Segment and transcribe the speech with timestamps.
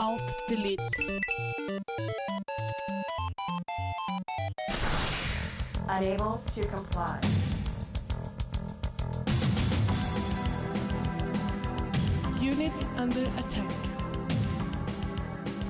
[0.00, 0.80] Kontroll, alt, delete.
[5.88, 7.20] Unable to comply.
[12.40, 13.70] Unit under attack.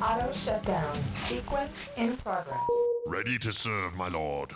[0.03, 0.97] Auto shutdown.
[1.27, 2.61] Sequence in progress.
[3.07, 4.55] Ready to serve, my lord.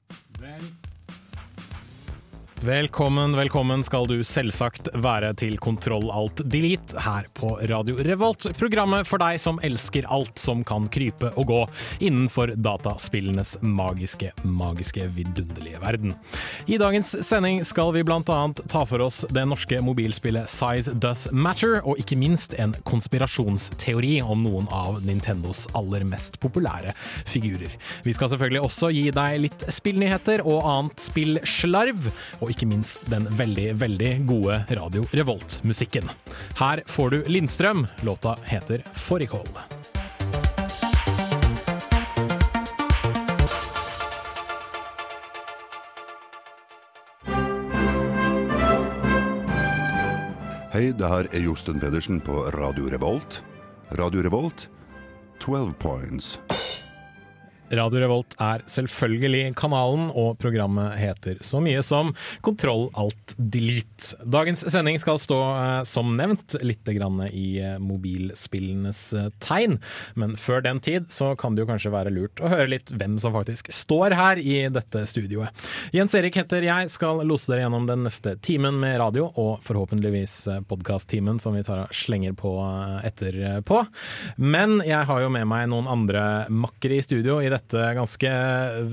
[2.65, 8.47] Velkommen, velkommen skal du selvsagt være til Kontroll alt delete her på Radio Revolt.
[8.57, 11.59] Programmet for deg som elsker alt som kan krype og gå
[12.09, 16.15] innenfor dataspillenes magiske, magiske, vidunderlige verden.
[16.65, 21.83] I dagens sending skal vi annet ta for oss det norske mobilspillet Size Does Matter,
[21.85, 26.97] og ikke minst en konspirasjonsteori om noen av Nintendos aller mest populære
[27.29, 27.77] figurer.
[28.09, 32.09] Vi skal selvfølgelig også gi deg litt spillnyheter og annet spillslarv.
[32.41, 36.07] og ikke minst den veldig, veldig gode Radio Revolt-musikken.
[36.61, 37.87] Her får du Lindstrøm.
[38.07, 39.49] Låta heter Fårikål.
[50.75, 53.45] Hei, det her er Josten Pedersen på Radio Revolt.
[53.95, 54.69] Radio Revolt,
[55.39, 56.39] 12 points.
[57.79, 62.13] Radio Revolt er selvfølgelig kanalen, og programmet heter så mye som
[62.45, 64.15] Kontroll alt delete.
[64.25, 69.79] Dagens sending skal stå eh, som nevnt litt i eh, mobilspillenes eh, tegn,
[70.15, 73.17] men før den tid så kan det jo kanskje være lurt å høre litt hvem
[73.23, 75.51] som faktisk står her i dette studioet.
[75.95, 80.37] Jens Erik heter jeg, skal lose dere gjennom den neste timen med radio, og forhåpentligvis
[80.69, 82.55] podkast-timen som vi tar og slenger på
[83.05, 83.85] etterpå.
[84.37, 88.31] Men jeg har jo med meg noen andre makkere i studio i dette ganske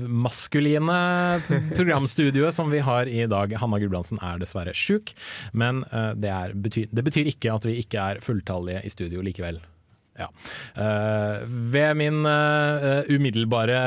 [0.08, 1.42] maskuline
[1.76, 3.52] programstudioet som vi har i dag.
[3.60, 5.12] Hanna Gulbrandsen er dessverre sjuk,
[5.52, 9.60] men eh, det, er, det betyr ikke at vi ikke er fulltallige i studio likevel.
[10.18, 10.28] Ja.
[10.76, 13.78] Uh, ved min uh, umiddelbare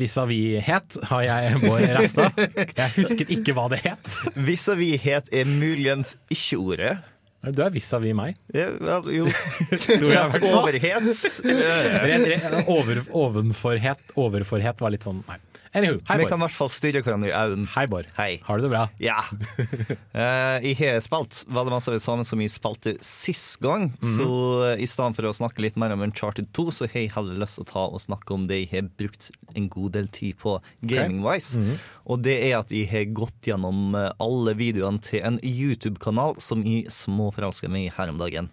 [0.00, 2.26] vis-à-vis-het har jeg Bård Rasta.
[2.74, 4.18] Jeg husket ikke hva det het.
[4.34, 6.96] Vis-à-vis-het er muligens ikke ordet.
[7.40, 8.36] Du er vis-à-vis meg.
[8.52, 9.28] Ja, vel, jo.
[10.50, 11.40] Overhets.
[12.68, 15.38] Overforhet overforhet var litt sånn Nei.
[15.72, 16.30] Anywho, hei Vi Bård.
[16.32, 17.68] kan i hvert fall stirre hverandre i øynene.
[17.76, 18.08] Hei Bård.
[18.16, 18.40] Hei.
[18.42, 18.88] Har du det bra?
[18.98, 19.20] Ja.
[20.10, 23.92] Eh, Jeg har spilt veldig masse av det samme som jeg spilte sist gang.
[24.02, 24.26] Så
[24.72, 27.38] eh, i stedet for å snakke litt mer om Uncharted 2, så har jeg heller
[27.38, 30.34] lyst til å ta og snakke om det jeg har brukt en god del tid
[30.42, 31.62] på gaming-wise.
[32.10, 36.66] Og det er at jeg har gått gjennom eh, alle videoene til en YouTube-kanal som
[36.66, 38.50] jeg småforelska meg i her om dagen.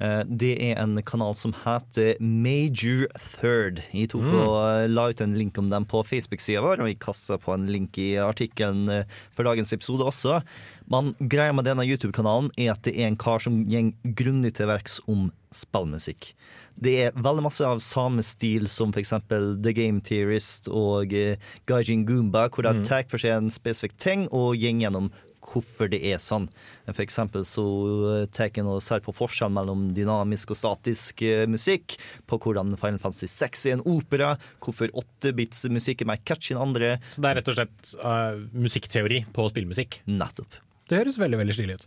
[0.00, 3.82] Eh, Det er en kanal som heter Major Third.
[3.92, 7.00] Jeg tok og eh, la ut en link om dem på Facebook-sida vår, og jeg
[7.02, 10.38] kasta på en link i artikkelen eh, for dagens episode også.
[10.88, 14.70] Men greia med denne YouTube-kanalen er at det er en kar som går grundig til
[14.70, 16.30] verks om spillmusikk.
[16.78, 19.10] Det er veldig masse av samme stil som f.eks.
[19.28, 21.10] The Game Theorist og
[21.66, 25.10] Gaijin Goomba, hvor de tar for seg en spesifikk ting og går gjennom
[25.44, 26.48] hvorfor det er sånn.
[26.88, 27.64] For eksempel så
[28.12, 32.76] eh, tar en og ser på forskjellen mellom dynamisk og statisk eh, musikk, på hvordan
[32.80, 34.34] Final Fantasy 6 er en opera,
[34.64, 36.96] hvorfor 8-bits musikk er mer catchy enn andre.
[37.12, 40.02] Så det er rett og slett uh, musikkteori på spillmusikk.
[40.08, 40.62] Nettopp.
[40.88, 41.82] Det høres veldig veldig stilig ut.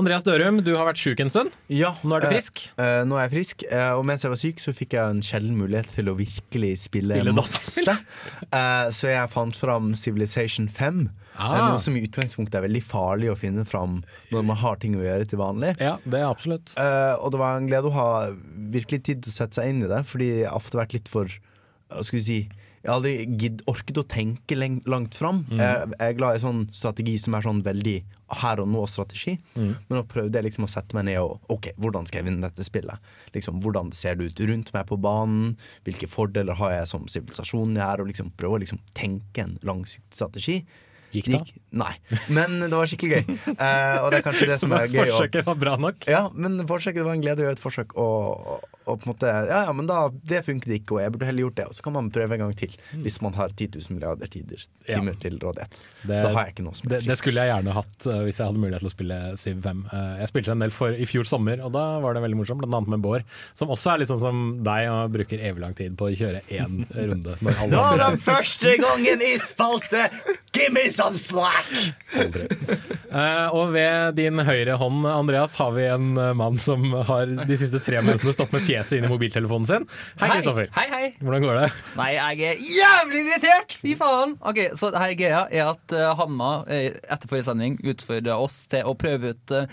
[0.00, 1.52] Andreas Dørum, du har vært sjuk en stund.
[1.68, 2.62] Ja, Nå er du frisk?
[2.70, 2.78] frisk.
[2.80, 5.20] uh, nå er jeg frisk, uh, og mens jeg var syk, så fikk jeg en
[5.24, 7.96] sjelden mulighet til å virkelig spille, Spille masse.
[8.50, 11.04] Eh, så jeg fant fram Civilization 5.
[11.40, 11.56] Ah.
[11.70, 14.00] Noe som i utgangspunktet er veldig farlig å finne fram
[14.34, 15.74] når man har ting å gjøre til vanlig.
[15.80, 16.74] Ja, det er absolutt.
[16.76, 18.08] Uh, og det var en glede å ha
[18.76, 21.08] virkelig tid til å sette seg inn i det, fordi jeg har ofte vært litt
[21.10, 21.40] for
[21.90, 22.40] skal vi si
[22.80, 25.42] jeg har aldri gidd, orket å tenke langt fram.
[25.50, 25.58] Mm.
[25.60, 27.96] Jeg, jeg er glad i sånn strategi som er sånn veldig
[28.40, 29.34] her og nå-strategi.
[29.52, 29.74] Mm.
[29.74, 32.46] Men nå prøvde jeg liksom å sette meg ned og OK, hvordan skal jeg vinne
[32.46, 33.10] dette spillet?
[33.36, 35.58] Liksom, Hvordan ser det ut rundt meg på banen?
[35.84, 38.00] Hvilke fordeler har jeg som sivilisasjon jeg er?
[38.00, 40.62] Og liksom prøve å liksom tenke en langsiktig strategi.
[41.10, 41.40] Gikk det?
[41.74, 41.92] Nei.
[42.30, 43.38] Men det var skikkelig gøy.
[43.60, 45.10] Eh, og det er kanskje det som er gøy.
[45.10, 46.06] Forsøket var bra nok.
[46.08, 47.92] ja, men forsøket var en glede å gjøre et forsøk.
[48.00, 51.26] Og, og, på en måte Ja, ja, men da Det funket ikke, og jeg burde
[51.28, 51.66] heller gjort det.
[51.70, 52.72] Og så kan man prøve en gang til,
[53.04, 55.80] hvis man har 10 000 milliarder tider, timer til rådighet.
[56.06, 58.20] Det- da har jeg ikke noe som er Det, det skulle jeg gjerne hatt uh,
[58.24, 59.82] hvis jeg hadde mulighet til å spille Civ 5.
[59.92, 62.62] Uh, jeg spilte en del for, i fjor sommer, og da var det veldig morsomt,
[62.64, 63.26] blant annet med Bård.
[63.58, 66.42] Som også er litt sånn som deg og bruker evig lang tid på å kjøre
[66.48, 67.36] én runde.
[67.44, 70.08] Når alle andre den første gangen i spalte!
[70.56, 71.68] Give me some slack!
[73.10, 77.58] Uh, og ved din høyre hånd, Andreas, har vi en uh, mann som har de
[77.58, 79.86] siste tre minuttene stått med fjeset inn i mobiltelefonen sin.
[80.20, 80.68] Hei, Kristoffer.
[80.76, 81.06] Hei, hei.
[81.22, 81.70] Hvordan går det?
[81.98, 83.78] Nei, jeg er jævlig irritert!
[83.80, 84.36] Fy faen!
[84.40, 88.86] Ok, Så her greia er at uh, Hanna eh, etter forrige sending utfordra oss til
[88.86, 89.64] å prøve ut uh,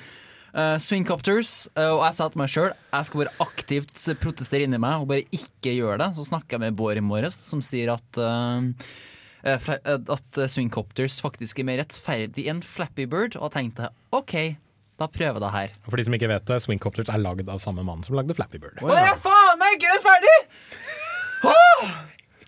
[0.53, 1.53] eh, Swingcopters.
[1.77, 5.11] Uh, og jeg sa til meg sjøl jeg skal bare aktivt protestere inni meg og
[5.11, 6.09] bare ikke gjøre det.
[6.17, 9.16] Så snakka jeg med Bård i morges, som sier at eh, eh, eh,
[9.47, 13.37] at Swing Swingcopters faktisk er mer rettferdig enn Flappy Bird.
[13.39, 14.57] Og tenkte OK,
[14.99, 15.77] da prøver jeg her.
[15.87, 18.61] For de som ikke vet det, Swingcopters er lagd av samme mann som lagde Flappy
[18.61, 18.79] Bird.
[18.81, 20.37] Det er faen meg ikke rettferdig!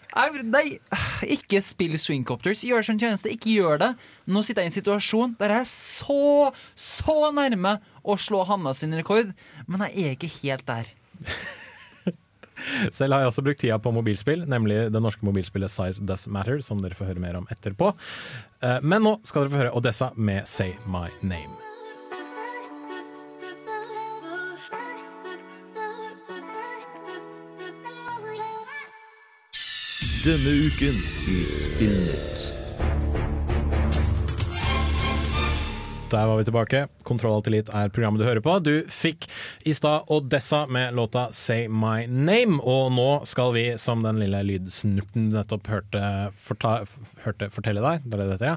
[0.10, 0.66] Jeg, nei,
[1.38, 2.66] ikke spill Swingcopters.
[2.66, 3.92] Gjør som tjeneste, ikke gjør det.
[4.30, 8.74] Nå sitter jeg i en situasjon der jeg er så, så nærme å slå Hanna
[8.78, 9.32] sin rekord,
[9.70, 10.94] men jeg er ikke helt der.
[12.98, 16.62] Selv har jeg også brukt tida på mobilspill, nemlig det norske mobilspillet Size Does Matter,
[16.66, 17.94] som dere får høre mer om etterpå.
[18.62, 21.58] Eh, Men nå skal dere få høre Odessa med Say My Name.
[30.24, 30.96] Denne uken
[31.28, 32.59] i Spillnytt.
[36.10, 36.80] Der var vi tilbake.
[37.06, 38.56] Kontroll og tillit er programmet du hører på.
[38.66, 39.28] Du fikk
[39.70, 44.40] i stad Odessa med låta Say My Name, og nå skal vi, som den lille
[44.48, 46.02] lydsnurten du nettopp hørte,
[47.26, 48.56] hørte fortelle deg, det er det det heter, ja,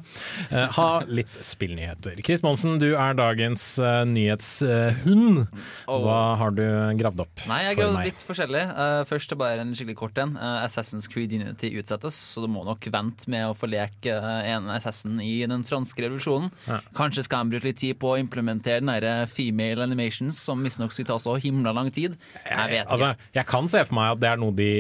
[0.49, 2.23] eh, ha litt spillnyheter.
[2.25, 5.45] Chris Monsen, du er dagens uh, nyhetshund.
[5.91, 6.65] Hva har du
[7.03, 8.65] gravd opp Nei, jeg har går litt forskjellig.
[8.73, 10.39] Uh, først bare en skikkelig kort en.
[10.41, 15.21] Assassin's Creed Unity utsettes, så du må nok vente med å få leke en assassin
[15.21, 16.49] i den franske revolusjonen.
[16.65, 16.81] Ja.
[16.97, 20.95] Kanskje skal han brukte litt tid på å implementere den der female animations, som visstnok
[20.95, 22.15] skulle ta så himla lang tid.
[22.47, 22.95] Jeg vet ikke.
[22.97, 24.71] Altså, jeg kan se for meg at det er noe de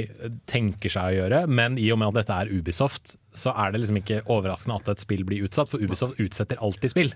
[0.50, 3.82] tenker seg å gjøre, men i og med at dette er Ubisoft, så er det
[3.82, 7.14] liksom ikke overraskende at et spill blir utsatt, for Ubisoft utsetter alltid spill.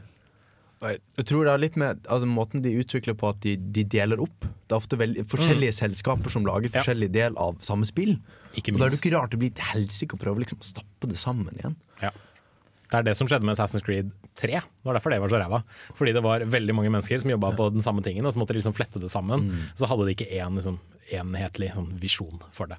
[0.85, 4.21] Jeg tror det er litt med altså, måten de utvikler på at de, de deler
[4.21, 4.45] opp.
[4.69, 6.83] Det er ofte veldig, forskjellige selskaper som lager Ja.
[6.83, 8.19] forskjellig del av samme spill.
[8.61, 10.61] Ikke Og da er det ikke rart det blir et helsike å prøve å liksom
[10.61, 11.79] stappe det sammen igjen.
[12.03, 12.11] Ja.
[12.87, 14.61] Det er det som skjedde med Assassin's Creed 3.
[14.61, 15.63] Det var derfor det var så ræva.
[15.99, 18.55] Fordi det var veldig mange mennesker som jobba på den samme tingen, og så måtte
[18.55, 19.49] de liksom flette det sammen.
[19.75, 20.79] Så hadde de ikke én liksom,
[21.11, 22.79] enhetlig sånn, visjon for det.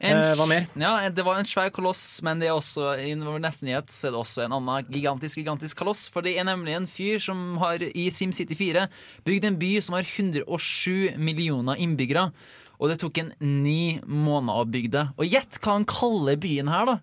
[0.00, 0.66] En Eh, hva mer?
[0.74, 4.08] Ja, Det var en svær koloss, men det er også i vår neste nyhet så
[4.08, 6.08] er det også en annen gigantisk gigantisk koloss.
[6.10, 8.88] For det er nemlig en fyr som har i SimCity 4
[9.24, 12.32] bygd en by som har 107 millioner innbyggere.
[12.76, 15.04] Og det tok en ni måneder å bygge det.
[15.16, 16.96] Og gjett hva han kaller byen her, da!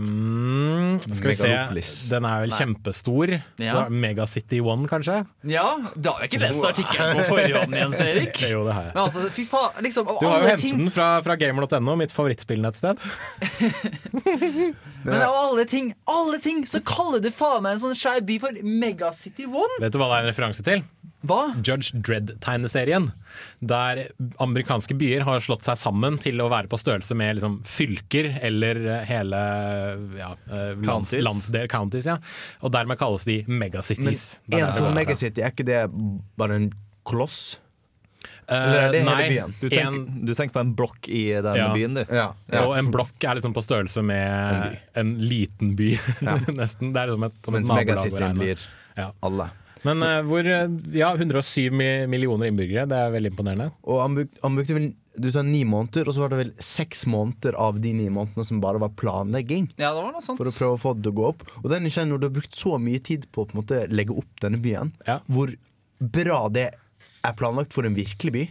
[0.00, 1.52] Mm, skal vi se.
[2.10, 2.58] Den er vel Nei.
[2.60, 3.34] kjempestor.
[3.62, 3.84] Ja.
[3.88, 5.22] Megacity One, kanskje?
[5.48, 8.42] Ja, du har jo ikke lest artikkelen på forhånd, Jens Erik.
[8.54, 8.94] Jo, det har jeg.
[8.94, 12.12] Men altså, fy faen, liksom, Du har jo hentet ting, den fra, fra gamer.no, mitt
[12.14, 13.00] favorittspillnettsted.
[15.08, 18.38] men av alle ting, alle ting, så kaller du faen meg en sånn skeiv by
[18.42, 19.80] for Megacity One!
[19.80, 20.84] Vet du hva det er en referanse til?
[21.24, 21.54] Hva?
[21.64, 23.06] Judge Dredd-tegneserien.
[23.64, 24.02] Der
[24.44, 28.80] amerikanske byer har slått seg sammen til å være på størrelse med liksom, fylker eller
[28.98, 29.40] eh, hele
[30.20, 31.24] ja, eh, lands, Counties.
[31.24, 32.08] landsdel, counties.
[32.12, 32.18] Ja.
[32.60, 34.26] Og dermed kalles de megacities.
[34.46, 35.82] Det er en sånn megacity, er ikke det
[36.40, 36.68] bare en
[37.08, 37.58] koloss?
[38.44, 39.56] Eh, Eller er det hele byen?
[39.60, 41.70] Du tenker, en, du tenker på en blokk i den Ja.
[41.72, 42.04] byen, du.
[42.12, 42.28] Ja.
[42.60, 45.94] og en blokk er liksom på størrelse med en, liten by,
[46.60, 46.92] nesten.
[46.92, 48.66] Det er liksom et, som et Mens nabolag å megacity blir
[49.00, 49.10] Ja.
[49.24, 49.48] alle.
[49.84, 51.70] Men uh, hvor eh, Ja, 107
[52.08, 53.70] millioner innbyggere, det er veldig imponerende.
[53.84, 54.86] Og han brukte, han brukte vel
[55.20, 58.48] Du sa ni måneder, og så var det vel seks måneder av de ni månedene
[58.48, 59.68] som bare var planlegging.
[59.78, 60.40] Ja, det var noe sånt.
[60.40, 61.44] For å prøve å få det til å gå opp.
[61.62, 63.84] Og den er når du har brukt så mye tid på å på en måte
[63.94, 65.20] legge opp denne byen, Ja.
[65.30, 65.54] hvor
[66.00, 66.66] bra det
[67.24, 68.44] er planlagt for en virkelig by.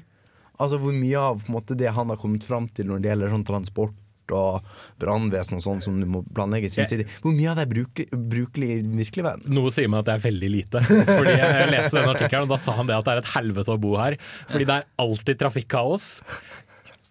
[0.61, 3.09] Altså Hvor mye av på en måte, det han har kommet fram til når det
[3.11, 3.95] gjelder sånn transport
[4.31, 4.63] og
[5.01, 7.03] brannvesen og sånn som du må planlegge i sin Ja.
[7.21, 9.53] hvor mye av det er brukelig, brukelig i den virkelige verden?
[9.53, 10.83] Noe sier meg at det er veldig lite.
[10.87, 13.73] Fordi Jeg leste den artikkelen, og da sa han det at det er et helvete
[13.75, 14.15] å bo her.
[14.47, 16.21] Fordi det er alltid trafikkaos.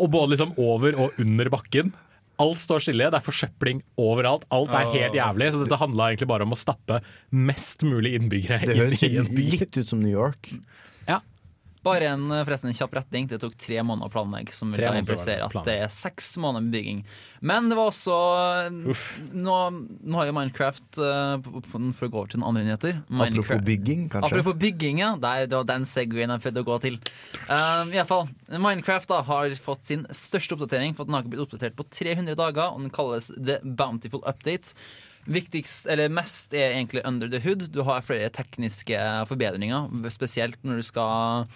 [0.01, 1.93] Og både liksom over og under bakken.
[2.41, 4.47] Alt står stille, det er forsøpling overalt.
[4.51, 5.53] Alt er helt jævlig.
[5.53, 6.99] Så dette handla egentlig bare om å stappe
[7.31, 9.45] mest mulig innbyggere inn i en by.
[9.61, 10.49] litt ut som New York.
[11.83, 13.27] Bare en, forresten, en kjapp retning.
[13.31, 16.77] Det tok tre måneder å planlegge, som vil implisere at det er seks måneder med
[16.77, 17.01] bygging.
[17.43, 18.17] Men det var også
[18.71, 23.65] nå, nå har jo Minecraft eh, For å gå over til noen andre nyheter Apropos
[23.67, 24.29] bygging, kanskje.
[24.29, 25.13] Apropos bygging, ja.
[25.19, 26.99] Det var den segwayen jeg prøvde å gå til.
[27.49, 30.95] Um, i alle fall, Minecraft da har fått sin største oppdatering.
[30.95, 34.77] For den har ikke blitt oppdatert på 300 dager, og den kalles The Bountiful Update.
[35.31, 37.69] Viktigst, eller Mest er egentlig under the hood.
[37.71, 38.99] Du har flere tekniske
[39.31, 41.47] forbedringer, spesielt når du skal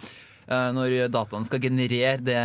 [0.46, 2.44] eh, når dataen skal generere det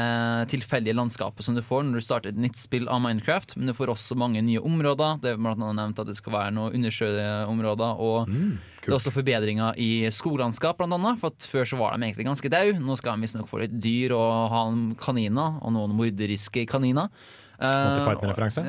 [0.50, 3.54] tilfeldige landskapet som du får når du starter et nytt spill av Minecraft.
[3.54, 5.22] Men du får også mange nye områder.
[5.22, 8.02] Det er blant annet nevnt at det skal være noen undersjøområder.
[8.02, 8.34] Og
[8.82, 11.22] det er også forbedringer i skoglandskap, blant annet.
[11.22, 12.82] For før så var de egentlig ganske døde.
[12.82, 14.66] Nå skal de visstnok få litt dyr og ha
[15.06, 17.14] kaniner, og noen morderiske kaniner.
[17.62, 18.64] Monty Eh, Python-referanse.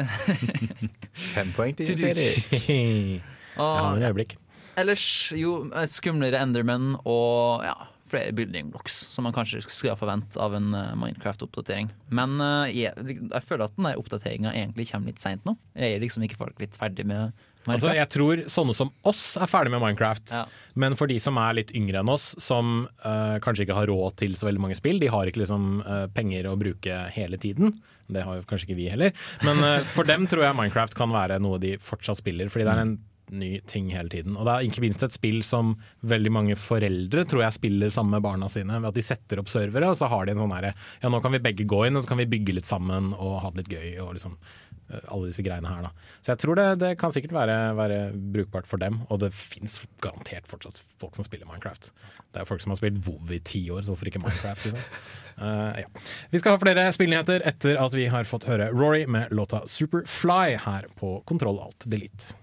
[1.34, 2.32] Fem poeng til serie.
[3.56, 4.36] Men et øyeblikk.
[4.80, 7.74] ellers jo skumlere Endermen og ja,
[8.12, 11.90] flere building blocks, som man kanskje skulle ha forvent av en eh, Minecraft-oppdatering.
[12.14, 15.56] Men eh, jeg, jeg føler at den der oppdateringa egentlig kommer litt seint nå.
[15.78, 17.72] Jeg er liksom ikke folk litt ferdig med Minecraft.
[17.76, 20.34] Altså, jeg tror sånne som oss er ferdig med Minecraft.
[20.34, 20.44] Ja.
[20.74, 24.16] Men for de som er litt yngre enn oss, som uh, kanskje ikke har råd
[24.22, 27.74] til så veldig mange spill, de har ikke liksom uh, penger å bruke hele tiden.
[28.12, 29.14] Det har jo kanskje ikke vi heller.
[29.46, 32.74] Men uh, for dem tror jeg Minecraft kan være noe de fortsatt spiller, fordi det
[32.74, 32.96] er en
[33.32, 34.36] ny ting hele tiden.
[34.36, 35.74] Og det er ikke minst et spill som
[36.08, 38.80] veldig mange foreldre tror jeg spiller sammen med barna sine.
[38.80, 41.22] Ved at de setter opp servere, og så har de en sånn herre Ja, nå
[41.24, 43.64] kan vi begge gå inn, og så kan vi bygge litt sammen og ha det
[43.64, 43.88] litt gøy.
[44.04, 45.92] og liksom eh, alle disse greiene her da.
[46.20, 48.00] Så jeg tror det, det kan sikkert være, være
[48.36, 51.90] brukbart for dem, og det fins garantert fortsatt folk som spiller Minecraft.
[52.32, 54.68] Det er jo folk som har spilt WoW i ti år, så hvorfor ikke Minecraft?
[54.68, 55.00] liksom?
[55.40, 55.88] uh, ja.
[56.30, 60.58] Vi skal ha flere spillnyheter etter at vi har fått høre Rory med låta Superfly
[60.66, 62.41] her på Kontroll Alt Delete.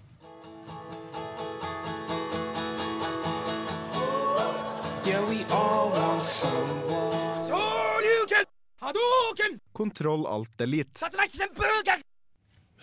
[9.80, 11.00] Kontroll alt elite.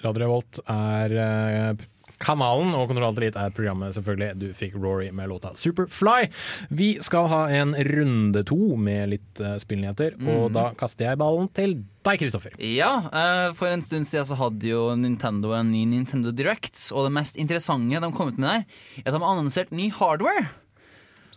[0.01, 1.85] Radio Revolt er eh,
[2.23, 4.31] kanalen, og Kontroll Alt er programmet, selvfølgelig.
[4.41, 6.31] Du fikk Rory med låta Superfly.
[6.69, 11.51] Vi skal ha en runde to med litt uh, spillnyheter, og da kaster jeg ballen
[11.57, 12.57] til deg, Kristoffer.
[12.63, 17.09] Ja, eh, for en stund siden så hadde jo Nintendo en ny Nintendo Direct, og
[17.09, 20.49] det mest interessante de kom ut med der, er at de har annonsert ny hardware.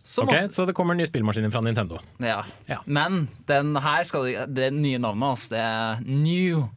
[0.06, 2.00] Som Ok, også- Så det kommer nye spillmaskiner fra Nintendo.
[2.20, 2.44] Ja.
[2.68, 2.78] Ja.
[2.86, 6.68] Men den her skal det, det nye navnet hans, det er New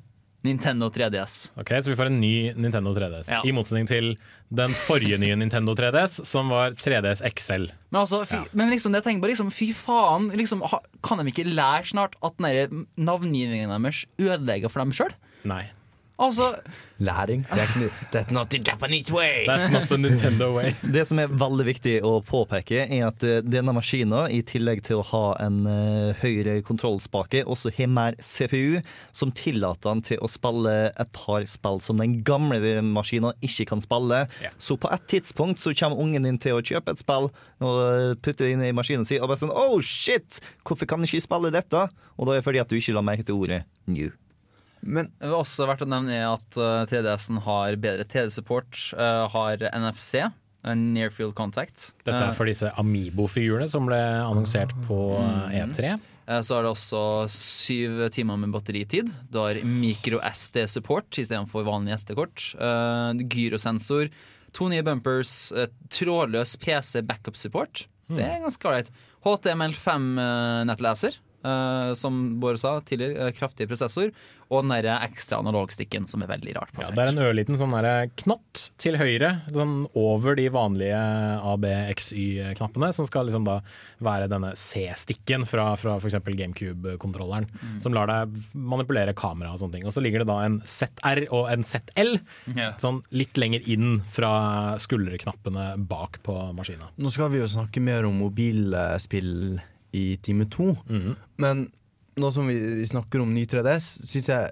[0.45, 1.53] Nintendo 3DS.
[1.57, 3.41] Ok, Så vi får en ny Nintendo 3DS, Ja.
[3.47, 4.17] i motsetning til
[4.53, 7.69] den forrige nye Nintendo 3DS, som var 3DS XL.
[7.93, 10.61] Men, altså, fy, men liksom, jeg tenker bare liksom, fy faen, liksom,
[11.03, 12.35] kan de ikke lære snart at
[12.99, 15.15] navngivningen deres ødelegger for dem sjøl?
[15.45, 15.65] Nei.
[16.23, 16.53] Altså,
[17.03, 17.43] Læring.
[17.51, 19.47] Det er that's not the Japanese way!
[19.49, 20.75] That's not the Nintendo way.
[20.95, 25.01] Det som er veldig viktig å påpeke, er at eh, denne maskinen, i tillegg til
[25.01, 28.79] å ha en eh, høyere kontrollspake, også har mer CPU,
[29.11, 33.83] som tillater den til å spille et par spill som den gamle maskinen ikke kan
[33.83, 34.25] spille.
[34.45, 34.55] Yeah.
[34.63, 38.15] Så på et tidspunkt så kommer ungen din til å kjøpe et spill og eh,
[38.23, 40.39] putte det inn i maskinen sin, og bare sånn Oh shit!
[40.63, 41.89] Hvorfor kan jeg ikke spille dette?
[42.15, 44.13] Og da er det fordi at du ikke la merke til ordet new.
[44.83, 49.63] Men det har også verdt å nevne at uh, 3DS-en har bedre TV-support, uh, har
[49.71, 51.93] NFC, uh, Near Field Contact.
[52.03, 55.95] Dette er for disse Amibo-figurene som ble annonsert på eh, E3.
[56.27, 59.15] Uh, så har det også syv timer med batteritid.
[59.31, 62.51] Du har micro-SD-support istedenfor vanlig SD-kort.
[63.23, 64.11] Gyrosensor,
[64.53, 65.53] to nye bumpers,
[65.95, 67.87] trådløs PC backup-support.
[68.13, 68.91] Det er ganske ålreit.
[69.23, 71.23] HTML5-nettleser.
[71.43, 74.13] Uh, som Bård sa tidligere, kraftig prosessor.
[74.53, 77.73] Og den der ekstra analogstikken, som er veldig rart Ja, det er en ørliten sånn
[77.73, 81.01] der knott til høyre, sånn over de vanlige
[81.49, 83.59] ABXY-knappene, som skal liksom da
[84.05, 86.19] være denne C-stikken fra, fra f.eks.
[86.27, 87.49] GameCube-kontrolleren,
[87.83, 89.89] som lar deg manipulere kamera og sånne ting.
[89.89, 92.17] Og så ligger det da en ZR og en ZL,
[92.53, 92.77] yeah.
[92.83, 94.33] sånn litt lenger inn fra
[94.83, 96.93] skulderknappene bak på maskina.
[97.01, 99.61] nå skal vi jo snakke mer om mobilspill
[99.97, 100.73] i time to.
[101.43, 101.71] Men
[102.21, 104.51] nå som vi, vi snakker om ny 3DS, syns jeg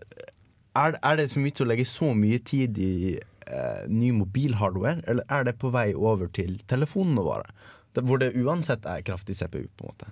[0.77, 5.27] er, er det så vits å legge så mye tid i eh, ny mobilhardware, eller
[5.29, 7.51] er det på vei over til telefonene våre?
[7.93, 10.11] Det, hvor det uansett er kraftig CPU, på en måte.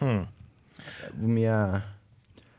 [0.00, 0.26] Hmm.
[1.18, 1.58] Hvor mye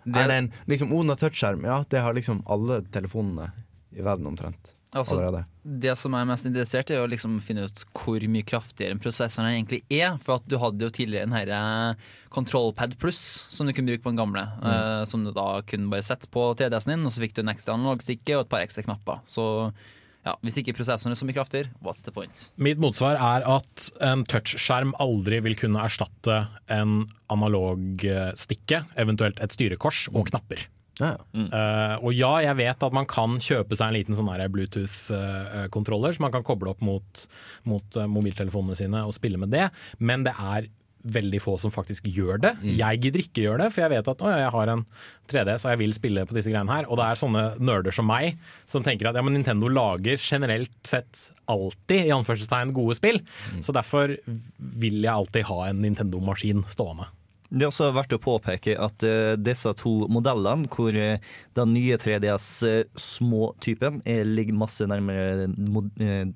[0.06, 1.64] Det- Er det en liksom Ona touchskjerm?
[1.66, 3.52] Ja, det har liksom alle telefonene
[3.92, 5.44] i verden omtrent Altså, allerede.
[5.62, 9.02] Det som er mest interessert i, er å liksom finne ut hvor mye kraftigere en
[9.02, 10.16] prosessor egentlig er.
[10.24, 12.00] For at du hadde jo tidligere den her
[12.34, 14.48] Controlpad Plus, som du kunne bruke på den gamle.
[14.66, 17.54] eh, som du da kunne bare sette på 3DS-en din, og så fikk du en
[17.54, 19.22] ekstra analogstikke og et par ekstra knapper.
[19.30, 19.46] Så
[20.26, 22.50] ja, hvis ikke prosessoren er så mye kraftigere, what's the point?
[22.58, 26.42] Mitt motsvar er at en touchskjerm aldri vil kunne erstatte
[26.74, 30.66] en analog eh, stikke, eventuelt et styrekors og knapper.
[31.00, 31.48] Ja, Mm.
[31.54, 36.26] Uh, og ja, jeg vet at man kan kjøpe seg en liten sånn Bluetooth-kontroller som
[36.28, 37.24] man kan koble opp mot,
[37.70, 40.68] mot eh, mobiltelefonene sine og spille med det, men det er
[41.08, 42.52] veldig få som faktisk gjør det.
[42.76, 44.82] Jeg gidder ikke gjøre det, for jeg vet at å, jeg har en
[45.32, 46.90] 3DS og jeg vil spille på disse greiene her.
[46.90, 48.40] Og det er sånne nerder som meg
[48.70, 53.22] som tenker at ja, men Nintendo lager generelt sett alltid i anførselstegn gode spill.
[53.64, 54.18] Så derfor
[54.82, 57.08] vil jeg alltid ha en Nintendo-maskin stående.
[57.50, 61.18] Det er også verdt å påpeke at eh, disse to modellene, hvor eh,
[61.58, 65.48] den nye 3DS eh, ligger masse nærmere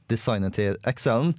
[0.09, 1.35] designet til XL-en,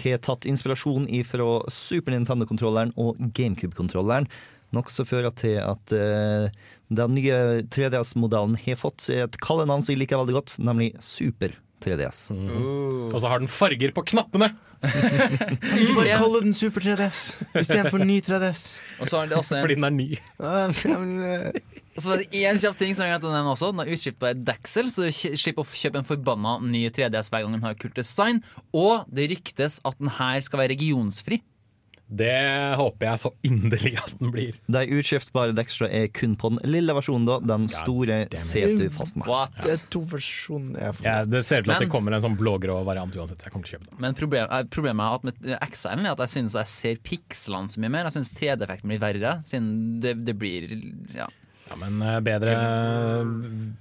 [0.00, 4.28] har tatt inspirasjon fra Super Nintendo-kontrolleren og GameCube-kontrolleren.
[4.74, 7.38] Noe som fører til at den nye
[7.72, 11.54] 3DS-modellen har fått et kallenavn som jeg liker veldig godt, nemlig Super
[11.84, 12.20] 3DS.
[13.12, 14.52] Og så har den farger på knappene!
[14.86, 17.22] Ikke bare kalle den Super 3DS
[17.56, 18.66] istedenfor ny 3DS.
[19.00, 20.08] Og så har det også en, Fordi den er ny.
[20.16, 21.50] Eh,
[21.96, 23.72] og så var det én kjapp ting som gjør at den også.
[23.72, 27.56] Den har utskifta deksel, så du slipper å kjøpe en forbanna ny 3DS hver gang
[27.56, 28.42] den har kult design.
[28.76, 31.40] Og det ryktes at den her skal være regionsfri.
[32.06, 34.58] Det håper jeg så inderlig at den blir.
[34.70, 37.38] De utskiftbare Dextra er kun på den lille versjonen, da.
[37.42, 39.26] Den store det er du fast med.
[39.26, 39.56] What?
[39.58, 41.00] det er to versjoner jeg.
[41.06, 43.42] Ja, det ser ut til at det kommer en sånn blågrå variant uansett.
[43.42, 43.98] Så jeg kommer til å kjøpe den.
[44.04, 47.72] Men problem, eh, problemet er at med XL-en er at jeg synes jeg ser pikslene
[47.72, 48.06] så mye mer.
[48.10, 49.72] Jeg syns 3D-effekten blir verre, siden
[50.04, 50.70] det, det blir
[51.16, 51.26] ja.
[51.66, 52.52] Ja, men eh, bedre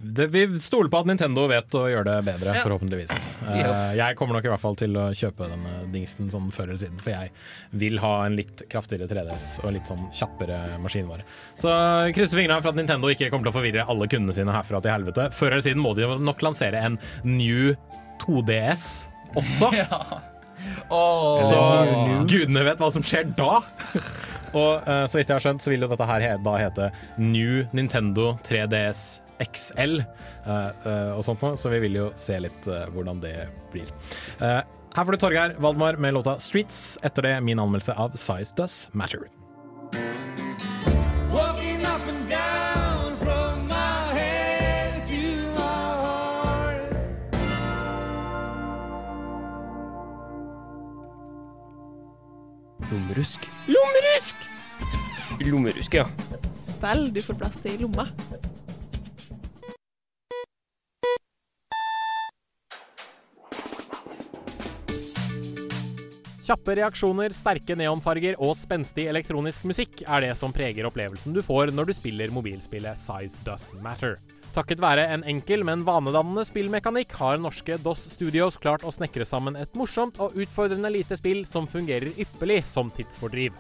[0.01, 2.63] det, Vi stoler på at Nintendo vet å gjøre det bedre, Ja.
[2.65, 3.13] forhåpentligvis.
[3.46, 6.82] Eh, jeg kommer nok i hvert fall til å kjøpe denne dingsen sånn før eller
[6.82, 7.30] siden, for jeg
[7.77, 11.27] vil ha en litt kraftigere 3DS og litt sånn kjappere maskinvare.
[11.62, 11.70] Så
[12.15, 14.96] krysser fingrene for at Nintendo ikke kommer til å forvirre alle kundene sine herfra til
[14.96, 15.30] helvete.
[15.36, 17.75] Før eller siden må de nok lansere en new
[18.25, 19.70] 2DS også.
[20.89, 21.38] Åh.
[21.46, 21.58] Så
[22.30, 23.60] gudene vet hva som skjer da.
[24.56, 27.64] Og uh, så vidt jeg har skjønt, så vil jo dette her da hete New
[27.76, 29.06] Nintendo 3DS
[29.44, 33.36] XL eh, eh, og sånt noe, så vi vil jo se litt hvordan det
[33.74, 33.90] blir.
[34.40, 34.62] Eh,
[34.96, 36.98] her får du Torgeir Valdemar med låta 'Streets'.
[37.04, 39.28] Etter det min anmeldelse av Size Does Matter.
[52.92, 53.50] Lommerusk.
[53.68, 54.45] Lommerusk!
[55.44, 56.06] Lommerusk, ja.
[56.56, 58.08] Spill du får plass til i lomma.
[66.46, 71.74] Kjappe reaksjoner, sterke neonfarger og spenstig elektronisk musikk er det som preger opplevelsen du får
[71.74, 74.20] når du spiller mobilspillet Size Does Matter.
[74.54, 79.58] Takket være en enkel, men vanedannende spillmekanikk har norske DOS Studios klart å snekre sammen
[79.60, 83.58] et morsomt og utfordrende lite spill som fungerer ypperlig som tidsfordriv.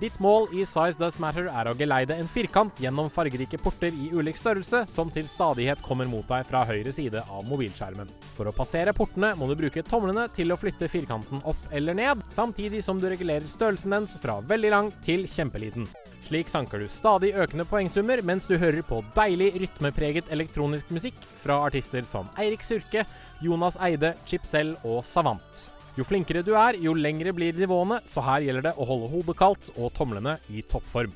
[0.00, 4.08] Ditt mål i Size Does Matter er å geleide en firkant gjennom fargerike porter i
[4.10, 8.10] ulik størrelse, som til stadighet kommer mot deg fra høyre side av mobilskjermen.
[8.34, 12.24] For å passere portene må du bruke tomlene til å flytte firkanten opp eller ned,
[12.34, 15.86] samtidig som du regulerer størrelsen dens fra veldig lang til kjempeliten.
[16.24, 21.60] Slik sanker du stadig økende poengsummer mens du hører på deilig rytmepreget elektronisk musikk fra
[21.68, 23.06] artister som Eirik Surke,
[23.44, 25.68] Jonas Eide, Chipsell og Savant.
[25.94, 29.36] Jo flinkere du er, jo lengre blir nivåene, så her gjelder det å holde hodet
[29.38, 31.12] kaldt og tomlene i toppform.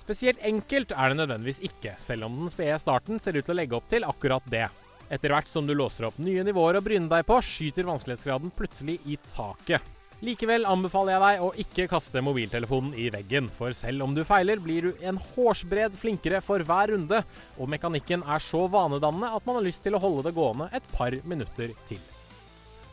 [0.00, 3.58] Spesielt enkelt er det nødvendigvis ikke, selv om den spede starten ser ut til å
[3.58, 4.64] legge opp til akkurat det.
[5.12, 8.96] Etter hvert som du låser opp nye nivåer å bryne deg på, skyter vanskelighetsgraden plutselig
[9.04, 9.84] i taket.
[10.24, 14.58] Likevel anbefaler jeg deg å ikke kaste mobiltelefonen i veggen, for selv om du feiler,
[14.58, 17.20] blir du en hårsbred flinkere for hver runde,
[17.60, 20.94] og mekanikken er så vanedannende at man har lyst til å holde det gående et
[20.96, 22.00] par minutter til.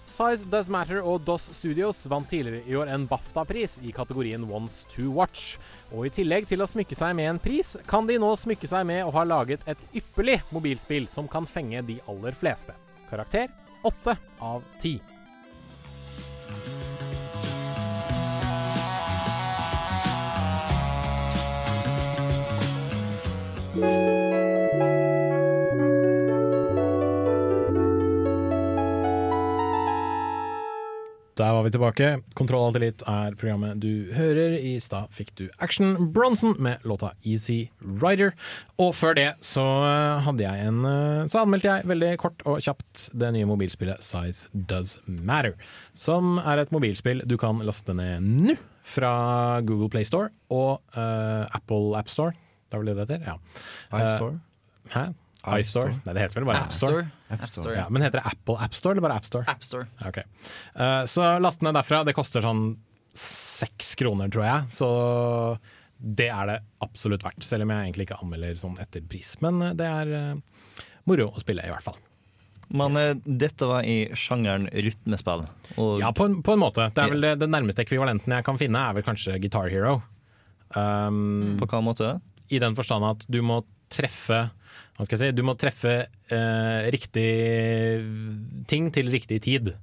[0.05, 4.83] Size Does Matter og DOS Studios vant tidligere i år en BAFTA-pris i kategorien Ones
[4.93, 5.57] to Watch.
[5.91, 8.85] Og i tillegg til å smykke seg med en pris, kan de nå smykke seg
[8.87, 12.77] med å ha laget et ypperlig mobilspill som kan fenge de aller fleste.
[13.09, 13.49] Karakter
[13.85, 14.15] 8
[14.45, 15.01] av 10.
[31.35, 32.09] Der var vi tilbake.
[32.39, 34.53] Kontroll Alt Elite er programmet du hører.
[34.55, 38.31] I stad fikk du Action Bronson med låta Easy Rider.
[38.79, 42.63] Og før det så eh, hadde jeg en eh, Så anmeldte jeg veldig kort og
[42.63, 45.57] kjapt det nye mobilspillet Size Does Matter.
[45.91, 49.11] Som er et mobilspill du kan laste ned nå fra
[49.65, 52.35] Google Play Store og uh, Apple App Store.
[52.69, 53.31] Det er vel det det heter?
[53.33, 54.03] Ja.
[54.05, 54.37] iStore.
[54.93, 55.07] Hæ?
[55.59, 55.93] iStore?
[56.05, 57.05] Nei, det heter vel bare AppStore.
[57.35, 57.75] App Store.
[57.77, 59.45] Ja, men heter det Apple AppStore eller bare AppStore?
[59.51, 59.87] AppStore.
[60.07, 60.25] Okay.
[60.25, 60.51] Ok.
[60.81, 62.03] Eh, så last ned derfra.
[62.07, 62.67] Det koster sånn
[63.15, 64.73] seks kroner, tror jeg.
[64.75, 64.89] Så
[65.97, 69.35] det er det absolutt verdt, selv om jeg egentlig ikke anmelder sånn etter pris.
[69.43, 71.97] Men eh, det er uh, moro å spille, i hvert fall.
[72.75, 73.21] Men yes.
[73.45, 75.45] dette var i sjangeren rytmespill.
[75.77, 76.89] Og Ja, på en, på en måte.
[76.95, 79.99] Det er vel det, det nærmeste ekvivalenten jeg kan finne, er vel kanskje Guitar Hero.
[80.73, 82.15] Um, på hva måte?
[82.49, 84.47] I den forstand at du må treffe
[84.95, 85.35] Hva skal jeg si?
[85.35, 87.29] Du må treffe eh, riktig
[88.69, 89.73] ting til riktig tid.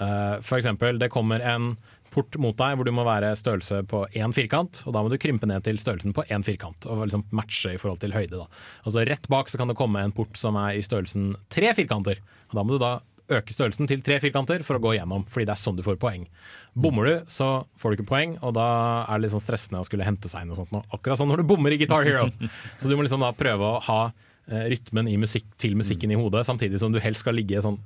[0.00, 1.76] Eh, for eksempel, det kommer en
[2.10, 5.18] port mot deg hvor du må være størrelse på én firkant, og da må du
[5.22, 8.40] krympe ned til størrelsen på én firkant, og liksom matche i forhold til høyde.
[8.40, 8.48] Da.
[8.84, 12.22] Altså Rett bak så kan det komme en port som er i størrelsen tre firkanter,
[12.50, 12.96] og da må du da
[13.36, 15.98] øke størrelsen til tre firkanter for å gå gjennom, fordi det er sånn du får
[16.02, 16.26] poeng.
[16.74, 18.66] Bommer du, så får du ikke poeng, og da
[19.04, 20.82] er det litt sånn stressende å skulle hente seg inn og sånt nå.
[20.94, 22.28] Akkurat sånn når du bommer i Guitar Hero.
[22.80, 26.18] Så du må liksom da prøve å ha eh, rytmen i musikk, til musikken i
[26.20, 27.80] hodet, samtidig som du helst skal ligge sånn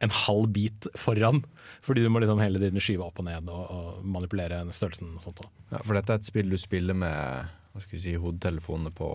[0.00, 1.42] en halv bit foran.
[1.84, 5.24] Fordi du må liksom hele tiden skyve opp og ned og, og manipulere størrelsen og
[5.24, 5.42] sånt.
[5.72, 9.08] Ja, for dette er et spill du spiller med hva skal vi si, hodetelefonene på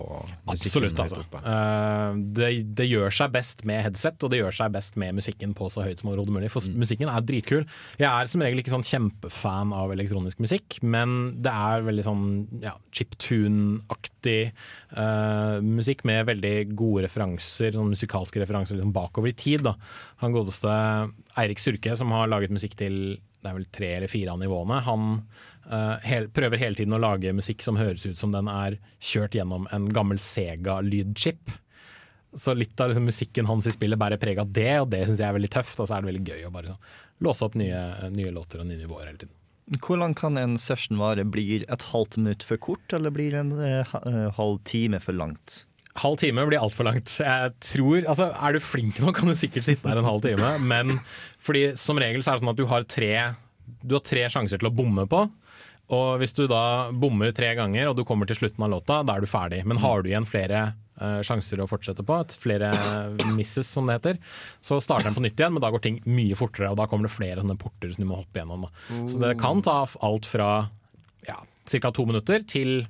[0.48, 1.24] musikken Absolutt, altså.
[1.36, 2.46] Eh, det,
[2.78, 5.84] det gjør seg best med headset, og det gjør seg best med musikken på så
[5.84, 6.48] høyt som overhodet mulig.
[6.54, 6.78] For mm.
[6.80, 7.66] musikken er dritkul.
[8.00, 12.24] Jeg er som regel ikke sånn kjempefan av elektronisk musikk, men det er veldig sånn
[12.64, 14.40] ja, chiptune-aktig
[14.96, 19.66] uh, musikk med veldig gode referanser, sånn musikalske referanser liksom bakover i tid.
[19.68, 19.76] Da.
[20.24, 20.72] Han godeste
[21.36, 24.80] Eirik Surke, som har laget musikk til det er vel tre eller fire av nivåene.
[24.88, 25.20] Han
[25.72, 29.36] eh, hel, prøver hele tiden å lage musikk som høres ut som den er kjørt
[29.38, 31.54] gjennom en gammel Sega-lydchip.
[32.36, 35.22] Så litt av liksom, musikken hans i spillet bærer preg av det, og det syns
[35.22, 35.80] jeg er veldig tøft.
[35.80, 38.68] Og så er det veldig gøy å bare så, låse opp nye, nye låter og
[38.68, 39.36] nye nivåer hele tiden.
[39.82, 41.24] Hvor lang kan en session vare?
[41.26, 45.64] Blir et halvt minutt for kort, eller blir en eh, eh, halv time for langt?
[45.96, 47.10] Halv time blir altfor langt.
[47.18, 50.52] Jeg tror, altså Er du flink nok, kan du sikkert sitte der en halv time.
[50.60, 51.00] Men
[51.42, 53.10] fordi som regel så er det sånn at du har tre,
[53.82, 55.24] du har tre sjanser til å bomme på.
[55.94, 59.16] Og hvis du da bommer tre ganger og du kommer til slutten av låta, da
[59.16, 59.62] er du ferdig.
[59.68, 60.64] Men har du igjen flere
[60.98, 62.72] uh, sjanser å fortsette på, flere
[63.36, 64.18] misses som det heter,
[64.64, 66.72] så starter den på nytt igjen, men da går ting mye fortere.
[66.72, 68.66] Og da kommer det flere sånne porter som du må hoppe gjennom.
[68.66, 68.98] Da.
[69.12, 70.50] Så det kan ta alt fra
[71.26, 71.94] ja, ca.
[71.94, 72.80] to minutter til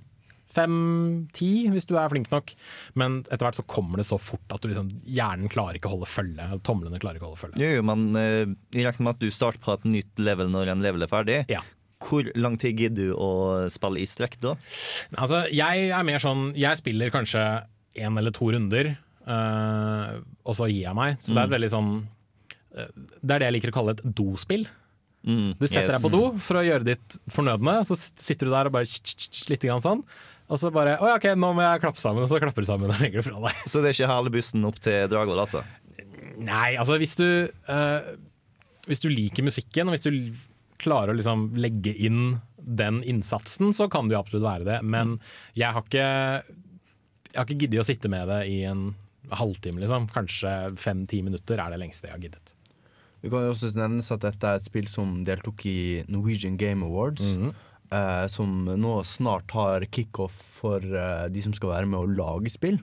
[0.57, 2.53] fem-ti, hvis du er flink nok.
[2.97, 5.99] Men etter hvert så kommer det så fort at du liksom, hjernen klarer ikke å
[5.99, 6.49] holde følge.
[6.65, 7.61] Tomlene klarer ikke å holde følge.
[7.61, 10.73] Jo, jo, men uh, i regner med at du starter på et nytt level når
[10.73, 11.43] en level er ferdig.
[11.53, 11.61] Ja.
[12.03, 13.31] Hvor lang tid gidder du å
[13.73, 14.55] spille i strekk da?
[15.17, 17.43] Altså, jeg er mer sånn Jeg spiller kanskje
[17.97, 18.91] én eller to runder,
[19.25, 21.17] øh, og så gir jeg meg.
[21.25, 21.93] Så det er et veldig sånn
[22.77, 22.91] eh,
[23.23, 24.67] Det er det jeg liker å kalle et dospill.
[25.27, 25.97] Mm, Du setter yes.
[25.97, 29.09] deg på do for å gjøre ditt fornødne, så sitter du der og bare tsk,
[29.17, 30.05] tsk, tsk, litt grann sånn.
[30.47, 32.69] Og så bare Å ja, OK, nå må jeg klappe sammen, og så klapper du
[32.69, 33.65] sammen og legger det fra deg.
[33.65, 35.65] Så det er ikke hele bussen opp til Dragvoll, altså?
[36.37, 38.11] Nei, altså hvis du øh,
[38.87, 40.13] Hvis du liker musikken, og hvis du
[40.83, 44.79] klarer å liksom legge inn den innsatsen, så kan det jo absolutt være det.
[44.83, 45.19] Men
[45.55, 48.95] jeg har ikke Jeg har ikke giddet å sitte med det i en
[49.29, 50.07] halvtime, liksom.
[50.09, 52.53] Kanskje fem-ti minutter er det lengste jeg har giddet.
[53.21, 56.85] Det kan jo også nevnes at dette er et spill som deltok i Norwegian Game
[56.87, 57.27] Awards.
[57.93, 62.51] eh, som nå snart har kickoff for eh, de som skal være med å lage
[62.51, 62.79] spill.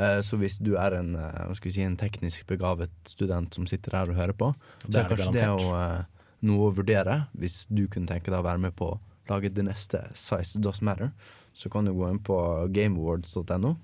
[0.00, 4.08] Eh, så hvis du er en, eh, si, en teknisk begavet student som sitter her
[4.12, 4.54] og hører på,
[4.86, 6.04] så er er det kanskje det å, eh,
[6.46, 7.24] noe å vurdere.
[7.36, 8.98] Hvis du kunne tenke deg å være med på å
[9.30, 11.12] lage det neste Size Does Matter,
[11.52, 12.36] så kan du gå inn på
[12.74, 13.74] gameawards.no,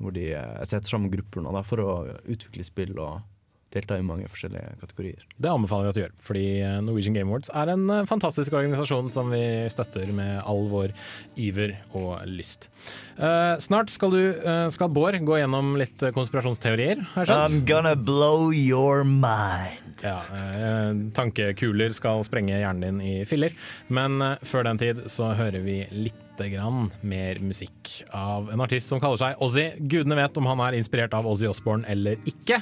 [0.00, 3.20] hvor de eh, setter sammen grupper nå for å utvikle spill og
[3.76, 5.22] delta i mange forskjellige kategorier.
[5.36, 8.56] Det anbefaler vi at du gjør, fordi eh, Norwegian Game Awards er en eh, fantastisk
[8.56, 10.94] organisasjon som vi støtter med all vår
[11.40, 12.70] iver og lyst.
[13.16, 17.94] Eh, snart skal, du, eh, skal Bård gå gjennom litt konspirasjonsteorier, har jeg I'm gonna
[17.96, 19.82] blow your mind.
[20.04, 20.18] Ja,
[21.16, 23.54] tankekuler skal sprenge hjernen din i filler,
[23.88, 29.00] men før den tid så hører vi litt grann mer musikk av en artist som
[29.00, 29.70] kaller seg Ozzy.
[29.88, 32.60] Gudene vet om han er inspirert av Ozzy Osbourne eller ikke,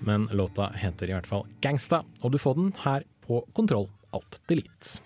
[0.00, 4.40] men låta heter i hvert fall Gangsta, og du får den her på Kontroll Alt
[4.48, 5.00] Delete.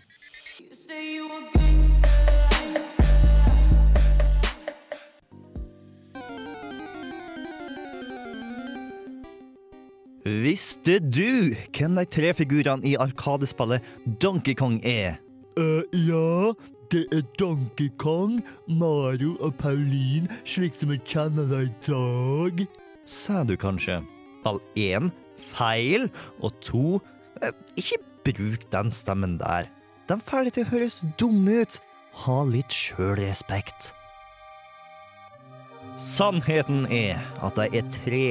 [10.25, 13.87] Visste du hvem de tre figurene i arkadespillet
[14.21, 15.17] Donkey Kong er?
[15.57, 16.53] Eh, ja,
[16.93, 22.65] det er Donkey Kong, Mario og Pauline, slik som vi kjenner dem i dag.
[23.09, 24.03] Sa du kanskje?
[24.45, 25.11] Ball én
[25.51, 26.09] feil,
[26.41, 26.99] og to
[27.43, 29.71] eh, ikke bruk den stemmen der.
[30.11, 31.81] Den får deg til å høres dum ut.
[32.25, 33.93] Ha litt sjølrespekt.
[36.01, 38.25] Sannheten er at de er tre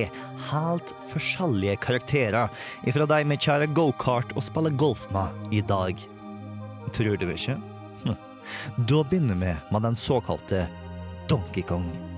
[0.49, 2.49] helt forskjellige karakterer
[2.89, 6.01] ifra de vi kjører gokart og spiller golf med i dag.
[6.97, 7.59] Tror du ikke?
[8.05, 8.17] Hm.
[8.89, 10.65] Da begynner vi med den såkalte
[11.29, 12.08] Donkey Kong.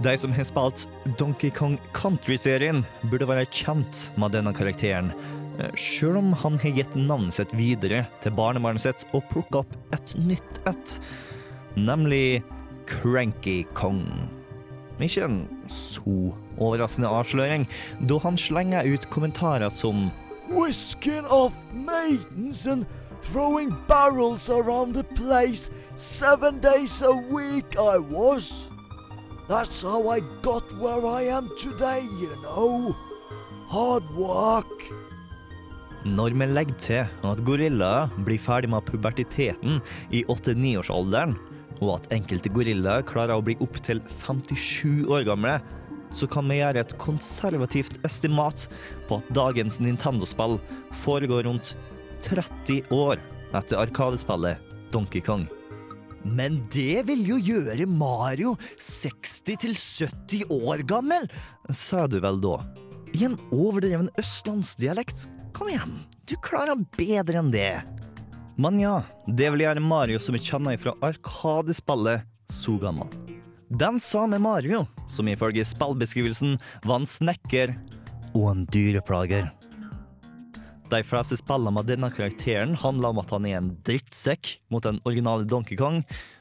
[0.00, 0.86] De som har spilt
[1.18, 5.12] Donkey Kong Country-serien, burde være kjent med denne karakteren,
[5.76, 9.74] Sjøl selv om han har gitt navnet sitt videre til barnebarnet sitt og plukka opp
[9.92, 10.94] et nytt et,
[11.76, 12.40] nemlig
[12.88, 14.06] Cranky Kong.
[15.00, 17.68] Ikke en så overraskende avsløring,
[18.08, 20.08] da han slenger ut kommentarer som
[20.50, 22.86] Whisking off maidens and
[23.22, 25.70] throwing barrels around the place.
[25.94, 28.70] Seven days a week I was.
[29.50, 32.94] That's how I got where I am today, you know.
[33.66, 34.84] Hard work.
[36.06, 39.82] Når vi legger til at gorillaer blir ferdig med pubertiteten
[40.14, 41.34] i 8-9-årsalderen,
[41.82, 45.58] og at enkelte gorillaer klarer å bli opptil 57 år gamle,
[46.14, 48.68] så kan vi gjøre et konservativt estimat
[49.10, 50.60] på at dagens Nintendo-spill
[51.02, 51.74] foregår rundt
[52.22, 53.18] 30 år
[53.50, 54.62] etter arkadespillet
[54.94, 55.50] Donkey Kong.
[56.24, 61.28] Men det vil jo gjøre Mario 60-70 år gammel.
[61.72, 62.58] Sa du vel da?
[63.16, 65.26] I en overdreven østlandsdialekt?
[65.56, 65.96] Kom igjen,
[66.28, 67.80] du klarer bedre enn det.
[68.60, 73.08] Men ja, det vil gjøre Mario som vi kjenner fra Arkadespillet, så gammel.
[73.70, 77.72] Den samme Mario, som ifølge spillbeskrivelsen var en snekker
[78.34, 79.48] og en dyreplager.
[80.90, 84.98] De fleste spillene med denne karakteren handler om at han er en drittsekk mot den
[85.06, 86.00] originale Donkey Kong,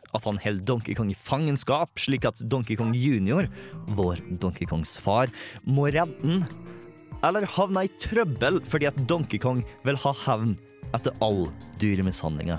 [0.09, 3.45] at han holder Donkey Kong i fangenskap, slik at Donkey Kong junior,
[3.93, 5.29] vår Donkey Kongs far,
[5.69, 6.41] må redde den,
[7.21, 10.57] eller havne i trøbbel fordi at Donkey Kong vil ha hevn
[10.97, 11.45] etter all
[11.77, 12.57] dyremishandlinga.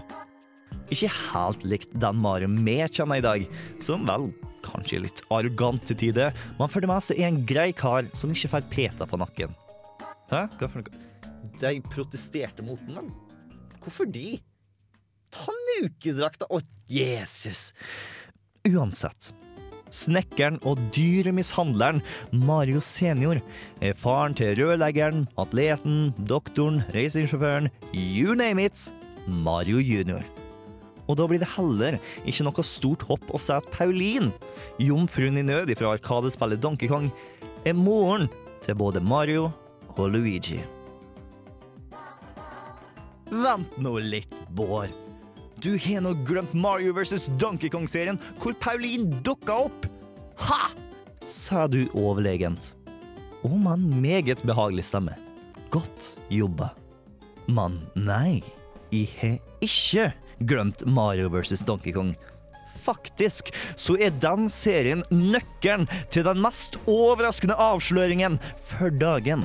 [0.95, 3.51] Ikke helt likt den Mario vi kjenner i dag,
[3.83, 4.31] som vel
[4.63, 8.31] kanskje er litt arrogant til tider, men for det meste er en grei kar som
[8.31, 9.59] ikke får peta på nakken.
[10.31, 10.47] Hæ?
[10.55, 11.10] Hva for noe?
[11.61, 13.13] De protesterte mot den, men
[13.81, 14.41] hvorfor de?
[15.31, 17.71] Ta nukedrakta Å, Jesus!
[18.69, 19.31] Uansett.
[19.91, 22.01] Snekkeren og dyremishandleren
[22.47, 23.41] Mario senior
[23.83, 28.87] er faren til rørleggeren, atleten, doktoren, racingsjåføren, you name it,
[29.27, 30.23] Mario junior.
[31.11, 34.31] Og da blir det heller ikke noe stort hopp å si at Pauline,
[34.79, 37.11] jomfruen i nød fra arkadespillet Donkey Kong,
[37.67, 38.31] er moren
[38.63, 39.49] til både Mario
[39.97, 40.61] og Luigi.
[43.31, 44.91] Vent nå litt, Bård.
[45.61, 47.29] Du har nå glemt Mario vs.
[47.39, 49.87] Donkey Kong-serien, hvor Pauline dukka opp.
[50.47, 50.71] Ha!
[51.21, 52.75] sa du overlegent.
[53.45, 55.15] Og med en meget behagelig stemme.
[55.73, 56.73] Godt jobba.
[57.51, 58.43] Men nei,
[58.93, 60.11] jeg har ikke
[60.49, 61.65] glemt Mario vs.
[61.69, 62.15] Donkey Kong.
[62.81, 68.41] Faktisk så er den serien nøkkelen til den mest overraskende avsløringen
[68.71, 69.45] for dagen.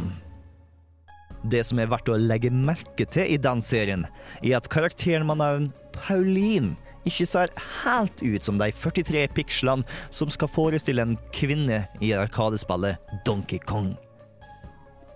[1.52, 4.06] Det som er verdt å legge merke til i den serien,
[4.42, 7.54] er at karakteren med navn Pauline ikke ser
[7.84, 13.94] helt ut som de 43 pikslene som skal forestille en kvinne i arkadespillet Donkey Kong.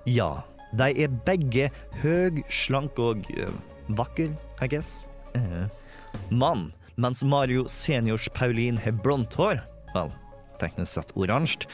[0.06, 0.46] Ja,
[0.78, 1.70] de er begge
[2.04, 3.50] høg, slank og uh,
[3.98, 5.10] vakker, I guess.
[5.34, 5.66] Uh.
[6.30, 9.64] Men mens Mario seniors Pauline har blondt hår,
[9.96, 10.14] vel,
[10.62, 11.70] teknisk sett oransje,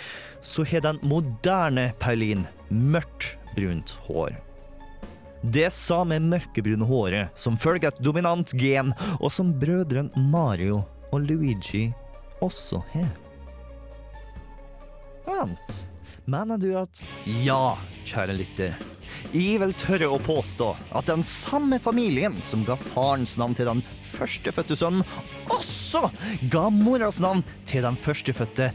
[0.46, 4.36] så har den moderne Pauline mørkt brunt hår.
[5.46, 10.82] Det samme mørkebrune håret som følger et dominant gen, og som brødrene Mario
[11.14, 11.90] og Luigi
[12.44, 13.12] også har.
[15.26, 15.86] Vent,
[16.26, 17.04] mener du at
[17.44, 18.76] Ja, kjære lytter.
[19.34, 23.84] Jeg vil tørre å påstå at den samme familien som ga farens navn til den
[24.16, 25.06] førstefødte sønnen,
[25.52, 26.08] også
[26.52, 28.72] ga moras navn til den førstefødte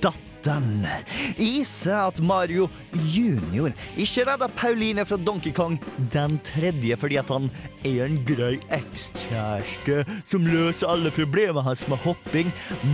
[0.00, 0.33] datteren.
[0.44, 3.72] Jeg ser at Mario junior.
[3.96, 5.78] Ikke redda Pauline fra Donkey Kong
[6.12, 7.48] den tredje fordi at han
[7.84, 12.50] er en grei ekskjæreste som løser alle problemene hans med hopping,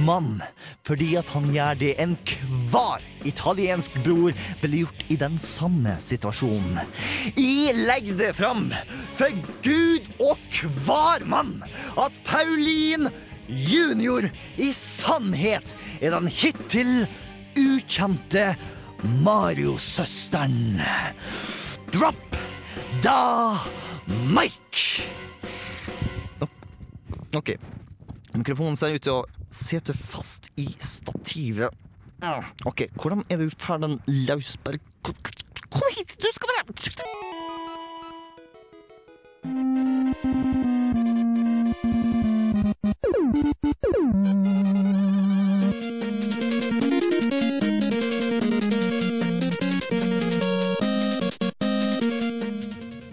[0.07, 0.37] men
[0.87, 6.79] fordi at han gjør det enhver italiensk bror ville gjort i den samme situasjonen.
[7.35, 8.71] Jeg legger det fram
[9.19, 9.35] for
[9.65, 10.39] Gud og
[10.87, 11.59] hver mann
[11.99, 13.11] at Pauline
[13.51, 14.29] junior
[14.61, 17.09] i sannhet er den hittil
[17.59, 18.57] ukjente
[19.25, 20.81] Mario-søsteren.
[21.93, 22.37] Drop
[23.03, 23.59] da
[24.07, 25.03] Mike!
[27.37, 27.55] OK.
[28.35, 31.71] Mikrofonen ser ut til å sitte fast i stativet.
[32.69, 34.57] OK, hvordan er det du får den løs?
[35.71, 36.17] Kom hit!
[36.21, 36.65] Du skal bare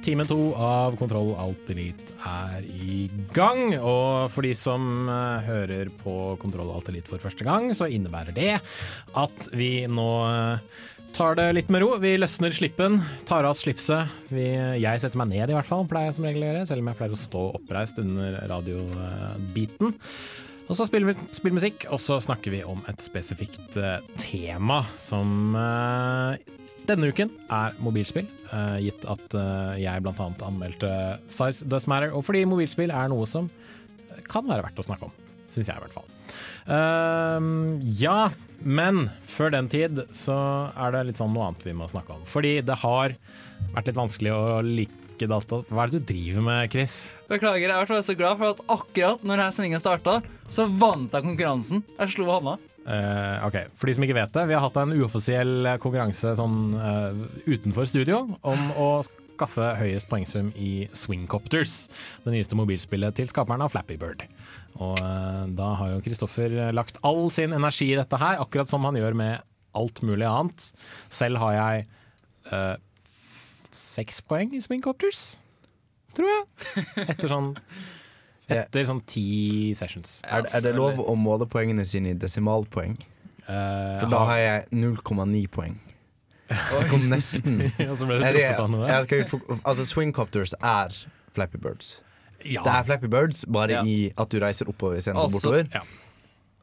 [0.08, 3.74] Time to av Kontroll Alt Elite er i gang.
[3.76, 8.32] Og for de som eh, hører på Kontroll Alt Elite for første gang, så innebærer
[8.32, 8.54] det
[9.20, 10.80] at vi nå eh,
[11.12, 11.92] tar det litt med ro.
[12.00, 14.08] Vi løsner slippen, tar av oss slipset.
[14.32, 14.48] Vi,
[14.80, 16.66] jeg setter meg ned i hvert fall, pleier jeg som regel å gjøre.
[16.72, 19.92] Selv om jeg pleier å stå oppreist under radiobiten.
[20.70, 24.86] Og så spiller vi spiller musikk, og så snakker vi om et spesifikt eh, tema
[25.04, 25.52] som
[26.90, 30.28] denne uken er mobilspill, eh, gitt at eh, jeg bl.a.
[30.48, 30.92] anmeldte
[31.32, 33.50] Size Does Matter, og fordi mobilspill er noe som
[34.28, 35.16] kan være verdt å snakke om.
[35.54, 36.08] Syns jeg, i hvert fall.
[36.68, 40.36] Uh, ja, men før den tid så
[40.76, 42.26] er det litt sånn noe annet vi må snakke om.
[42.28, 43.16] Fordi det har
[43.74, 45.62] vært litt vanskelig å like data.
[45.72, 46.98] Hva er det du driver med, Chris?
[47.32, 50.20] Beklager, jeg i så glad for at akkurat når denne sendinga starta,
[50.54, 51.86] så vant jeg konkurransen.
[51.98, 52.58] Jeg slo Hanna.
[52.88, 56.60] Eh, ok, For de som ikke vet det, vi har hatt en uoffisiell konkurranse sånn
[56.80, 61.76] uh, utenfor studio om å skaffe høyest poengsum i Swingcopters,
[62.24, 64.24] det nyeste mobilspillet til skaperen av Flappy Bird.
[64.80, 68.88] Og uh, da har jo Kristoffer lagt all sin energi i dette her, akkurat som
[68.88, 69.44] han gjør med
[69.78, 70.70] alt mulig annet.
[71.14, 71.88] Selv har jeg
[73.76, 75.36] seks poeng i Swingcopters,
[76.16, 76.48] tror jeg.
[77.12, 77.52] Etter sånn
[78.48, 80.22] Etter sånn ti sessions.
[80.24, 82.96] Er, er det lov å måle poengene sine i desimalpoeng?
[83.48, 85.76] Uh, For da har jeg 0,9 poeng.
[86.48, 87.60] Jeg kom nesten.
[87.92, 90.96] Og så ble det jeg altså, Swingcopters er
[91.36, 91.98] Flappy Birds.
[92.46, 92.64] Ja.
[92.64, 93.84] Det er Flappy Birds, bare Ja.
[93.84, 95.68] i at du reiser oppover istedenfor Altså, bortover.
[95.74, 95.82] ja.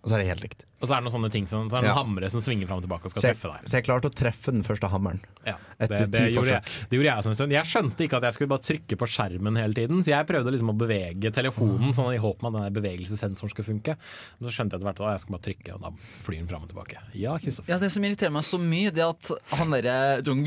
[0.04, 0.64] Og så er det helt likt.
[0.84, 2.02] Og så er det noen sånne ting som, så er det noen Ja.
[2.04, 3.68] hamre som svinger fram og tilbake og skal Så jeg, treffe deg.
[3.70, 5.20] så jeg klarte å treffe den første hammeren.
[5.48, 6.68] Ja, Etter det, det, ti gjorde forsøk.
[6.68, 7.54] jeg, det gjorde jeg også en stund.
[7.56, 10.52] Jeg skjønte ikke at jeg skulle bare trykke på skjermen hele tiden, så jeg prøvde
[10.54, 13.96] liksom å bevege telefonen sånn i håp om at den bevegelsessensoren skulle funke.
[14.38, 15.90] Men så skjønte jeg etter hvert at jeg skal bare trykke, og da
[16.28, 17.00] flyr den fram og tilbake.
[17.16, 17.72] Ja, Kristoffer.
[17.72, 20.44] Ja, Det som irriterer meg så mye, det er at han derre Dong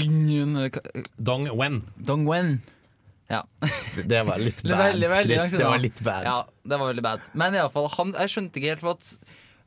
[1.17, 1.81] Dong Wen.
[1.97, 2.59] Dong Wen
[3.29, 3.41] ja.
[4.07, 5.51] Det var litt Det bad, veldig, veldig Chris.
[5.51, 6.23] Det var litt bad.
[6.23, 7.25] Ja, det var veldig bad.
[7.35, 9.09] Men i alle fall, jeg skjønte ikke helt for at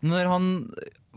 [0.07, 0.47] når han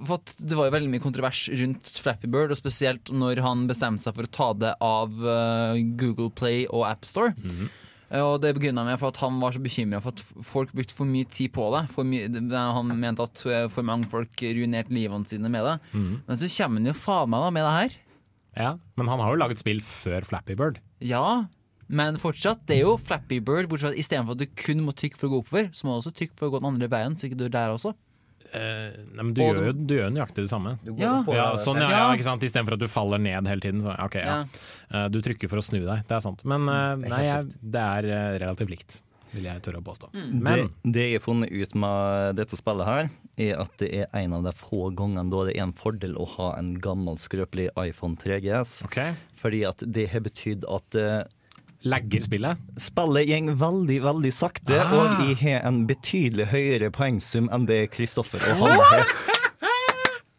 [0.03, 4.15] Det var jo veldig mye kontrovers rundt Flappy Bird, og spesielt når han bestemte seg
[4.17, 7.35] for å ta det av eh, Google Play og AppStore.
[7.37, 7.69] Mhm.
[8.13, 11.09] Og det begrunna med for at han var så bekymra for at folk brukte for
[11.09, 11.87] mye tid på det.
[12.05, 15.77] Mye, han mente at eh, for mange folk ruinerte livene sine med det.
[15.93, 16.21] Mhm.
[16.27, 17.99] Men så kommer han jo faen meg da med det her.
[18.59, 20.77] Ja, men han har jo laget spill før Flappy Bird.
[21.01, 21.45] Ja,
[21.89, 23.69] men fortsatt, det er jo Flappy Bird.
[23.69, 25.95] Bortsett fra at Istedenfor at du kun må trykke for å gå oppover, så må
[25.95, 27.17] du også trykke for å gå den andre veien.
[27.17, 27.95] Så ikke du er der også
[28.53, 30.75] Eh, nei, men du gjør jo du gjør nøyaktig det samme.
[30.99, 31.15] Ja.
[31.33, 32.43] Ja, sånn, ja, ja, ikke sant?
[32.45, 33.81] Istedenfor at du faller ned hele tiden.
[33.83, 34.43] Så, okay, ja.
[34.93, 36.43] Uh, Du trykker for å snu deg, det er sant.
[36.47, 38.97] Men uh, nei, jeg, det er uh, relativt likt,
[39.33, 40.11] vil jeg tørre å påstå.
[40.13, 43.11] Men Det, det jeg har funnet ut med dette spillet her,
[43.41, 46.27] er at det er en av de få gangene da det er en fordel å
[46.35, 48.83] ha en gammel, skrøpelig iPhone 3GS.
[48.89, 49.15] Okay.
[49.41, 50.99] Fordi at det har betydd at
[51.83, 52.57] lagger spillet.
[52.79, 54.93] spillet går veldig, veldig sakte, Ah.
[54.93, 59.05] og jeg har en betydelig høyere poengsum enn det Kristoffer og han har.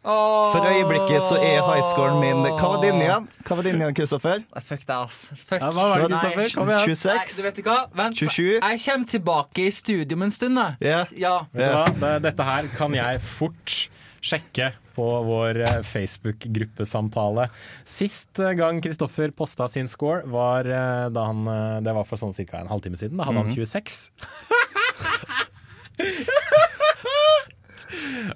[0.05, 3.23] For øyeblikket så er highscoren min Hva var din igjen?
[3.47, 4.43] Hva var din igjen, Kristoffer?
[4.61, 5.31] Fuck deg, ass.
[5.33, 5.57] Fuck.
[5.63, 6.19] Ja, hva var det.
[6.19, 6.51] Kristoffer?
[6.59, 6.83] Kom igjen.
[6.85, 7.15] 26?
[7.15, 7.87] Nei, du vet ikke hva?
[7.97, 8.59] Vent, 27?
[8.61, 10.55] jeg kommer tilbake i studio om en stund.
[10.61, 10.67] da.
[10.79, 10.99] Ja.
[11.17, 11.33] Ja.
[11.53, 12.13] Vet du hva?
[12.21, 13.77] Dette her kan jeg fort
[14.25, 17.49] sjekke på vår eh, Facebook-gruppesamtale.
[17.85, 21.45] Sist eh, gang Kristoffer posta sin score, var eh, da han
[21.85, 22.61] Det var for sånn ca.
[22.61, 23.19] en halvtime siden.
[23.19, 23.99] Da hadde han 26.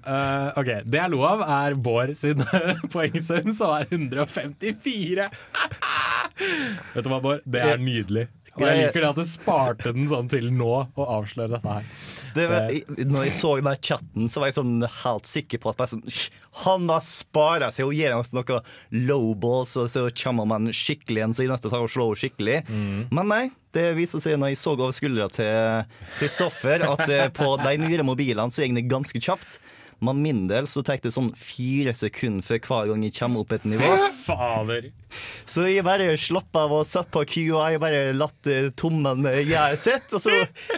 [0.05, 2.43] Uh, ok, Det jeg lo av, er Bård sin
[2.93, 5.29] poengsum, som er 154.
[6.93, 7.43] Vet du hva, Bård?
[7.49, 8.27] Det er nydelig.
[8.57, 11.85] Og jeg liker det at du sparte den sånn til nå, og avslører dette her.
[12.35, 15.69] Det var, i- når jeg så den chatten, så var jeg sånn helt sikker på
[15.73, 16.03] at sånn,
[16.65, 18.59] han har spara seg og gir oss noe
[18.91, 22.59] lowballs, og så kommer man skikkelig igjen, så jeg er nødt til å slå skikkelig.
[22.67, 23.07] Mm.
[23.15, 23.43] Men nei,
[23.75, 25.85] det viser seg når jeg så over skuldra til
[26.19, 29.59] Kristoffer, at eh, på de nyere mobilene så går det ganske kjapt.
[29.99, 33.51] Med min del så tar det sånn fire sekunder før hver gang jeg kommer opp
[33.57, 33.89] et nivå.
[34.23, 34.87] Fader.
[35.49, 39.41] Så jeg bare slapp av og satt på QI, jeg bare latt eh, tommelen eh,
[39.49, 40.37] gjøre sitt, og så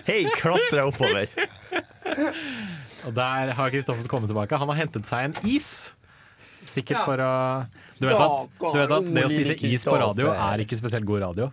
[0.09, 1.29] hei, klatra oppover.
[3.05, 4.57] Og der har Kristoffer kommet tilbake.
[4.61, 5.91] Han har hentet seg en is.
[6.65, 7.05] Sikkert Ja.
[7.05, 7.31] for å
[8.01, 11.05] Du vet at, du vet at det å spise is på radio er ikke spesielt
[11.09, 11.51] god radio.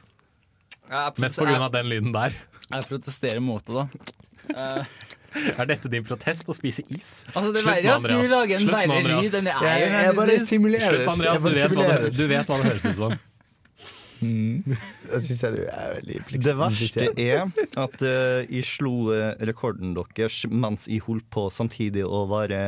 [1.20, 2.32] Mest på grunn av den lyden der.
[2.70, 4.84] jeg protesterer mot det, da.
[5.60, 7.22] Er dette din protest, å spise is?
[7.34, 9.24] Altså, det er Slutt verre at du lager en verre Andreas.
[9.26, 9.96] lyd enn jeg Jeg, er.
[10.06, 10.94] jeg bare simulerer.
[10.94, 11.42] Slutt, Andreas.
[11.42, 13.18] Du vet, hva det, du vet hva det høres ut som.
[14.18, 17.44] Jeg syns du er veldig Det verste er
[17.78, 22.58] at uh, jeg slo eh, rekorden deres mens jeg holdt på samtidig å være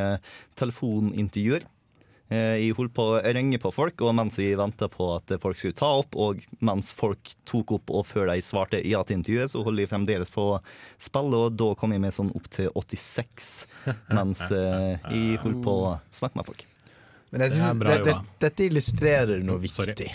[0.61, 1.65] telefonintervjuer.
[2.31, 5.59] Eh, jeg holdt på å ringe på folk, og mens jeg venta på at folk
[5.59, 9.51] skulle ta opp, og mens folk tok opp og før de svarte ja til intervjuet,
[9.51, 10.59] så holder jeg fremdeles på å
[11.01, 13.51] spille, og da kom jeg med sånn opp til 86
[14.17, 16.65] mens eh, jeg holdt på å snakke med folk.
[17.31, 19.91] Men jeg Det synes bra det, det, dette illustrerer noe Sorry.
[19.95, 20.11] viktig.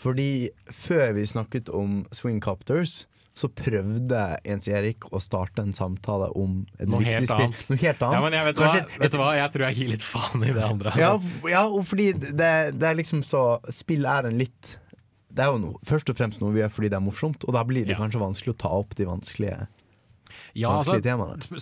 [0.00, 0.30] Fordi
[0.72, 3.04] før vi snakket om Swingcopters,
[3.34, 7.46] så prøvde Jens Erik å starte en samtale om et Noe viktig helt spill.
[7.48, 7.64] annet.
[7.70, 8.14] Noe helt annet.
[8.14, 9.30] Ja, men jeg vet, hva, Kanskje et- vet du hva?
[9.36, 10.92] Jeg tror jeg gir litt faen i det andre.
[10.96, 11.10] Ja,
[11.50, 13.42] ja, fordi det, det er liksom så
[13.74, 14.78] Spill er en litt
[15.34, 17.52] Det er jo noe, først og fremst noe vi gjør fordi det er morsomt, og
[17.56, 17.98] da blir det Ja.
[17.98, 19.66] kanskje vanskelig å ta opp de vanskelige,
[20.58, 20.98] Ja, altså,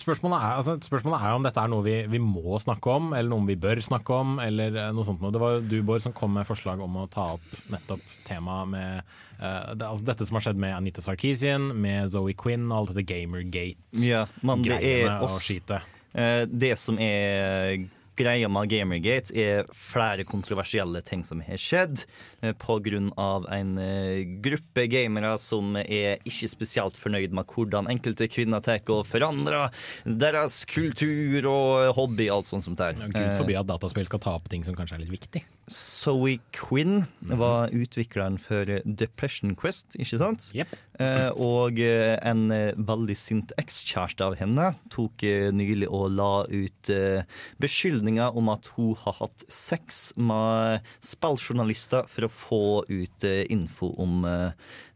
[0.02, 3.30] spørsmålet, er, altså, spørsmålet er om dette er noe vi, vi må snakke om, eller
[3.32, 5.32] noe vi bør snakke om, eller eh, noe sånt noe.
[5.34, 8.72] Det var jo du, Bård, som kom med forslag om å ta opp nettopp temaet
[8.72, 12.76] med uh, det, altså dette som har skjedd med Anita Sarkeesian, med Zoe Quinn og
[12.78, 15.88] alt dette Gamergate-greiene Ja, men det er og skitet.
[16.12, 17.86] Eh, Det som er
[18.22, 22.04] greia med Gamergate er flere kontroversielle ting som har skjedd
[22.40, 22.54] pga.
[22.58, 28.28] på grunn av en eh, gruppe gamere som er ikke spesielt fornøyd med hvordan enkelte
[28.30, 29.70] kvinner tar og forandrer
[30.04, 32.94] deres kultur og hobby, alt sånt som det.
[33.12, 35.44] Gud forby at dataspill skal ta opp ting som kanskje er litt viktig.
[35.72, 37.06] Zoe Quinn
[37.40, 40.50] var utvikleren for Depression Quest, ikke sant?
[40.54, 40.76] Yep.
[41.40, 46.92] og eh, en eh, veldig sint ekskjæreste av henne tok eh, nylig og la ut
[46.92, 47.24] eh,
[47.64, 52.62] beskyldninger om at hun har hatt sex med spilljournalister for å få
[52.92, 54.50] ut eh, info om eh,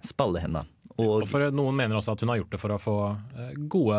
[0.04, 0.72] spillet hennes.
[0.96, 2.92] Og for Noen mener også at hun har gjort det for å få
[3.36, 3.98] eh, gode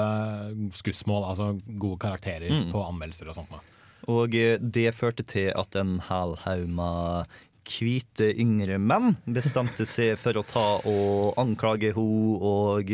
[0.74, 2.72] skussmål, altså gode karakterer Mm.
[2.72, 3.52] på anmeldelser og sånt.
[3.54, 3.60] Da.
[4.08, 7.36] Og det førte til at en hel haug med
[7.68, 12.92] hvite yngre menn bestemte seg for å ta og anklage henne og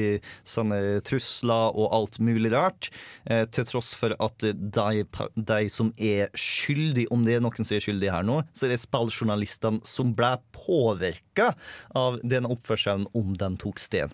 [0.48, 2.90] sånne trusler og alt mulig rart.
[3.26, 5.06] Eh, til tross for at de,
[5.36, 8.76] de som er skyldige, om det er noen som er skyldig her nå, så er
[8.76, 11.54] det spilljournalistene som ble påvirka
[11.98, 14.14] av den oppførselen om den tok sted.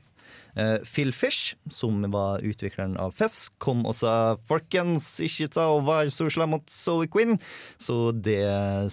[0.56, 4.14] Eh, Phil Fish, som var utvikleren av Fess, kom og sa
[4.50, 7.38] folkens, ikke ta og vær så slem mot Zoe Quinn.
[7.82, 8.41] Så det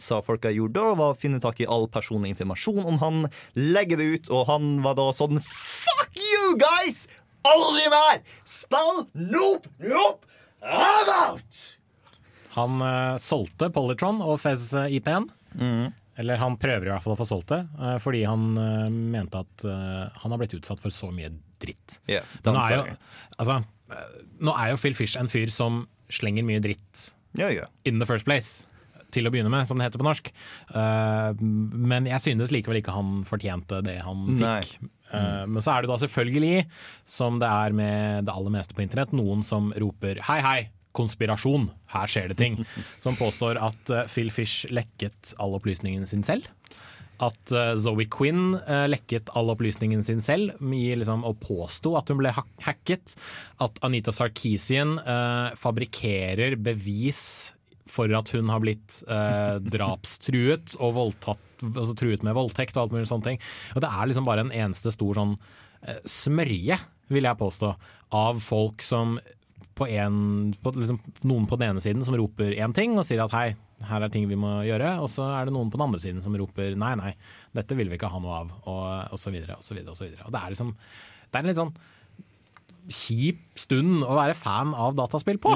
[0.01, 3.99] sa folka gjorde da, var å finne tak i all personlig informasjon om han, legge
[4.01, 7.07] det ut, og han var da sånn Fuck you guys!
[7.47, 8.23] Aldri mer!
[8.49, 9.05] Spill!
[9.15, 9.71] Nope!
[9.79, 10.27] Nope!
[10.63, 11.63] I'm out!
[12.57, 15.29] Han uh, solgte Polytron og Fez eh, IP-en.
[16.21, 18.87] Eller han prøver i hvert fall å få solgt det, eh, fordi han eh,
[19.17, 21.99] mente at eh, han har blitt utsatt for så mye dritt.
[22.09, 22.97] Yeah, nå, er jo,
[23.37, 23.61] altså,
[24.45, 27.71] nå er jo Phil Fish en fyr som slenger mye dritt yeah, yeah.
[27.89, 28.67] in the first place.
[29.14, 30.29] Til å begynne med, som det heter på norsk.
[30.75, 34.75] Men jeg synes likevel ikke han fortjente det han fikk.
[35.14, 36.64] Eh, men så er det da selvfølgelig,
[37.09, 40.59] som det er med det aller meste på internett, noen som roper hei, hei.
[40.97, 42.61] Konspirasjon, her skjer det ting.
[43.05, 46.49] Som påstår at eh, Phil Fish lekket all opplysningen sin selv.
[47.23, 52.21] At eh, Zoe Quinn eh, lekket all opplysningen sin selv liksom, og påsto at hun
[52.21, 53.17] ble hack hacket.
[53.63, 57.53] At Anita Sarkisian eh, fabrikkerer bevis
[57.87, 62.99] for at hun har blitt eh, drapstruet og voldtatt, altså truet med voldtekt og alt
[62.99, 63.41] mulig sånne ting.
[63.75, 65.37] Og det er liksom bare en eneste stor sånn
[65.87, 66.81] eh, smørje,
[67.15, 67.73] vil jeg påstå,
[68.19, 69.17] av folk som
[69.77, 70.99] på en, på, liksom,
[71.29, 73.49] noen på den ene siden som roper én ting og sier at hei,
[73.87, 76.22] her er ting vi må gjøre, og så er det noen på den andre siden
[76.24, 77.12] som roper nei, nei,
[77.57, 79.93] dette vil vi ikke ha noe av, og, og så videre og så videre.
[79.93, 80.24] Og så videre.
[80.24, 80.72] Og det er liksom
[81.27, 81.77] det er en litt sånn
[82.87, 85.51] kjip stund å være fan av dataspill på.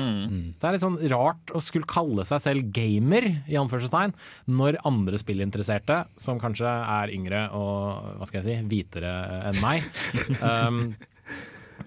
[0.58, 4.14] Det er litt sånn rart å skulle kalle seg selv gamer, i anførselstegn,
[4.50, 9.14] når andre spillinteresserte, som kanskje er yngre og hva skal jeg si, hvitere
[9.52, 9.86] enn meg,
[10.42, 10.82] um,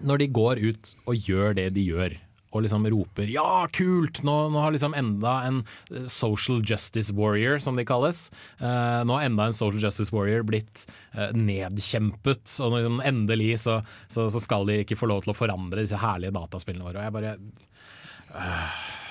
[0.03, 2.15] når de går ut og gjør det de gjør.
[2.53, 7.57] Og liksom roper 'ja, kult', nå, nå har liksom enda en eh, social justice warrior,
[7.57, 8.29] som de kalles.
[8.59, 10.85] Eh, nå har enda en social justice warrior blitt
[11.17, 15.37] eh, nedkjempet, og liksom endelig så, så, så skal de ikke få lov til å
[15.37, 17.01] forandre disse herlige dataspillene våre.
[17.01, 17.37] Og jeg bare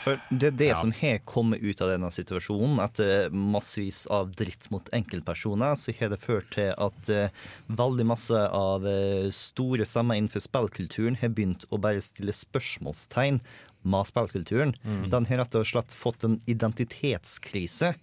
[0.03, 0.77] For det er det Ja.
[0.81, 2.81] som har kommet ut av denne situasjonen.
[2.83, 7.29] Etter massevis av dritt mot enkeltpersoner, så har det ført til at eh,
[7.71, 13.41] veldig masse av eh, store stemmer innenfor spillkulturen har begynt å bare stille spørsmålstegn
[13.85, 14.75] med spillkulturen.
[14.85, 15.11] Mm.
[15.11, 17.95] Den har rett og slett fått en identitetskrise.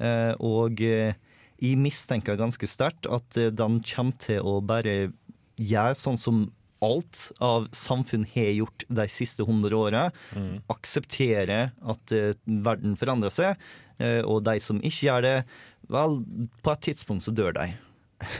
[0.00, 1.14] Eh, og eh,
[1.60, 5.12] jeg mistenker ganske sterkt at eh, den kommer til å bare
[5.60, 6.46] gjøre sånn som
[6.82, 10.06] alt av samfunn har gjort de siste 100 åra.
[10.72, 13.60] Akseptere at uh, verden forandrer seg.
[14.00, 15.34] uh, og de som ikke gjør det,
[15.90, 16.20] vel,
[16.64, 17.68] på et tidspunkt så dør de.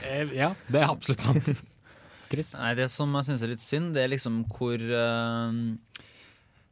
[0.07, 1.53] eh, Ja, det er absolutt sant.
[2.31, 2.53] Chris?
[2.55, 5.51] Nei, Det som jeg syns er litt synd, det er liksom hvor uh,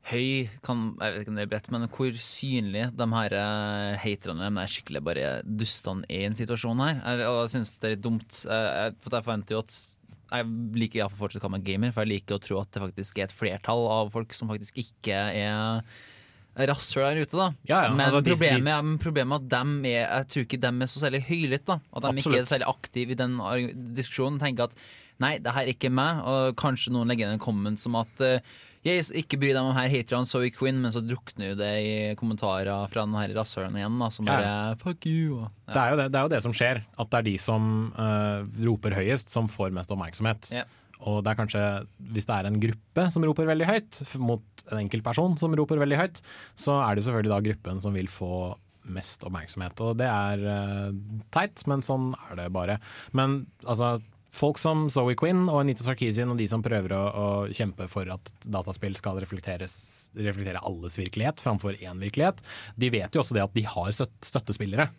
[0.09, 3.97] høy kan, Jeg vet ikke om det er bredt, men hvor synlig de her uh,
[3.99, 7.01] haterne, de der skikkelig bare dustene, er i en situasjon her.
[7.03, 8.39] Jeg, og jeg syns det er litt dumt.
[8.47, 9.75] eh, jeg, for jeg forventer jo at
[10.31, 12.81] jeg liker iallfall fortsatt å kalle meg gamer, for jeg liker å tro at det
[12.83, 15.83] faktisk er et flertall av folk som faktisk ikke er
[16.69, 17.47] rasshøl der ute, da.
[17.69, 20.43] Ja, ja, men, altså, problemet, de- er- men problemet er at dem er, jeg tror
[20.47, 21.65] ikke dem er så særlig høylytte.
[21.65, 21.79] da.
[21.93, 23.37] At de ikke er særlig aktive i den
[23.95, 24.39] diskusjonen.
[24.41, 24.75] Tenker at
[25.19, 26.19] nei, det her er ikke meg.
[26.25, 28.39] Og kanskje noen legger inn en comment som at eh,
[28.85, 31.93] jeg ikke bry deg om her haterne Zoe Quinn, men så drukner jo det i
[32.19, 34.75] kommentarer fra den her rasshølen igjen, da, som bare ja.
[34.79, 35.41] fuck you.
[35.43, 37.65] og- Det er, det, det er jo det som skjer, at det er de som
[37.97, 40.51] uh, roper høyest, som får mest oppmerksomhet.
[40.55, 40.63] Ja.
[41.07, 41.65] Og det er kanskje,
[42.11, 45.79] hvis det er en gruppe som roper veldig høyt, mot en enkelt person som roper
[45.79, 46.19] veldig høyt,
[46.59, 48.31] så er det selvfølgelig da gruppen som vil få
[48.89, 49.79] mest oppmerksomhet.
[49.85, 50.91] Og det er uh,
[51.35, 52.79] teit, men sånn er det bare.
[53.15, 53.97] Men altså,
[54.31, 58.09] folk som Zoe Quinn og Anita Sarkeesian og de som prøver å, å kjempe for
[58.13, 59.67] at dataspill skal reflektere
[60.61, 62.41] alles virkelighet framfor én virkelighet,
[62.77, 64.89] de vet jo også det at de har støttespillere.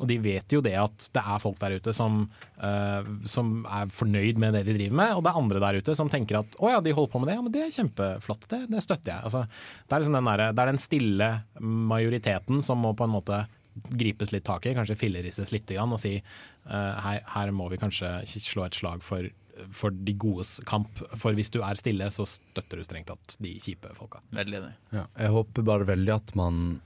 [0.00, 2.22] Og de vet jo det at det er folk der ute som,
[2.62, 5.96] uh, som er fornøyd med det de driver med, og det er andre der ute
[5.98, 8.46] som tenker at å ja, de holder på med det, ja men det er kjempeflott,
[8.48, 9.26] det, det støtter jeg.
[9.28, 9.42] Altså,
[9.84, 13.42] det, er liksom derre- det er den stille majoriteten som må på en måte
[13.74, 18.10] gripes litt tak i, kanskje fillerisses litt og si eh, her, her må vi kanskje
[18.26, 19.28] slå et slag for,
[19.74, 21.02] for de godes kamp.
[21.14, 24.22] For hvis du er stille, så støtter du strengt tatt de kjipe folka.
[24.34, 24.74] Veldig enig.
[24.92, 26.80] Ja, jeg håper bare veldig at man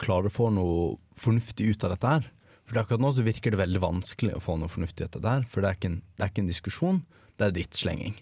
[0.00, 2.30] klarer å få noe fornuftig ut av dette her.
[2.70, 5.36] For akkurat nå så virker det veldig vanskelig å få noe fornuftig ut av det
[5.36, 5.46] her.
[5.50, 7.00] For det er ikke en, det er ikke en diskusjon,
[7.36, 8.18] det er drittslenging.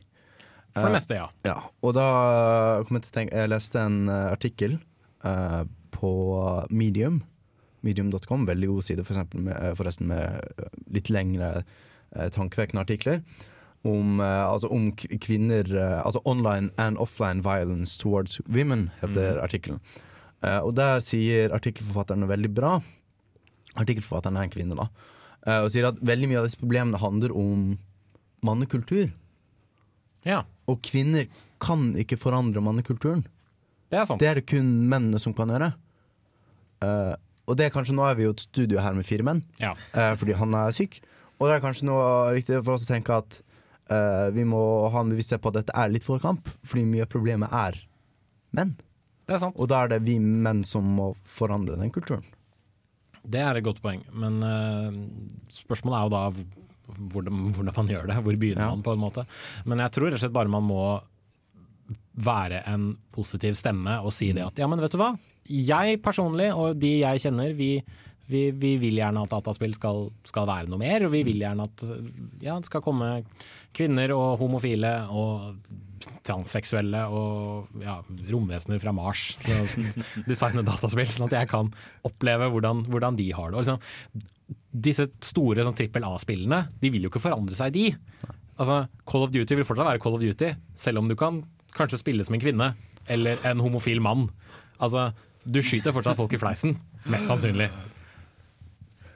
[0.78, 1.26] For det meste, ja.
[1.46, 2.06] Ja, og da
[2.86, 4.76] kom jeg til å tenke Jeg leste en uh, artikkel
[5.26, 5.62] uh,
[5.94, 6.12] på
[6.70, 7.22] Medium.
[7.82, 11.62] Medium.com, veldig god side, for med, eh, forresten med eh, litt lengre
[12.16, 13.22] eh, tankevekkende artikler.
[13.86, 14.88] Om, altså om
[15.22, 15.68] kvinner
[16.02, 19.78] Altså online and offline violence towards women, heter artikkelen.
[20.42, 22.72] Eh, og der sier artikkelforfatteren noe veldig bra.
[23.78, 24.88] Artikkelforfatteren er en kvinne, da.
[25.46, 27.72] Eh, og sier at veldig mye av disse problemene handler om
[28.46, 29.10] mannekultur.
[30.26, 31.24] Ja, Og kvinner
[31.62, 33.24] kan ikke forandre mannekulturen.
[33.90, 34.20] det er sant.
[34.20, 35.72] Det er det kun mennene som kan gjøre.
[36.82, 37.14] Eh,
[37.48, 39.72] og det er kanskje Nå er vi jo et studio her med fire menn, Ja.
[39.96, 41.00] eh, fordi han er syk.
[41.40, 43.40] Og det er kanskje noe viktig for oss å tenke at
[43.90, 44.60] eh, vi må
[44.92, 47.78] ha en bevissthet på at dette er litt for kamp, fordi mye av problemet er
[48.52, 48.76] menn.
[49.28, 49.56] Det er sant.
[49.60, 52.24] Og da er det vi menn som må forandre den kulturen.
[53.28, 54.98] Det er et godt poeng, men eh,
[55.52, 56.22] spørsmålet er jo da
[57.12, 58.14] hvordan, hvordan man gjør det.
[58.24, 58.70] Hvor begynner Ja.
[58.72, 59.26] man, på en måte.
[59.68, 61.00] Men jeg tror rett og slett bare man må
[62.18, 65.12] være en positiv stemme og si det at ja, men vet du hva.
[65.48, 67.70] Jeg personlig og de jeg kjenner, vi,
[68.28, 71.06] vi, vi vil gjerne at dataspill skal, skal være noe mer.
[71.06, 71.84] Og vi vil gjerne at
[72.44, 73.10] ja, det skal komme
[73.76, 75.60] kvinner og homofile og
[76.26, 77.98] transseksuelle og ja,
[78.30, 79.86] romvesener fra Mars til å
[80.30, 81.70] designe dataspill, sånn at jeg kan
[82.06, 83.64] oppleve hvordan, hvordan de har det.
[83.64, 87.88] Liksom, disse store sånn trippel A-spillene, de vil jo ikke forandre seg, de.
[88.58, 91.42] Altså, Call of Duty vil fortsatt være Call of Duty, selv om du kan
[91.76, 92.72] kanskje spille som en kvinne
[93.10, 94.28] eller en homofil mann.
[94.82, 95.08] Altså,
[95.48, 96.76] du skyter fortsatt folk i fleisen,
[97.08, 97.70] mest sannsynlig.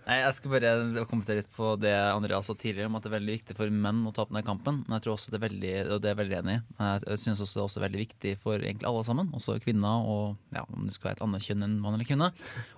[0.02, 3.14] Nei, Jeg skal bare kommentere litt på det Andreas sa tidligere, om at det er
[3.20, 4.80] veldig viktig for menn å ta opp den kampen.
[4.88, 6.88] Men jeg tror også det er veldig, og det er jeg veldig enig i.
[7.06, 10.56] Jeg synes også det er også veldig viktig for egentlig alle sammen, også kvinner og
[10.56, 12.32] ja, om du skal være et annet kjønn enn mann eller kvinne,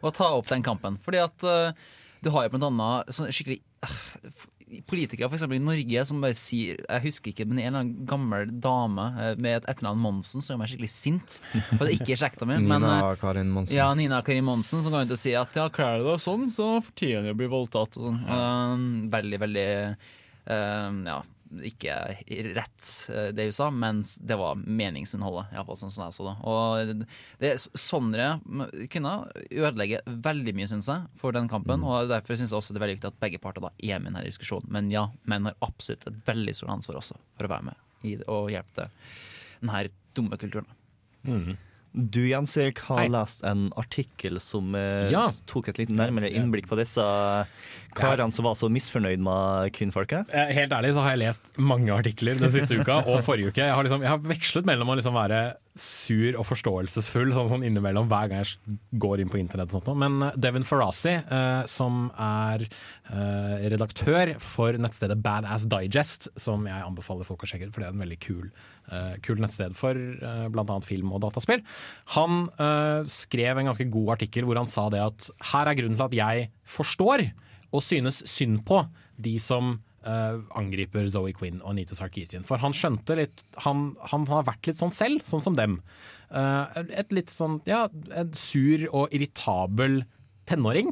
[0.04, 1.00] å ta opp den kampen.
[1.06, 1.72] Fordi at uh,
[2.20, 4.44] du har jo blant annet sånn skikkelig f-
[4.88, 8.06] Politikere for eksempel i Norge som bare sier Jeg husker ikke, men en eller annen
[8.08, 11.36] gammel dame eh, med et etternavn Monsen som gjør meg skikkelig sint.
[11.76, 13.76] Og det er ikke slekta mi, Nina eh, Karin Monsen.
[13.76, 16.48] ja, Nina Karin Monsen som går rundt og sier at ja, kler du deg sånn,
[16.52, 18.00] så fortjener du å bli voldtatt.
[18.00, 18.22] Og sånn.
[18.24, 21.20] Um, veldig, veldig uh, Ja,
[21.64, 21.94] ikke
[22.56, 25.52] rett eh, det hun sa, men det var meningsinnholdet.
[25.52, 26.34] i hvert fall sånn som jeg så det.
[26.50, 27.04] Og
[27.42, 28.28] det, sånne
[28.92, 31.84] kvinner ødelegger veldig mye, syns jeg, for den kampen.
[31.86, 34.10] Og derfor syns jeg også det er veldig viktig at begge parter da er med
[34.10, 34.70] i denne diskusjonen.
[34.74, 38.16] Men ja, menn har absolutt et veldig stort ansvar også for å være med i
[38.20, 40.74] det, og hjelpe til denne dumme kulturen.
[41.94, 43.08] Du Jens Erik har Hei.
[43.08, 45.28] lest en artikkel som eh, Ja.
[45.46, 47.00] tok et litt nærmere innblikk på disse
[47.94, 50.26] karene som var så misfornøyd med kvinnfolket.
[50.34, 53.62] Eh, Helt ærlig så har jeg lest mange artikler den siste uka og forrige uke.
[53.62, 57.64] Jeg har, liksom, jeg har vekslet mellom å liksom være sur og forståelsesfull sånn, sånn
[57.66, 59.72] innimellom hver gang jeg går inn på internett.
[59.74, 59.98] og sånt.
[59.98, 66.86] Men eh, Devin Farasi, eh, som er eh, redaktør for nettstedet Badass Digest, som jeg
[66.86, 68.44] anbefaler folk å sjekke ut, for det er en veldig kul,
[68.94, 70.78] eh, kul nettsted for eh, bl.a.
[70.86, 71.64] film og dataspill,
[72.14, 75.98] han eh, skrev en ganske god artikkel hvor han sa det at her er grunnen
[75.98, 77.26] til at jeg forstår
[77.74, 78.84] og synes synd på
[79.18, 82.46] de som eh, angriper Zoe Quinn og Anita Sarkeesian.
[82.46, 85.80] For han skjønte litt han, han har vært litt sånn selv, sånn som dem.
[86.34, 87.84] Uh, et litt sånn, ja,
[88.16, 90.02] en sur og irritabel
[90.50, 90.90] tenåring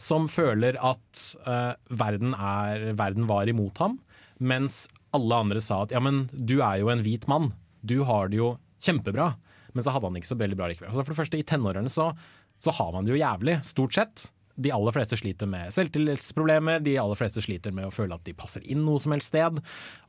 [0.00, 3.98] som føler at uh, verden, er, verden var imot ham,
[4.40, 7.52] mens alle andre sa at ja, men du er jo en hvit mann,
[7.84, 9.34] du har det jo kjempebra.
[9.74, 10.90] Men så hadde han ikke så veldig bra likevel.
[10.90, 12.10] Så for det første, i tenårene så,
[12.58, 14.24] så har man det jo jævlig, stort sett.
[14.60, 18.36] De aller fleste sliter med selvtillitsproblemer, de aller fleste sliter med å føle at de
[18.36, 19.60] passer inn noe som helst sted.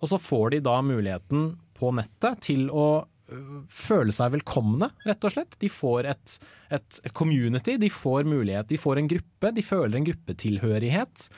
[0.01, 5.27] Og så får de da muligheten på nettet til å øh, føle seg velkomne, rett
[5.27, 5.57] og slett.
[5.61, 6.37] De får et,
[6.77, 11.29] et, et community, de får mulighet, de får en gruppe, de føler en gruppetilhørighet.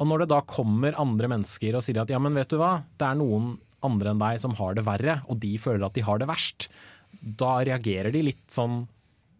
[0.00, 2.80] Og når det da kommer andre mennesker og sier at ja, men vet du hva,
[2.98, 3.54] det er noen
[3.84, 6.68] andre enn deg som har det verre, og de føler at de har det verst,
[7.14, 8.84] da reagerer de litt sånn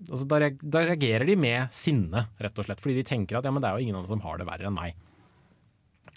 [0.09, 2.83] altså da, reagerer de med sinne, rett og slett.
[2.85, 4.77] Fordi de tenker at ja, det er jo ingen andre som har det verre enn
[4.77, 5.01] meg.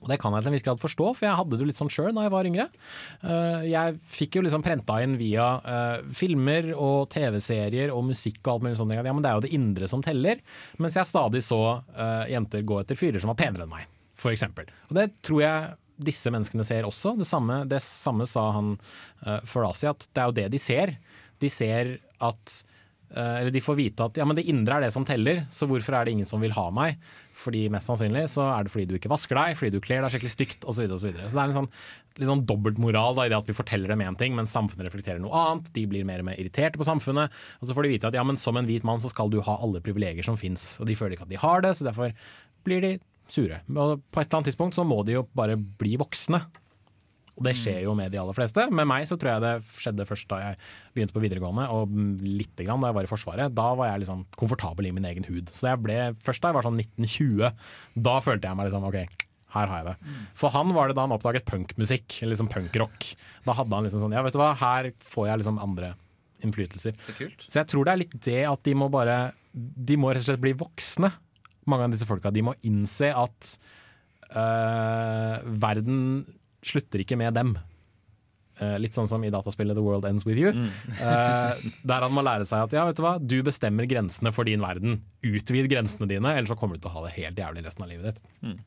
[0.04, 1.80] Og det kan jeg til en viss grad forstå, for jeg hadde det jo litt
[1.80, 2.68] sånn sjøl da jeg var yngre.
[3.26, 8.52] Eh, jeg fikk jo liksom prenta inn via eh, filmer og TV-serier og musikk og
[8.54, 8.94] alt mulig sånt.
[8.94, 10.44] Ja, men det er jo det indre som teller.
[10.78, 11.62] Mens jeg stadig så
[11.98, 14.46] eh, jenter gå etter fyrer som var penere enn meg, f.eks.
[14.46, 17.16] Og det tror jeg disse menneskene ser også.
[17.18, 18.76] Det samme, det samme sa han
[19.26, 20.94] uh, Farasi, at det er jo det de ser.
[21.42, 22.60] De ser at
[23.16, 25.96] eller de får vite at ja, men det indre er det som teller, så hvorfor
[25.96, 26.98] er det ingen som vil ha meg?
[27.38, 30.14] Fordi Mest sannsynlig så er det fordi du ikke vasker deg, fordi du kler deg
[30.14, 30.84] skikkelig stygt osv.
[30.90, 31.70] Så, så, så det er en sånn,
[32.18, 35.44] litt sånn dobbeltmoral i det at vi forteller dem én ting, men samfunnet reflekterer noe
[35.44, 35.72] annet.
[35.76, 37.34] De blir mer og mer irriterte på samfunnet.
[37.62, 39.40] Og så får de vite at ja, men som en hvit mann så skal du
[39.46, 40.74] ha alle privilegier som fins.
[40.82, 42.16] Og de føler ikke at de har det, så derfor
[42.68, 42.96] blir de
[43.32, 43.62] sure.
[43.72, 46.42] Og på et eller annet tidspunkt så må de jo bare bli voksne.
[47.38, 48.66] Og det skjer jo med de aller fleste.
[48.74, 50.58] Med meg så tror jeg det skjedde først da jeg
[50.96, 51.94] begynte på videregående, og
[52.26, 53.54] lite grann da jeg var i Forsvaret.
[53.58, 55.54] Da var jeg liksom komfortabel i min egen hud.
[55.54, 57.64] Så jeg ble, først da jeg var sånn 1920,
[58.10, 58.98] da følte jeg meg liksom OK,
[59.54, 60.16] her har jeg det.
[60.42, 63.12] For han var det da han oppdaget punkmusikk, liksom punkrock.
[63.46, 65.94] Da hadde han liksom sånn Ja, vet du hva, her får jeg liksom andre
[66.46, 66.98] innflytelser.
[67.02, 67.46] Så kult.
[67.46, 70.28] Så jeg tror det er litt det at de må bare De må rett og
[70.32, 71.10] slett bli voksne.
[71.70, 72.32] Mange av disse folka.
[72.34, 73.54] De må innse at
[74.30, 76.02] øh, verden
[76.70, 77.58] slutter ikke med dem.
[78.58, 80.50] Uh, litt sånn som i dataspillet The World Ends With You.
[80.98, 81.54] Uh,
[81.90, 84.64] der han må lære seg at ja, vet du hva, du bestemmer grensene for din
[84.66, 85.04] verden.
[85.26, 87.92] Utvid grensene dine, ellers så kommer du til å ha det helt jævlig resten av
[87.92, 88.66] livet ditt.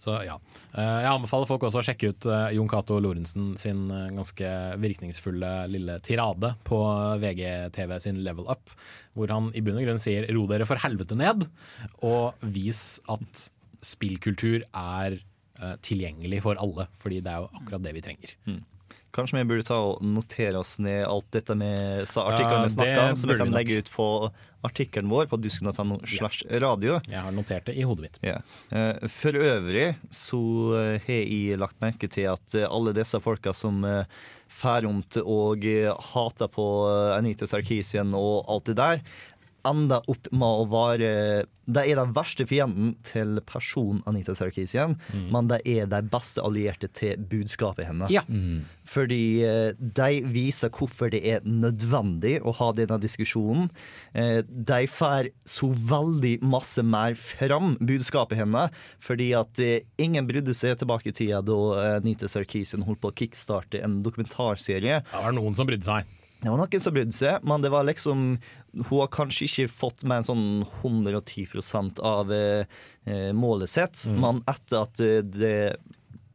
[0.00, 0.38] Så ja.
[0.72, 3.86] Uh, jeg anbefaler folk også å sjekke ut Jon Cato Lorentzen sin
[4.16, 6.82] ganske virkningsfulle lille tirade på
[7.22, 8.74] VGTV sin Level Up,
[9.14, 11.46] hvor han i bunn og grunn sier 'ro dere for helvete ned',
[12.02, 13.50] og vis at
[13.84, 15.20] spillkultur er
[15.84, 18.36] tilgjengelig for alle, fordi det er jo akkurat det vi trenger.
[19.10, 23.16] Kanskje vi burde ta og notere oss ned alt dette med artiklene vi snakka om,
[23.18, 24.06] som vi kan legge ut på
[24.62, 27.00] artikkelen vår på dusken.no slash radio.
[27.10, 28.18] Jeg har notert det i hodet mitt.
[28.22, 28.36] Ja.
[28.70, 30.40] Eh, For øvrig så
[30.78, 35.16] eh, har jeg lagt merke til at eh, alle disse folka som færomt fær rundt
[35.22, 39.02] og eh, hater på eh, Anita Sarkisian og alt det der,
[39.68, 41.08] enda opp med å være
[41.70, 44.96] De er den verste fienden til personen Anita Sarkisian,
[45.30, 48.10] men de er de beste allierte til budskapet hennes.
[48.10, 48.24] Ja.
[48.90, 53.68] Fordi eh, de viser hvorfor det er nødvendig å ha denne diskusjonen.
[54.18, 60.56] Eh, De får så veldig masse mer fram budskapet hennes, fordi at eh, ingen brydde
[60.58, 61.60] seg tilbake i tida da
[62.00, 65.04] Anita Sarkisian holdt på å kickstarte en dokumentarserie.
[65.06, 66.16] Det var noen som brydde seg.
[66.40, 68.26] Det var noen som brydde seg, men det var liksom
[68.72, 70.44] Hun har kanskje ikke fått med en sånn
[70.80, 72.68] 110 av eh,
[73.04, 75.56] eh, målet sitt, men etter at eh, det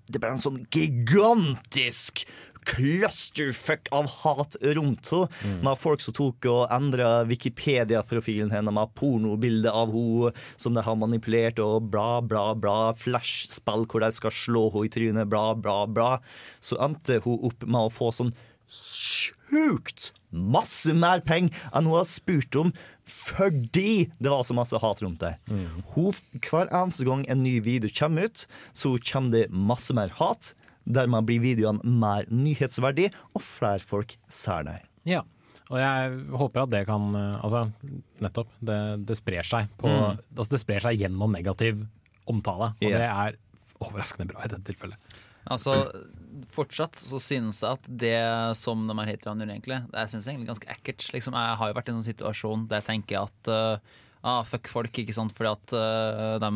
[0.05, 2.27] det ble en sånn gigantisk
[2.65, 5.59] clusterfuck av hat rundt henne.
[5.65, 10.97] Med folk som tok og endra Wikipedia-profilen hennes med pornobilde av henne som de har
[10.99, 12.93] manipulert, og bla, bla, bla.
[12.97, 16.11] Flashspill hvor de skal slå henne i trynet, bla, bla, bla.
[16.61, 18.33] Så endte hun opp med å få sånn
[19.49, 22.73] sjukt masse mer penger enn hun har spurt om
[23.05, 25.35] fordi det var så masse hat rundt det.
[25.93, 30.55] Hun, hver eneste gang en ny video kommer ut, så kommer det masse mer hat.
[30.85, 34.79] Dermed blir videoene mer nyhetsverdig, og flere folk ser det.
[35.05, 35.21] Ja.
[35.73, 37.63] Og jeg håper at det kan Altså,
[38.21, 38.51] nettopp.
[38.61, 41.85] Det, det sprer seg på Altså, det sprer seg gjennom negativ
[42.29, 43.01] omtale, og yeah.
[43.01, 43.39] det er
[43.85, 45.17] overraskende bra i dette tilfellet.
[45.45, 45.75] Altså,
[46.51, 48.15] fortsatt så synes jeg at det
[48.59, 51.05] som de her haterne gjør, egentlig, det synes jeg egentlig ganske ekkelt.
[51.15, 53.77] Liksom, jeg har jo vært i en sånn situasjon der jeg tenker at uh,
[54.25, 56.49] ah, fuck folk, ikke sant, fordi at uh, de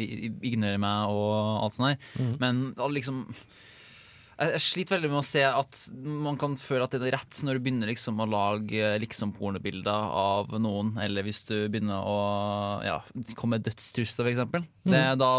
[0.00, 2.30] i- i- ignorerer meg og alt sånt der.
[2.40, 3.26] Men ah, liksom
[4.40, 7.58] jeg sliter veldig med å se at man kan føle at det er rett når
[7.58, 12.16] du begynner liksom å lage liksom pornobilder av noen, eller hvis du begynner å
[12.86, 12.96] ja,
[13.36, 14.64] komme med dødstrusler, eksempel.
[14.88, 15.30] Det, da,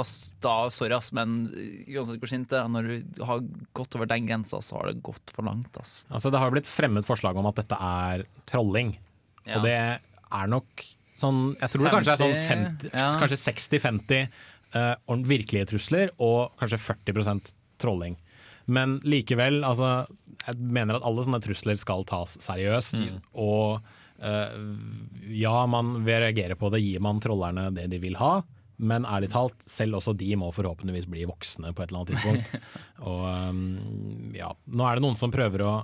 [0.46, 3.42] da, sorry, ass, men uansett hvor sint det er, når du har
[3.78, 6.04] gått over den grensa, så har det gått for langt, ass.
[6.14, 8.96] Altså, det har blitt fremmet forslag om at dette er trolling,
[9.48, 9.58] Ja.
[9.58, 10.86] og det er nok
[11.18, 13.08] sånn Jeg tror det kanskje er sånn 50, 50, ja.
[13.18, 14.22] kanskje 60-50
[14.78, 18.21] uh, virkelige trusler, og kanskje 40% trolling.
[18.72, 20.06] Men likevel, altså
[20.48, 23.20] Jeg mener at alle sånne trusler skal tas seriøst.
[23.42, 23.82] Og
[24.24, 24.56] uh,
[25.30, 28.40] ja, man vil reagere på det gir man trollerne det de vil ha.
[28.82, 32.72] Men ærlig talt, selv også de må forhåpentligvis bli voksne på et eller annet tidspunkt.
[33.12, 35.76] og um, ja, nå er det noen som prøver å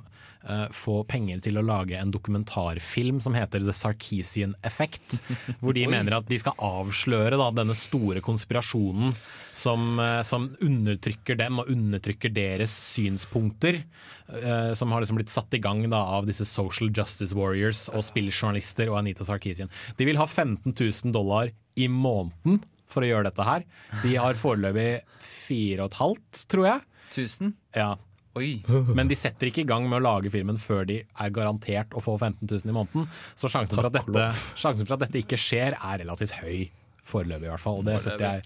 [0.72, 5.20] få penger til å lage en dokumentarfilm som heter The Sarkisian Effect.
[5.62, 9.16] Hvor de mener at de skal avsløre da, denne store konspirasjonen
[9.58, 13.84] som, eh, som undertrykker dem og undertrykker deres synspunkter.
[14.28, 18.04] eh, som har liksom blitt satt i gang da, av disse social justice warriors og
[18.04, 19.72] spilljournalister og Anita Sarkisian.
[19.96, 22.60] De vil ha 15 000 dollar i måneden
[22.92, 23.64] for å gjøre dette her.
[24.04, 26.84] De har foreløpig fire og et halvt, tror jeg.
[27.16, 27.54] 1000?
[27.78, 27.96] Ja.
[28.38, 28.52] Oi.
[28.98, 32.04] Men de setter ikke i gang med å lage filmen før de er garantert å
[32.04, 33.08] få 15 000 i måneden.
[33.36, 36.70] Så sjansen for, at dette, sjansen for at dette ikke skjer, er relativt høy
[37.08, 37.82] foreløpig, i hvert fall.
[37.82, 38.46] Og det setter jeg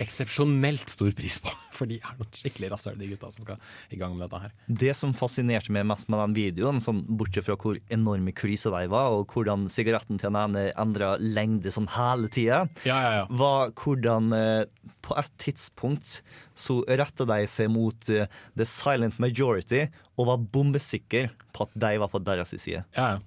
[0.00, 3.60] eksepsjonelt stor pris på, for de er noen skikkelig rasshøl, de gutta som skal
[3.92, 4.54] i gang med dette her.
[4.84, 8.90] Det som fascinerte meg mest med den videoen, sånn, bortsett fra hvor enorme klyser de
[8.92, 13.24] var, og hvordan sigaretten til den ene endra lengde sånn hele tida, Ja, ja, ja.
[13.30, 14.64] var hvordan eh,
[15.04, 16.20] på et tidspunkt
[16.60, 18.26] så retta de seg mot eh,
[18.58, 19.86] the silent majority
[20.20, 22.84] og var bombesikker på at de var på deres side.
[22.96, 23.20] Ja, ja.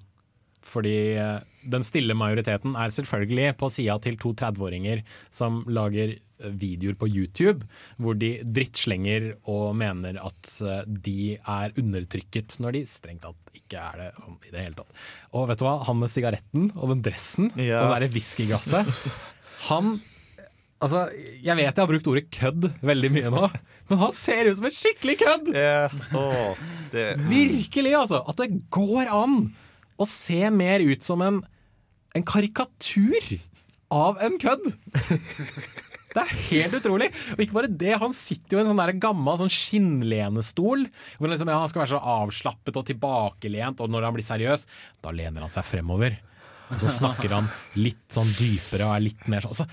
[0.63, 5.01] Fordi eh, den stille majoriteten er selvfølgelig på sida til to 30-åringer
[5.33, 6.13] som lager
[6.51, 7.65] videoer på YouTube
[8.01, 13.79] hvor de drittslenger og mener at eh, de er undertrykket, når de strengt tatt ikke
[13.79, 15.03] er det sånn i det hele tatt.
[15.37, 17.83] Og vet du hva, han med sigaretten og den dressen Ja.
[17.83, 18.89] og det derre whiskygasset
[19.69, 19.95] Han
[20.83, 21.05] Altså,
[21.39, 23.45] jeg vet jeg har brukt ordet kødd veldig mye nå,
[23.87, 25.51] men han ser ut som en skikkelig kødd!
[26.19, 28.19] Åh, det, Virkelig, altså!
[28.27, 29.37] At det går an
[29.95, 31.37] å se mer ut som en,
[32.19, 33.29] en karikatur
[33.95, 34.67] av en kødd!
[36.13, 37.07] Det er helt utrolig!
[37.33, 40.85] Og ikke bare det, han sitter jo i en sånn der gammel sånn skinnlenestol.
[41.17, 44.27] Hvor han liksom, ja, han skal være så avslappet og tilbakelent, og når han blir
[44.27, 44.67] seriøs,
[45.05, 46.19] da lener han seg fremover.
[46.69, 49.69] Og så snakker han litt sånn dypere og er litt mer sånn så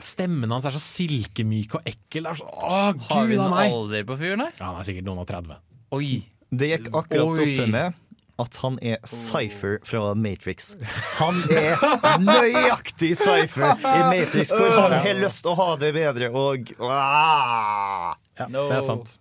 [0.00, 2.24] Stemmen hans er så silkemyk og ekkel.
[2.24, 2.76] Det er så, å,
[3.10, 4.54] Har vi noen alder på fyren her?
[4.56, 5.58] Ja, han er sikkert noen og 30.
[5.92, 6.22] Oi.
[6.48, 7.34] det gikk akkurat Oi.
[7.34, 7.98] opp for meg
[8.40, 10.72] at han er Cypher fra Matrix.
[11.20, 11.80] Han er
[12.24, 18.14] nøyaktig Cypher i Matrix, hvor han har lyst til å ha det bedre og ah!
[18.40, 18.68] Ja, No.
[18.70, 19.16] det er sant.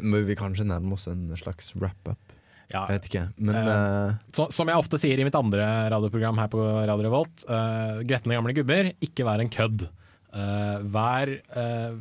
[0.00, 2.18] Må vi kanskje nærme oss en slags wrap-up?
[2.72, 3.24] Ja, Jeg vet ikke.
[3.36, 7.04] Men uh, uh, Så, som jeg ofte sier i mitt andre radioprogram her på Radio
[7.04, 9.84] Revolt, uh, gretne gamle gubber, ikke vær en kødd.
[10.34, 11.92] Eh, vær eh,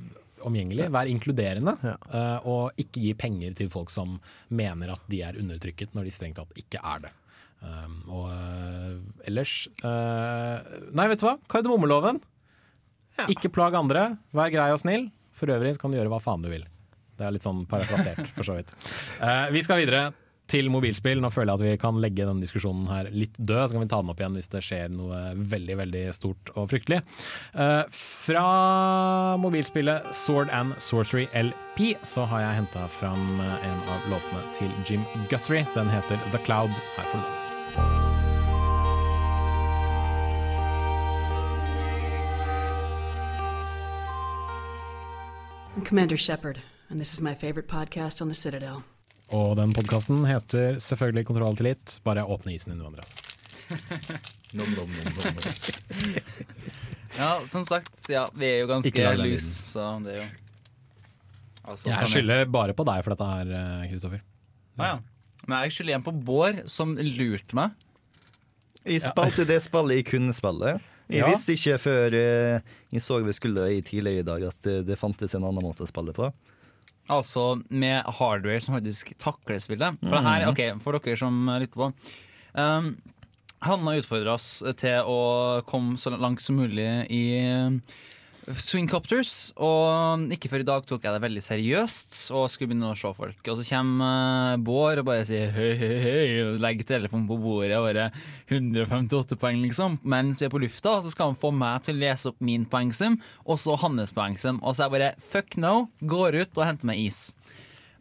[0.46, 1.96] omgjengelig, vær inkluderende, Ja.
[2.12, 4.20] eh, og ikke gi penger til folk som
[4.50, 7.14] mener at de er undertrykket, når de strengt tatt ikke er det.
[7.64, 10.60] Um, og uh, ellers uh,
[10.91, 11.38] Nei, vet du hva?
[11.48, 12.18] Kardemommeloven.
[13.32, 15.06] Ikke plag andre, vær grei og snill.
[15.32, 16.66] For øvrig kan du gjøre hva faen du vil.
[17.16, 18.74] Det er litt sånn parafrasert, for så vidt.
[19.22, 20.10] Uh, vi skal videre
[20.52, 21.22] til mobilspill.
[21.24, 23.68] Nå føler jeg at vi kan legge denne diskusjonen her litt død.
[23.68, 25.22] Så kan vi ta den opp igjen hvis det skjer noe
[25.54, 27.02] veldig veldig stort og fryktelig.
[27.54, 28.48] Eh, fra
[29.41, 35.08] mobilspillet Sword and Sorcery LP så har jeg henta fram en av låtene til Jim
[35.32, 35.68] Guthrie.
[35.78, 36.76] Den heter The Cloud.
[36.98, 37.39] Her får du den.
[45.76, 48.84] I'm Commander Shepard, and this is my favorite podcast on the Citadel.
[49.34, 51.96] Og den podkasten heter selvfølgelig Kontroll til litt.
[52.06, 53.16] Bare åpne isen din, Andreas.
[54.58, 56.18] nom, nom, nom, nom.
[57.14, 60.24] Ja, som sagt, ja, vi er jo ganske lus, så det er jo
[61.62, 63.52] altså, Jeg sånn skylder bare på deg for dette her,
[63.92, 64.24] Kristoffer.
[64.24, 64.24] Kristoffer.
[64.82, 65.44] Ah, ja.
[65.46, 67.76] Men jeg skylder igjen på Bård, som lurte meg.
[68.82, 70.74] Jeg spilte det spillet jeg kunne spille.
[71.12, 71.30] Jeg Ja.
[71.30, 74.98] visste ikke før eh, jeg så vi skulle i tidligere i dag at eh, det
[74.98, 76.32] fantes en annen måte å spille på.
[77.12, 79.97] Altså med hardware som faktisk takler spillet.
[80.04, 81.89] For, det her, okay, for dere som lytter på.
[82.54, 82.93] Um,
[83.64, 84.47] han har utfordra oss
[84.80, 85.20] til å
[85.68, 87.26] komme så langt som mulig i
[88.52, 89.54] Swingcopters.
[89.64, 93.12] Og ikke før i dag tok jeg det veldig seriøst og skulle begynne å se
[93.16, 93.39] folk.
[93.48, 97.39] Og så kommer uh, Bård og bare sier hei, hei, hei, og legger telefonen på
[97.41, 98.10] bordet og bare
[98.52, 100.00] 158 poeng, liksom.
[100.04, 102.68] Mens vi er på lufta, så skal han få meg til å lese opp min
[102.70, 104.60] poengsum, og så hans poengsum.
[104.64, 107.30] Og så er jeg bare fuck no, går ut og henter meg is.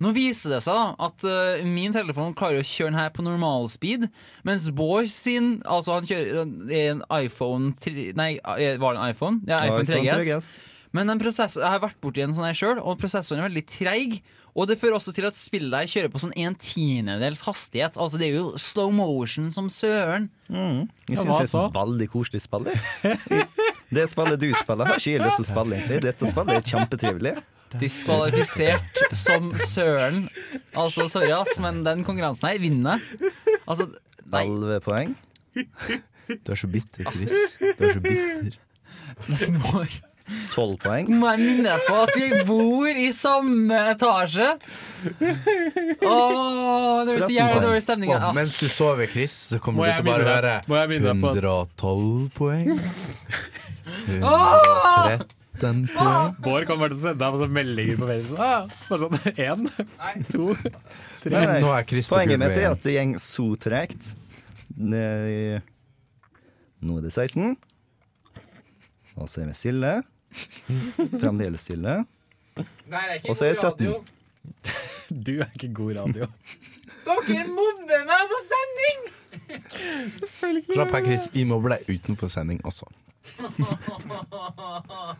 [0.03, 3.22] Nå viser det seg da at uh, min telefon klarer å kjøre den her på
[3.26, 4.09] normalspeed,
[4.48, 9.40] mens Bård sin Altså, han kjører en iPhone 3, Nei, øh, var det en iPhone?
[9.46, 10.53] Ja, iPhone 3GS.
[10.92, 13.62] Men den prosess- jeg har vært borti en sånn her sjøl, og prosessoren er veldig
[13.70, 14.18] treig.
[14.53, 17.94] Og det fører også til at spillet kjører på sånn en tiendedels hastighet.
[17.96, 20.26] Altså Det er jo slow motion som søren.
[20.50, 21.62] Jeg syns det er så?
[21.70, 22.68] et veldig koselig spill.
[23.88, 25.78] Det spillet du spiller, har ikke jeg lyst til å spille.
[25.80, 27.34] egentlig Dette spillet er kjempetrivelig
[27.80, 30.28] diskvalifisert som søren.
[30.74, 32.98] Altså, sorry, ass, men den konkurransen her vinner.
[33.66, 33.86] Altså,
[34.32, 34.44] nei.
[34.46, 35.16] Elleve poeng.
[36.32, 37.32] Du er så bitter, Chris.
[37.60, 38.50] Du er så bitter.
[40.52, 41.06] Tolv poeng.
[41.18, 44.48] Må jeg minne på at vi bor i samme etasje?
[45.02, 45.08] Åh,
[47.04, 48.10] det blir så jævlig dårlig stemning.
[48.14, 50.54] Åh, mens du sover, Chris, så kommer du til bare å høre
[51.02, 52.68] 112 poeng.
[54.22, 56.06] 113 den på.
[56.44, 58.40] Bård kommer til å sende deg meldinger på Facebook.
[58.42, 59.60] Ah, bare sånn én,
[60.30, 60.48] to,
[61.22, 61.32] tre.
[61.34, 62.02] Nei, nei.
[62.08, 64.12] Poenget mitt er at det går så tregt.
[64.76, 64.98] Nå
[66.98, 67.54] er det 16.
[69.20, 69.92] Og så er vi stille.
[71.20, 72.00] Fremdeles stille.
[72.56, 73.94] Og så er det 17.
[75.12, 76.26] Du er ikke god radio.
[77.04, 79.02] Dere mobber meg på sending!
[80.72, 81.28] Slapp av, Chris.
[81.33, 82.89] Vi mobber deg utenfor sending også.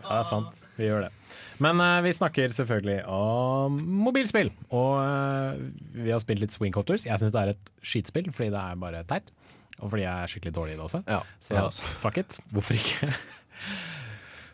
[0.03, 0.57] Ja, det er sant.
[0.75, 1.11] Vi gjør det.
[1.63, 4.51] Men uh, vi snakker selvfølgelig om mobilspill.
[4.75, 5.61] Og uh,
[5.95, 7.07] vi har spilt litt Swing Swingcotters.
[7.07, 9.31] Jeg syns det er et skitspill, fordi det er bare teit.
[9.79, 11.03] Og fordi jeg er skikkelig dårlig i det også.
[11.07, 11.87] Ja, Så ja, også.
[12.03, 12.39] fuck it.
[12.51, 13.13] Hvorfor ikke?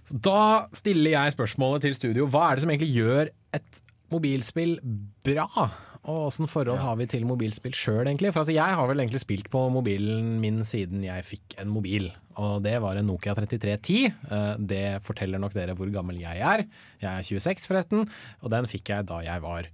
[0.08, 2.24] Da stiller jeg spørsmålet til studio.
[2.32, 3.28] Hva er det som egentlig gjør
[3.58, 4.78] et mobilspill
[5.26, 5.66] bra?
[6.04, 8.30] Og åssen forhold har vi til mobilspill sjøl, egentlig?
[8.32, 12.06] For altså, jeg har vel egentlig spilt på mobilen min siden jeg fikk en mobil.
[12.38, 14.06] Og det var en Nokia 3310.
[14.30, 16.64] Eh, Det forteller nok dere hvor gammel jeg er.
[17.02, 18.06] Jeg er 26, forresten.
[18.42, 19.68] Og den fikk jeg da jeg var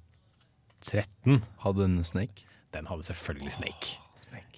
[0.81, 1.43] 13.
[1.65, 2.45] Hadde den Snake?
[2.75, 3.99] Den hadde selvfølgelig Snake.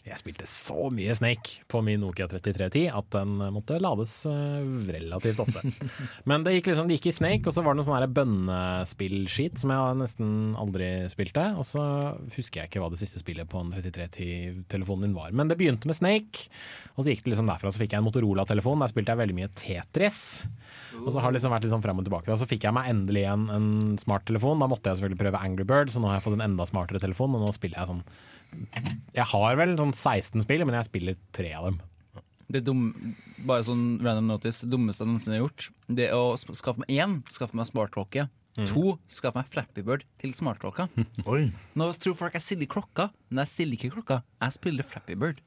[0.07, 5.40] Jeg spilte så mye Snake på min Nokia 3310 at den måtte lades eh, relativt
[5.42, 5.62] ofte.
[6.30, 9.59] Men det gikk liksom, det gikk i Snake, og så var det noe sånn bønnespillskit
[9.59, 10.30] som jeg nesten
[10.62, 11.48] aldri spilte.
[11.59, 11.82] Og så
[12.36, 15.34] husker jeg ikke hva det siste spillet på en 3310-telefonen min var.
[15.34, 16.46] Men det begynte med Snake,
[16.94, 17.74] og så gikk det liksom derfra.
[17.74, 20.22] Så fikk jeg en Motorola-telefon, der spilte jeg veldig mye Tetris.
[21.02, 22.30] Og så har det liksom vært litt sånn frem og tilbake.
[22.30, 24.62] Og så fikk jeg meg endelig en, en smarttelefon.
[24.62, 27.02] Da måtte jeg selvfølgelig prøve Angry Bird, så nå har jeg fått en enda smartere
[27.02, 28.07] telefon, og nå spiller jeg sånn
[29.16, 31.78] Jeg har vel sånn 16 spill, men jeg spiller tre av dem.
[32.46, 32.92] Det dum,
[33.42, 36.92] bare sånn random notice Det dummeste jeg noensinne har gjort, Det er å skaffe meg
[36.94, 38.28] én, skaffe meg smartklokke.
[38.57, 38.68] Mm.
[38.70, 40.86] To, skaffe meg Flappy Bird til smartklokka.
[41.76, 44.20] Nå tror folk jeg stiller klokka, men jeg stiller ikke klokka.
[44.40, 45.42] Jeg spiller Flappy Bird.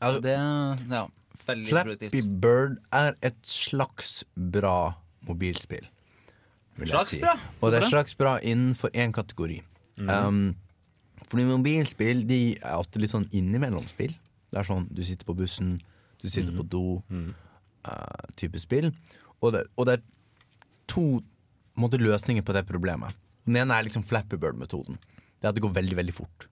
[0.00, 1.02] Altså, det ja,
[1.44, 2.30] veldig Flappy produktivt.
[2.46, 4.94] Bird er et slags bra
[5.28, 5.84] mobilspill.
[6.78, 7.20] vil jeg Slags si.
[7.20, 7.36] bra?
[7.60, 9.60] Og det er slags bra innenfor én kategori.
[10.00, 10.54] Um,
[11.34, 14.12] fordi mobilspill de er ofte litt sånn innimellom-spill.
[14.52, 15.80] Det er sånn du sitter på bussen,
[16.22, 18.92] du sitter på do, uh, type spill.
[19.42, 20.04] Og det, og det er
[20.90, 21.02] to
[21.80, 23.18] måte, løsninger på det problemet.
[23.48, 25.00] Den ene er liksom Flappy Bird-metoden.
[25.42, 26.46] Det er at det går veldig, veldig fort.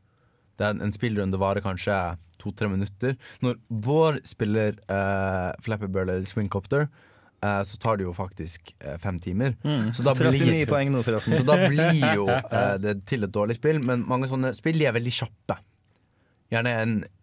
[0.58, 1.94] Det er en, en spillrunde varer kanskje
[2.42, 3.14] to-tre minutter.
[3.46, 6.88] Når Bård spiller uh, Flappy Bird eller Swingcopter,
[7.66, 9.56] så tar det jo faktisk eh, fem timer.
[9.64, 9.90] Mm.
[9.94, 11.02] Så da 39 poeng nå.
[11.02, 13.82] Så da blir jo eh, det til et dårlig spill.
[13.82, 15.58] Men mange sånne spill de er veldig kjappe.
[16.52, 17.18] Gjerne en eh,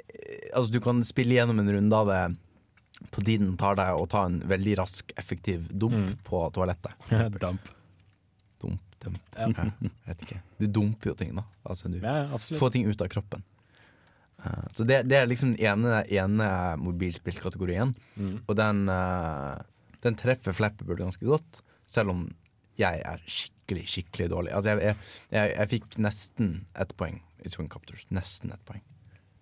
[0.49, 2.21] Altså, du kan spille gjennom en runde av det
[3.13, 6.91] på tiden tar deg å ta en veldig rask, effektiv dump på toalettet.
[7.39, 7.69] Dump.
[8.59, 9.21] Dump, dump.
[9.37, 9.47] Ja.
[9.47, 10.41] Jeg vet ikke.
[10.59, 11.45] Du dumper jo ting, da.
[11.63, 13.45] Altså, du Ja, får ting ut av kroppen.
[14.39, 16.49] Uh, så det, det er liksom den ene, ene
[16.79, 17.93] mobilspillkategorien.
[18.15, 18.35] Mm.
[18.45, 19.55] Og den, eh,
[20.05, 22.27] den treffer Flappy Bird ganske godt, selv om
[22.79, 24.53] jeg er skikkelig, skikkelig dårlig.
[24.55, 24.95] Altså, jeg, jeg,
[25.35, 28.05] jeg, jeg fikk nesten ett poeng i Swing Captors.
[28.15, 28.83] Nesten ett poeng.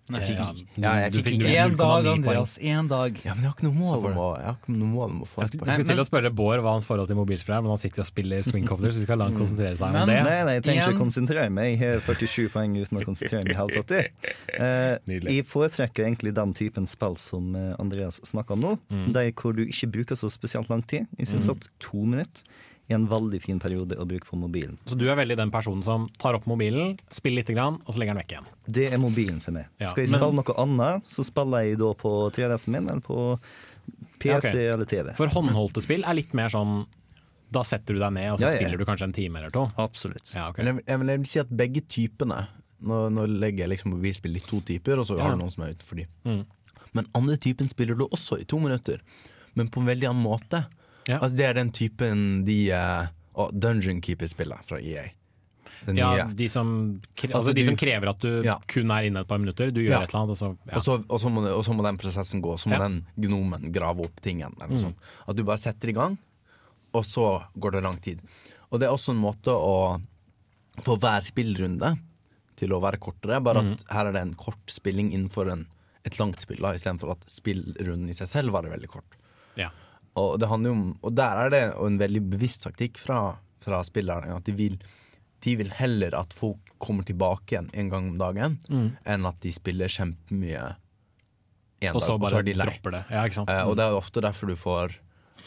[0.08, 2.06] Jeg fikk, ja, jeg fikk ikke Én dag.
[2.12, 2.54] Andreas.
[2.64, 3.18] Én dag.
[3.26, 4.12] Ja, men jeg har ikke noe mål om det.
[4.16, 5.68] å, jeg har ikke noe mål om å få Jeg et skulle, poeng.
[5.68, 8.00] jeg skulle til å spørre Bård hva hans forhold til mobilspill er, men han sitter
[8.00, 10.16] jo og spiller Swingcopter, så vi skal la han konsentrere seg om det.
[10.24, 11.74] Nei, nei, jeg trenger ikke å konsentrere meg.
[11.74, 13.96] Jeg har 47 poeng uten å konsentrere meg i hele tatt.
[13.98, 14.14] jeg.
[14.58, 14.96] Eh,
[15.28, 18.72] jeg foretrekker egentlig den typen spill som eh, Andreas snakker om nå.
[18.90, 19.04] Mm.
[19.14, 21.06] De hvor du ikke bruker så spesielt lang tid.
[21.20, 22.42] Jeg syns at to minutter
[22.94, 24.78] er en veldig fin periode å bruke på mobilen.
[24.88, 27.98] Så du er veldig den personen som tar opp mobilen, spiller lite grann, og så
[28.00, 28.46] legger den vekk igjen.
[28.78, 29.66] Det er mobilen for meg.
[29.80, 33.00] Ja, Skal jeg men- spille noe annet, så spiller jeg da på 3DS-en min eller
[33.04, 33.38] på
[34.18, 34.66] PC Ja, okay.
[34.72, 35.12] eller TV.
[35.16, 36.86] For håndholdte spill er litt mer sånn
[37.50, 38.56] Da setter du deg ned, og så Ja, ja.
[38.60, 39.62] spiller du kanskje en time eller to.
[39.78, 40.34] Absolutt.
[40.34, 40.64] Ja, okay.
[40.64, 42.48] Men jeg, jeg, vil- jeg vil si at begge typene
[42.84, 45.24] Nå, nå legger jeg liksom mobilspill i to typer, og så Ja.
[45.24, 46.06] har du noen som er utenfor de.
[46.26, 46.44] Mm.
[46.94, 49.00] Men andre typen spiller du også i to minutter,
[49.56, 50.66] men på en veldig annen måte.
[51.08, 51.18] Ja.
[51.18, 53.06] Altså Det er den typen de eh,
[53.52, 55.06] Dungeon Keeper-spillet fra EA.
[55.86, 58.56] Den Ja, de som, kre, Altså, altså, de du- som krever at du Ja.
[58.66, 59.70] kun er inne et par minutter.
[59.70, 60.02] Du gjør Ja.
[60.02, 60.76] et eller annet, og så ja.
[60.76, 63.70] Og, så, og, så må, og så må den prosessen gå, så må den gnomen
[63.72, 64.52] grave opp tingen.
[64.60, 64.94] Eller Mm.
[65.28, 66.18] At du bare setter i gang,
[66.92, 68.20] og så går det lang tid.
[68.72, 70.00] Og det er også en måte å
[70.82, 71.98] få hver spillrunde
[72.56, 73.72] til å være kortere, bare Mm.
[73.72, 75.66] at her er det en kort spilling innenfor en,
[76.04, 79.04] et langt spill, istedenfor at spillrunden i seg selv var veldig kort.
[79.56, 79.70] Ja.
[80.18, 84.34] Og, om, og der er det en veldig bevisst taktikk fra, fra spillerne.
[84.36, 84.78] At de vil,
[85.44, 88.90] de vil heller at folk kommer tilbake igjen en gang om dagen, Mm.
[89.06, 90.76] enn at de spiller kjempemye
[91.80, 92.78] en Og dag, og så er de lei.
[92.82, 93.04] det.
[93.10, 93.24] Ja?
[93.24, 94.96] Eh, og det er ofte derfor du får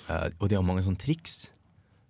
[0.10, 1.52] Eh, og de har mange sånne triks.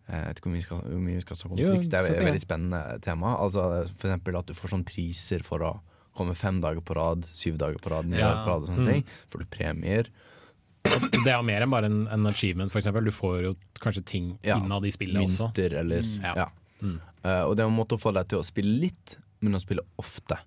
[0.07, 1.87] Eh, Jeg vet ikke hvor mye vi skal, mye vi skal snakke om Jo, triks.
[1.89, 3.35] Det er et veldig spennende tema.
[3.37, 5.71] Altså, eksempel at du får sånne priser for å
[6.15, 8.29] komme fem dager på rad, syv dager på rad, ni Ja.
[8.31, 8.93] dager på rad og sånne Mm.
[8.93, 9.03] ting.
[9.29, 10.07] Får du premier.
[10.83, 13.05] Det er mer enn bare en, en achievement, eksempel.
[13.05, 13.51] Du får jo
[13.81, 15.51] kanskje ting Ja, innad i spillet også.
[15.51, 16.21] Mynter eller Mm.
[16.23, 16.33] Ja.
[16.35, 16.47] Ja.
[16.81, 16.97] Mm.
[17.21, 19.61] Uh, og det er en måte å få deg til å spille litt, men å
[19.61, 20.39] spille ofte.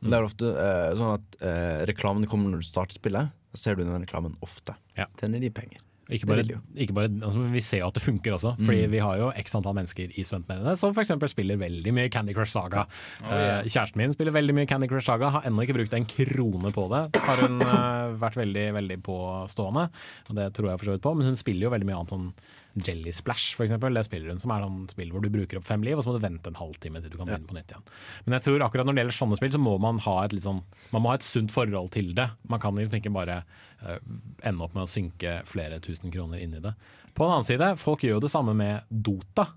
[0.00, 0.08] Mm.
[0.08, 3.34] Det er ofte uh, sånn at uh, reklamen kommer når du starter spillet.
[3.52, 4.74] Så ser du den reklamen ofte.
[4.96, 5.06] Ja.
[5.20, 5.82] Tjener de penger.
[6.16, 6.44] Ikke bare,
[6.76, 9.56] ikke bare, altså, vi ser jo at det funker også, fordi vi har jo x
[9.58, 11.14] antall mennesker i studentmediene som f.eks.
[11.32, 12.86] spiller veldig mye Candy Crush Saga.
[13.24, 13.60] yeah.
[13.62, 16.72] Eh, kjæresten min spiller veldig mye Candy Crush Saga, har ennå ikke brukt en krone
[16.74, 17.02] på det.
[17.28, 19.88] Har hun eh, vært veldig veldig påstående,
[20.28, 22.16] og det tror jeg for så vidt på, men hun spiller jo veldig mye annet
[22.16, 22.28] sånn
[22.74, 23.94] Jelly Splash, eksempel.
[23.94, 26.10] Det spiller hun, som er sånn spill hvor du bruker opp fem liv, og så
[26.10, 27.86] må du vente en halvtime til du kan begynne på nytt igjen.
[28.24, 30.46] Men jeg tror akkurat når det gjelder sånne spill, så må man ha et litt
[30.46, 30.62] sånn
[30.94, 32.30] Man må ha et sunt forhold til det.
[32.48, 33.42] Man kan liksom ikke bare
[33.84, 33.98] uh,
[34.40, 36.74] ende opp med å synke flere tusen kroner inn i det.
[37.12, 39.50] På den annen side, folk gjør jo det samme med Dota.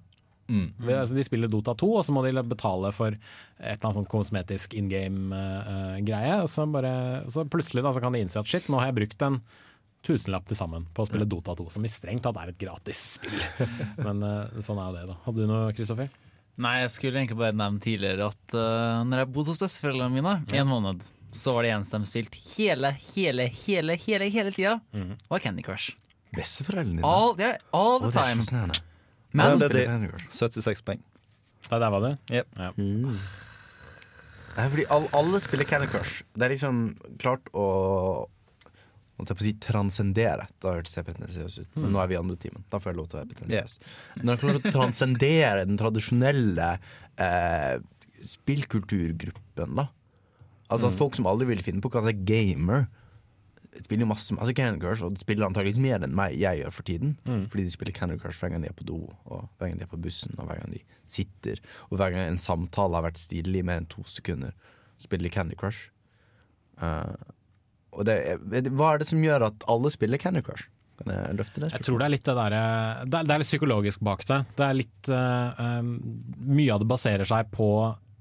[0.46, 0.76] Mm.
[0.84, 3.22] Altså, de spiller Dota 2, og så må de betale for et
[3.64, 6.36] eller annet sånn kosmetisk in game-greie.
[6.44, 9.00] og så, bare, så plutselig da, så kan de innse at shit, nå har jeg
[9.00, 9.40] brukt en
[10.06, 13.02] tusenlapp til sammen på å spille Dota 2, som i strengt tatt er et gratis
[13.18, 13.36] spill.
[14.06, 15.18] Men eh, sånn er jo det, da.
[15.26, 16.14] Hadde du noe, Kristoffer?
[16.62, 20.36] Nei, jeg skulle egentlig bare nevnt tidligere at uh, når jeg bodde hos besteforeldrene mine
[20.56, 21.02] i en måned,
[21.36, 24.78] så var det eneste de spilte hele, hele, hele, hele, hele tida,
[25.28, 25.98] var Candy Crush.
[26.36, 27.10] Besteforeldrene dine?
[27.10, 28.80] All, yeah, all the Å, det er time.
[29.36, 30.14] Men Ja, det er det.
[30.14, 30.30] Crush.
[30.32, 31.04] 76 poeng.
[31.68, 32.10] Der, der var du?
[32.32, 32.56] Yep.
[32.62, 32.72] Ja.
[34.56, 36.24] Nei, fordi alle, alle spiller Candy Crush.
[36.38, 36.86] Det er liksom
[37.20, 37.66] klart å
[39.16, 40.46] Holdt jeg på å si transcendere.
[40.60, 41.70] Da hørtes jeg pretensiøs ut.
[41.80, 42.66] Men nå er vi i andre timen.
[42.72, 43.78] Da får jeg lov til å være pretensiøs.
[44.22, 46.70] Når jeg klarer å transcendere den tradisjonelle
[47.24, 47.76] eh,
[48.34, 49.88] spillkulturgruppen, da.
[50.74, 52.88] Altså at folk som aldri ville finne på å kalle seg gamer,
[53.84, 56.88] spiller jo masse altså Candy Crush, og spiller antakeligvis mer enn meg jeg gjør for
[56.88, 57.16] tiden.
[57.52, 59.86] Fordi de spiller Candy Crush hver gang de er på do, og hver gang de
[59.88, 61.62] er på bussen, og hver gang de sitter.
[61.92, 64.56] Og hver gang en samtale har vært stilig i mer enn to sekunder,
[65.02, 65.90] spiller de Candy Crush.
[66.82, 67.14] Eh,
[67.96, 68.16] og det,
[68.76, 70.68] hva er det som gjør at alle spiller Candy Crush?
[71.02, 71.70] Kan jeg løfte det?
[71.76, 72.60] Jeg tror det er litt det derre
[73.04, 74.38] det, er- det er litt psykologisk bak det.
[74.56, 75.90] Det er litt eh, um,
[76.56, 77.68] Mye av det baserer seg på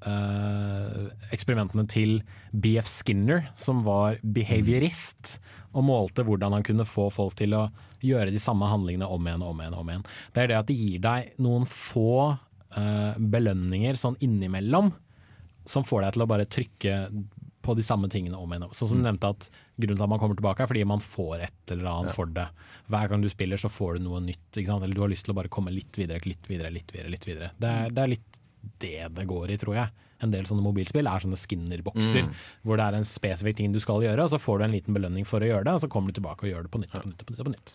[0.09, 1.05] uh,
[1.35, 2.17] eksperimentene til
[2.53, 5.37] BF Skinner, som var behaviorist,
[5.75, 7.65] og målte hvordan han kunne få folk til å
[8.05, 9.79] gjøre de samme handlingene om igjen og om igjen.
[9.81, 10.05] om igjen.
[10.35, 14.93] Det er det at det gir deg noen få uh, belønninger sånn innimellom,
[15.67, 16.99] som får deg til å bare trykke
[17.65, 18.67] på de samme tingene om igjen.
[18.77, 21.47] Sånn som du nevnte at Grunnen til at man kommer tilbake er fordi man får
[21.49, 22.47] et eller annet for det.
[22.93, 24.85] Hver gang du spiller så får du noe nytt, ikke sant?
[24.87, 27.11] eller du har lyst til å bare komme litt videre, litt videre, litt videre.
[27.11, 27.51] litt videre.
[27.59, 28.41] Det er, det er litt
[28.81, 30.05] det det går i, tror jeg.
[30.25, 32.29] En del sånne mobilspill er sånne skinnerbokser,
[32.65, 34.97] hvor det er en spesifikk ting du skal gjøre, og så får du en liten
[34.97, 36.95] belønning for å gjøre det, og så kommer du tilbake og gjør det på nytt
[36.95, 37.25] på nytt.
[37.27, 37.75] på nytt, på nytt.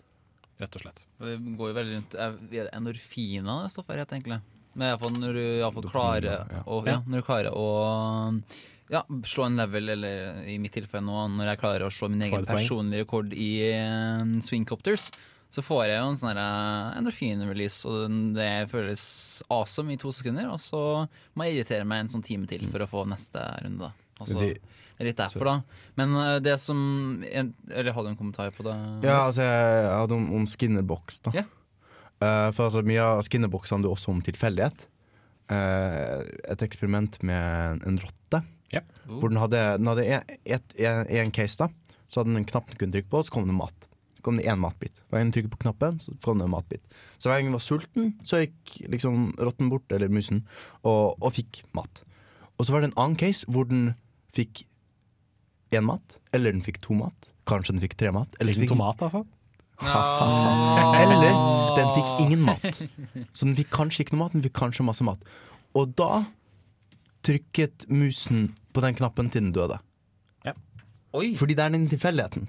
[0.60, 1.04] Rett og slett.
[1.20, 2.34] Det går jo veldig rundt Er
[2.64, 4.40] er endorfiner det stoffet heter, egentlig?
[4.74, 6.60] Men i når du i hvert fall klarer ja.
[6.86, 7.68] ja, når du klarer å
[8.90, 12.26] ja, slå en level, eller i mitt tilfelle nå, når jeg klarer å slå min
[12.26, 15.10] egen personlige rekord i uh, swingcopters,
[15.50, 19.04] så får jeg jo en sånn eh, endorfin-release, og det føles
[19.50, 20.46] awesome i to sekunder.
[20.46, 20.82] Og så
[21.34, 23.88] må jeg irritere meg en sånn time til for å få neste runde.
[23.88, 24.20] da.
[24.20, 24.60] Altså, Det-
[25.00, 25.54] er litt derfor, da.
[25.96, 28.76] Men eh, det som Eller hadde du en kommentar på det?
[29.08, 31.32] Ja, altså jeg hadde om, om Skinnerbox, da.
[31.34, 31.48] Yeah.
[32.20, 34.86] Uh, for altså, mye av Skinnerbox handler også om tilfeldighet.
[35.50, 36.20] Uh,
[36.52, 38.42] et eksperiment med en rotte.
[39.18, 41.70] Hvor den hadde, den hadde en, et, en, en case, da.
[42.10, 43.88] Så hadde den en knapp den kunne trykke på, og så kom det mat.
[44.18, 45.02] Så kom det én matbit.
[45.08, 46.82] Hver gang den trykket på knappen, så kom det en matbit.
[47.18, 50.44] Så hver gang den var sulten, så gikk liksom rotten bort, eller musen,
[50.82, 52.02] og, og fikk mat.
[52.58, 53.94] Og så var det en annen case hvor den
[54.36, 54.64] fikk
[55.74, 57.30] én mat, eller den fikk to mat.
[57.48, 58.34] Kanskje den fikk tre mat.
[58.38, 59.24] Eller den fikk tomat, altså.
[61.00, 61.22] eller
[61.78, 62.82] den fikk ingen mat.
[63.32, 65.24] Så den fikk kanskje ikke noe mat, den fikk kanskje masse mat.
[65.78, 66.24] Og da
[67.26, 69.80] trykket musen på den knappen til den døde.
[71.16, 71.34] Oi!
[71.34, 72.44] Fordi det er den tilfeldigheten.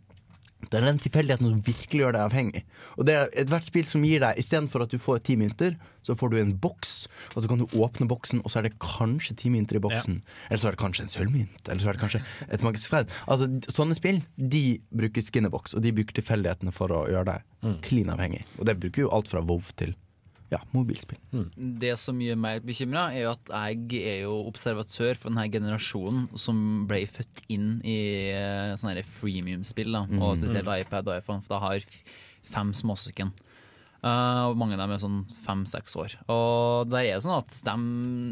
[0.61, 2.61] Det er den tilfeldigheten som virkelig gjør deg avhengig.
[3.01, 5.73] Og det er ethvert spill som gir deg Istedenfor at du får ti mynter,
[6.05, 6.91] så får du en boks,
[7.33, 10.19] og så kan du åpne boksen, og så er det kanskje ti mynter i boksen.
[10.49, 12.21] Eller så er det kanskje en sølvmynt, eller så er det kanskje
[12.53, 13.09] et magisk sverd.
[13.25, 14.63] Altså, sånne spill de
[14.93, 18.45] bruker skinnerbox, og de bruker tilfeldighetene for å gjøre deg klin avhengig.
[18.59, 19.97] Og det bruker jo alt fra WoW til
[20.51, 21.19] ja, mobilspill.
[21.55, 26.25] Det som gjør meg bekymra, er jo at jeg er jo observatør for denne generasjonen
[26.39, 26.57] som
[26.89, 27.99] ble født inn i
[28.33, 30.19] eh, sånne freemium-spill, mm.
[30.19, 31.87] og spesielt iPad og iPhone, for da har
[32.51, 33.31] fem småsøsken.
[34.01, 36.15] Uh, og mange av dem er sånn fem-seks år.
[36.33, 37.75] Og der er det sånn at de,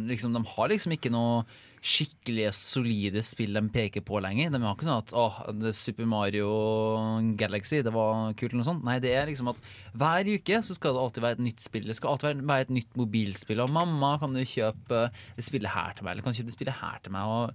[0.10, 1.44] liksom, de har liksom ikke noe
[1.80, 4.52] skikkelige, solide spill de peker på lenger.
[4.54, 6.50] De har ikke sånn at åh, er Super Mario
[7.40, 8.86] Galaxy, det var kult eller noe sånt.
[8.88, 9.62] Nei, det er liksom at
[9.96, 11.88] hver uke så skal det alltid være et nytt spill.
[11.88, 13.62] Det skal alltid være- et nytt mobilspill.
[13.64, 16.58] Og mamma, kan du kjøpe det spillet her til meg, eller kan du kjøpe det
[16.58, 17.24] spillet her til meg?
[17.24, 17.54] Og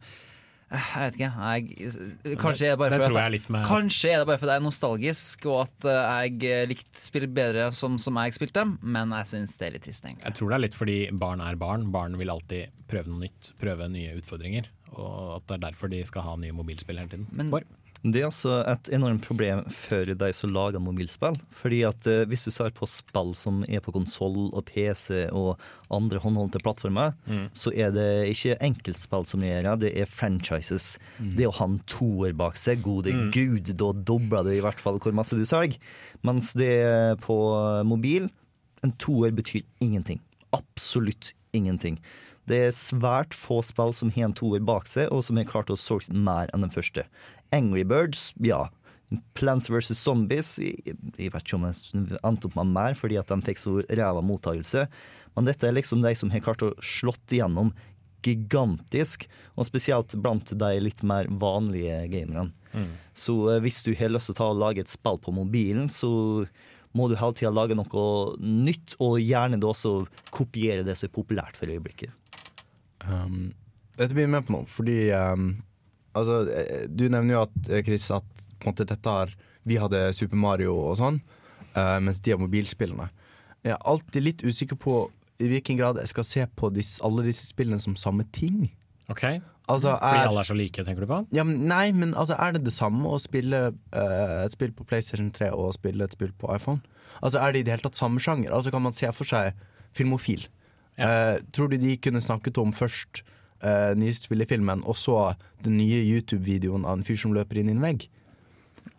[0.71, 1.31] jeg vet ikke.
[1.45, 4.65] Jeg, kanskje, er det bare fordi jeg er kanskje er det bare fordi jeg er
[4.65, 9.31] nostalgisk, og at eh, jeg likte spill bedre som, som jeg spilte dem, men jeg
[9.35, 10.05] syns det er litt trist.
[10.09, 10.25] egentlig.
[10.27, 11.87] Jeg tror det er litt fordi barn er barn.
[11.95, 14.71] Barn vil alltid prøve noe nytt, prøve nye utfordringer.
[14.95, 17.27] Og at det er derfor de skal ha nye mobilspill hele tiden.
[17.33, 17.67] Men- Bård?
[18.05, 21.39] Det er altså et enormt problem for de som lager mobilspill.
[21.57, 25.57] Fordi at eh, Hvis du ser på spill som er på konsoll og PC og
[25.91, 27.49] andre håndholdte plattformer, Mm.
[27.57, 30.99] så er det ikke enkeltspill som gjør det, det er franchises.
[31.19, 33.31] Det å ha en toer bak seg, gode Mm.
[33.33, 35.79] gud, da dobler det i hvert fall hvor masse du selger.
[36.23, 37.39] Mens det er på
[37.89, 38.29] mobil,
[38.85, 40.21] en toer betyr ingenting.
[40.53, 41.99] Absolutt ingenting.
[42.47, 45.71] Det er svært få spill som har en toer bak seg, og som har klart
[45.73, 47.07] å solge mer enn den første.
[47.55, 48.67] Angry Birds, ja.
[49.39, 49.93] Plants vs.
[50.01, 53.61] Zombies Jeg, jeg vet ikke om jeg endte opp med mer fordi at de fikk
[53.61, 54.89] så ræva mottakelse.
[55.37, 57.73] Men dette er liksom de som har klart å slått igjennom
[58.25, 62.49] gigantisk, og spesielt blant de litt mer vanlige gamerne.
[63.15, 65.91] Så eh, hvis du har lyst til å ta og lage et spill på mobilen,
[65.93, 66.11] så
[66.95, 68.07] må du hele tida lage noe
[68.41, 72.15] nytt, og gjerne da også kopiere det som er populært for øyeblikket.
[73.05, 73.53] Um,
[73.99, 75.49] dette blir jeg med på nå, fordi um,
[76.15, 78.25] altså, eh, Du nevner jo at, eh, Chris, at
[78.59, 79.35] på en måte, dette har
[79.65, 81.23] vi hadde Super Mario og sånn,
[81.73, 83.07] uh, mens de har mobilspillene.
[83.65, 84.97] Jeg er alltid litt usikker på
[85.41, 88.67] i hvilken grad jeg skal se på disse, alle disse spillene som samme ting.
[89.09, 91.19] Ok, Altså, Fordi er, alle er så like, tenker du på?
[91.33, 94.85] ja, men, nei, men altså, er det det samme å spille uh, et spill på
[94.85, 96.83] PlayStation 3 og spille et spill på iPhone?
[97.23, 98.53] Altså, Er det i det hele tatt samme sjanger?
[98.53, 99.57] Altså, Kan man se for seg
[99.97, 100.45] filmofil?
[100.95, 103.25] Eh, tror du de kunne snakket om først
[103.65, 105.35] uh, nyeste spillefilmen, og så
[105.65, 108.07] den nye YouTube-videoen av en fyr som løper inn i en vegg?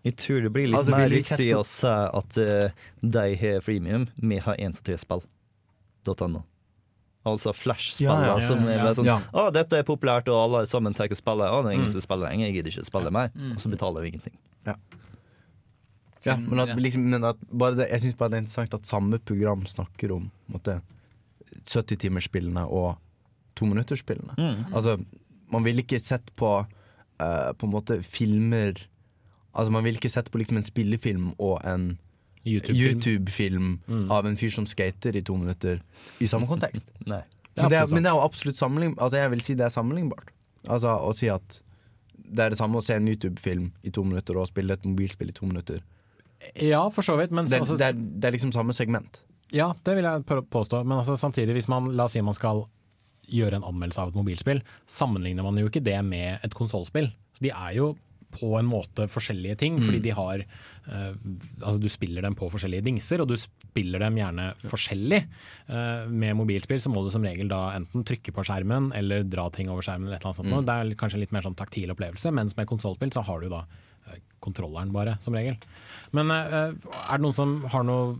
[0.06, 4.08] Jeg tror det blir litt Altså, mer riktig å si at uh, de har freemium,
[4.18, 6.44] vi har 1-3-spill.no.
[7.26, 9.16] Altså Flash-spillene Ja, ja, ja, som er sånn Ja.
[9.34, 11.50] Å, dette er populært, og alle sammen tar og spiller.
[11.50, 11.96] Å, det er ingen Mm.
[11.96, 13.32] som spiller lenger, jeg gidder ikke spille mer.
[13.54, 14.38] Og så betaler vi ingenting.
[16.26, 18.88] Ja, men at, liksom, men at bare det, jeg syns bare det er interessant at
[18.90, 20.62] samme program snakker om på
[21.70, 22.96] 70-timersspillene og
[23.56, 24.36] tominuttersspillene.
[24.38, 24.74] Mm.
[24.76, 24.98] Altså,
[25.54, 28.74] man ville ikke sett på uh, på en måte filmer
[29.56, 31.94] Altså, man ville ikke sett på liksom en spillefilm og en
[32.44, 33.00] YouTube-film.
[33.00, 34.12] YouTube-film Mm.
[34.12, 35.80] av en fyr som skater i to minutter
[36.20, 36.84] i samme kontekst.
[37.08, 37.22] Nei.
[37.56, 38.98] Men det, er, men det er jo absolutt sammenlign...
[39.00, 40.34] Altså jeg vil si det er sammenlignbart.
[40.68, 41.62] Altså Å si at
[42.26, 45.32] det er det samme å se en YouTube-film i to minutter og spille et mobilspill
[45.32, 45.80] i to minutter.
[46.60, 47.32] Ja, for så vidt.
[47.32, 49.22] Men Det, altså, det, er, det er liksom samme segment.
[49.56, 50.84] Ja, det vil jeg påstå.
[50.84, 52.66] Men altså, samtidig, hvis man la oss si man skal
[53.32, 57.12] gjøre en anmeldelse av et mobilspill, sammenligner man jo ikke det med et konsollspill.
[57.36, 57.94] Så de er jo
[58.36, 61.14] på en måte forskjellige ting, fordi de har uh,
[61.62, 65.22] Altså du spiller dem på forskjellige dingser, og du spiller dem gjerne forskjellig.
[65.70, 69.48] Uh, med mobilspill så må du som regel da enten trykke på skjermen eller dra
[69.56, 70.54] ting over skjermen eller et eller annet sånt.
[70.54, 70.68] Mm.
[70.68, 73.64] Det er kanskje litt mer sånn taktil opplevelse, mens med konsollspill så har du da
[74.10, 75.58] eh, kontrolleren bare, som regel.
[76.16, 78.20] Men er det noen som har noen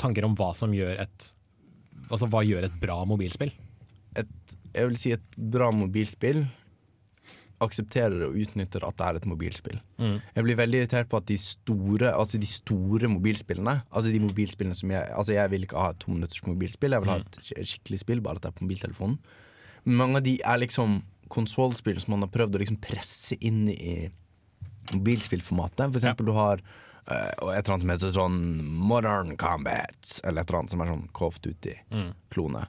[0.00, 1.34] tanker om hva som gjør et
[2.10, 3.52] Altså hva gjør et bra mobilspill?
[4.18, 6.46] Et, jeg vil si et bra mobilspill
[7.60, 9.80] aksepterer og utnytter at det er et mobilspill.
[10.00, 10.16] Mm.
[10.36, 14.76] Jeg blir veldig irritert på at de store Altså de store mobilspillene Altså de mobilspillene
[14.78, 18.00] som jeg Altså jeg vil ikke ha et tominutters mobilspill, jeg vil ha et skikkelig
[18.00, 19.18] spill, bare at det er på mobiltelefonen.
[19.84, 21.00] Men mange av de er liksom
[21.30, 24.08] konsollspill som man har prøvd å liksom presse inn i
[24.90, 25.84] mobilspillformatet.
[25.92, 28.40] For eksempel du har uh, et eller annet som heter sånn
[28.90, 32.64] Modern Combat, eller et eller annet som er sånn of Duty-klone.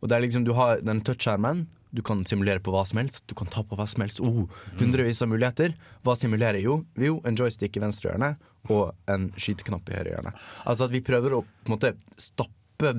[0.00, 1.66] Og det er liksom, Du har den touchskjermen,
[1.96, 3.22] du kan simulere på hva som helst.
[3.30, 4.20] Du kan ta på hva som helst.
[4.20, 4.44] Oh,
[4.80, 5.72] hundrevis av muligheter.
[6.04, 6.80] Hva simulerer jo?
[7.00, 8.34] Jo, en joystick i venstre hjørne
[8.68, 10.32] og en skyteknapp i høyre hjørne.
[10.66, 12.90] Altså at vi prøver å på en måte stappe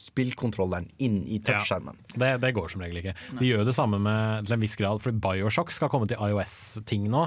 [0.00, 1.98] spillkontrolleren inn i touchskjermen.
[2.16, 3.14] Det, det går som regel ikke.
[3.38, 7.06] De gjør det samme med til en viss grad, for Bioshock skal komme til IOS-ting
[7.12, 7.26] nå.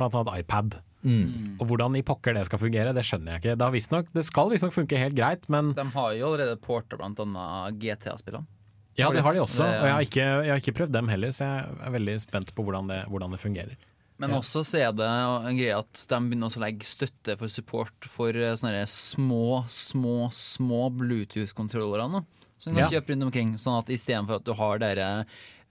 [0.00, 0.78] Blant annet iPad.
[1.04, 1.58] Mm.
[1.60, 3.56] Og hvordan i pokker det skal fungere, det skjønner jeg ikke.
[3.60, 6.98] Det, har visstnok- det skal visstnok funke helt greit, men De har jo allerede porter
[6.98, 8.48] blant annet GTA-spillene.
[8.96, 9.64] Ja, det har de også.
[9.64, 12.20] Det- Og jeg har, ikke, jeg har ikke prøvd dem heller, så jeg er veldig
[12.20, 13.76] spent på hvordan det, hvordan det fungerer.
[14.18, 14.36] Men Ja.
[14.38, 15.06] også så er det
[15.50, 19.64] en greie at de begynner også å legge støtte for support for eh, sånne små,
[19.66, 22.24] små, små Bluetooth-kontrollere nå.
[22.58, 23.00] Som du kan Ja.
[23.00, 23.54] kjøpe rundt omkring.
[23.58, 25.26] Sånn at istedenfor at du har dere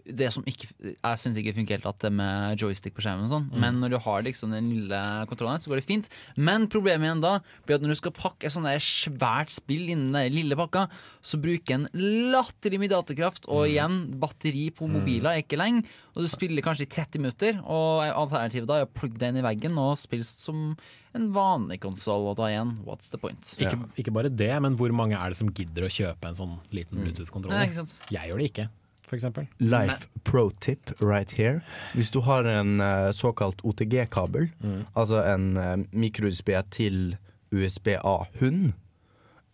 [0.05, 3.31] det som ikke Jeg syns ikke funker helt at det med joystick på skjermen, og
[3.31, 3.59] sånn Mm.
[3.59, 4.99] men når du har liksom den lille
[5.29, 6.09] kontrollen, så går det fint.
[6.35, 9.89] Men problemet igjen da blir at når du skal pakke et sånt der svært spill
[9.89, 10.89] innen den lille pakka,
[11.21, 15.85] så bruker en latterlig mye datakraft, og igjen, batteri på mobiler er ikke lenge.
[16.15, 19.39] Og du spiller kanskje i 30 minutter, og alternativet da er å plugge deg inn
[19.41, 20.75] i veggen og spille som
[21.15, 23.39] en vanlig konsoll, og da igjen, what's the point?
[23.61, 26.55] Ikke, ikke bare det, men hvor mange er det som gidder å kjøpe en sånn
[26.73, 27.69] liten Bluetooth-kontroller?
[28.09, 28.69] Jeg gjør det ikke,
[29.15, 29.47] eksempel.
[29.59, 31.61] Life pro tip right here.
[31.93, 34.49] Hvis du har en uh, såkalt OTG-kabel,
[34.95, 37.17] altså en uh, micro-USB til
[37.51, 38.73] USB-A-hund,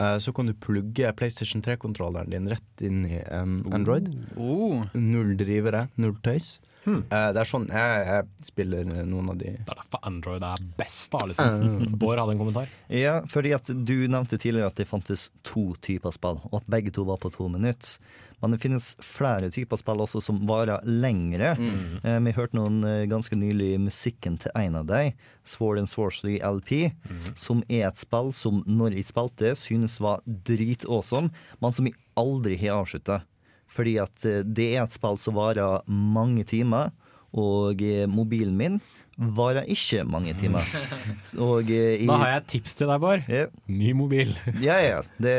[0.01, 4.11] uh, så kan du plugge PlayStation 3-kontrolleren din rett inn i en Android.
[4.37, 4.85] Oh.
[4.93, 6.59] Null drivere, null tøys.
[6.87, 10.45] Eh, det er sånn jeg, jeg spiller eh, noen av de Det er derfor Android
[10.45, 11.67] er best, da, liksom.
[12.01, 12.71] Bård hadde en kommentar.
[12.93, 16.93] Ja, fordi at du nevnte tidligere at det fantes to typer spill, og at begge
[16.95, 17.97] to var på to minutter.
[18.41, 21.55] Men det finnes flere typer spill også som varer lengre.
[22.03, 25.11] Eh, vi hørte noen eh, ganske nylig musikken til en av dem,
[25.43, 26.91] Sword and Swarsley LP,
[27.35, 32.55] som er et spill som når jeg spilte, synes var dritawesome, men som jeg aldri
[32.61, 33.21] har avslutta.
[33.69, 36.91] Fordi at eh, det er et spill som varer mange timer,
[37.37, 38.79] og eh, mobilen min
[39.19, 40.63] varer ikke mange timer.
[41.37, 43.27] Og, eh, i- Da har jeg et tips til deg, Bård.
[43.29, 43.51] Yeah.
[43.67, 44.35] Ny mobil.
[44.63, 45.35] Ja, ja, det,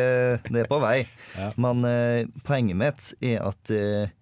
[0.50, 1.06] det er på vei.
[1.36, 1.52] Ja.
[1.56, 4.12] Men eh, poenget mitt er at eh,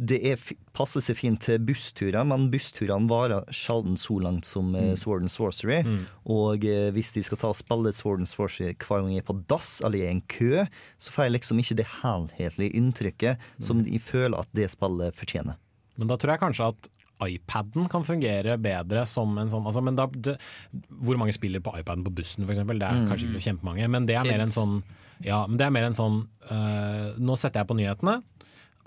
[0.00, 0.40] det er,
[0.72, 4.94] passer seg fint til bussturer, men bussturene varer sjelden så langt som mm.
[4.96, 5.80] Sword and Sorcery.
[6.24, 9.28] Og eh, hvis de skal ta og spille Sword and Sorcery hver gang jeg er
[9.28, 10.64] på dass eller i en kø,
[10.96, 15.58] så får jeg liksom ikke det helhetlige inntrykket som de føler at det spillet fortjener.
[16.00, 16.88] Men da tror jeg kanskje at
[17.26, 20.36] iPaden kan fungere bedre som en sånn altså, men da, det,
[21.00, 22.62] Hvor mange spiller på iPaden på bussen, f.eks.?
[22.64, 23.06] Det er Mm.
[23.10, 24.82] kanskje ikke så kjempemange, men det er mer en sånn
[25.24, 28.22] Ja, men det er mer en sånn uh, Nå setter jeg på nyhetene,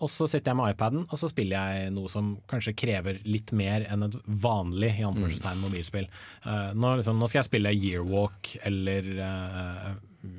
[0.03, 3.53] og så sitter jeg med iPaden, og så spiller jeg noe som kanskje krever litt
[3.55, 6.07] mer enn et vanlig i anførselstegn mobilspill.
[6.43, 9.93] Uh, nå, liksom, nå skal jeg spille Yearwalk eller uh,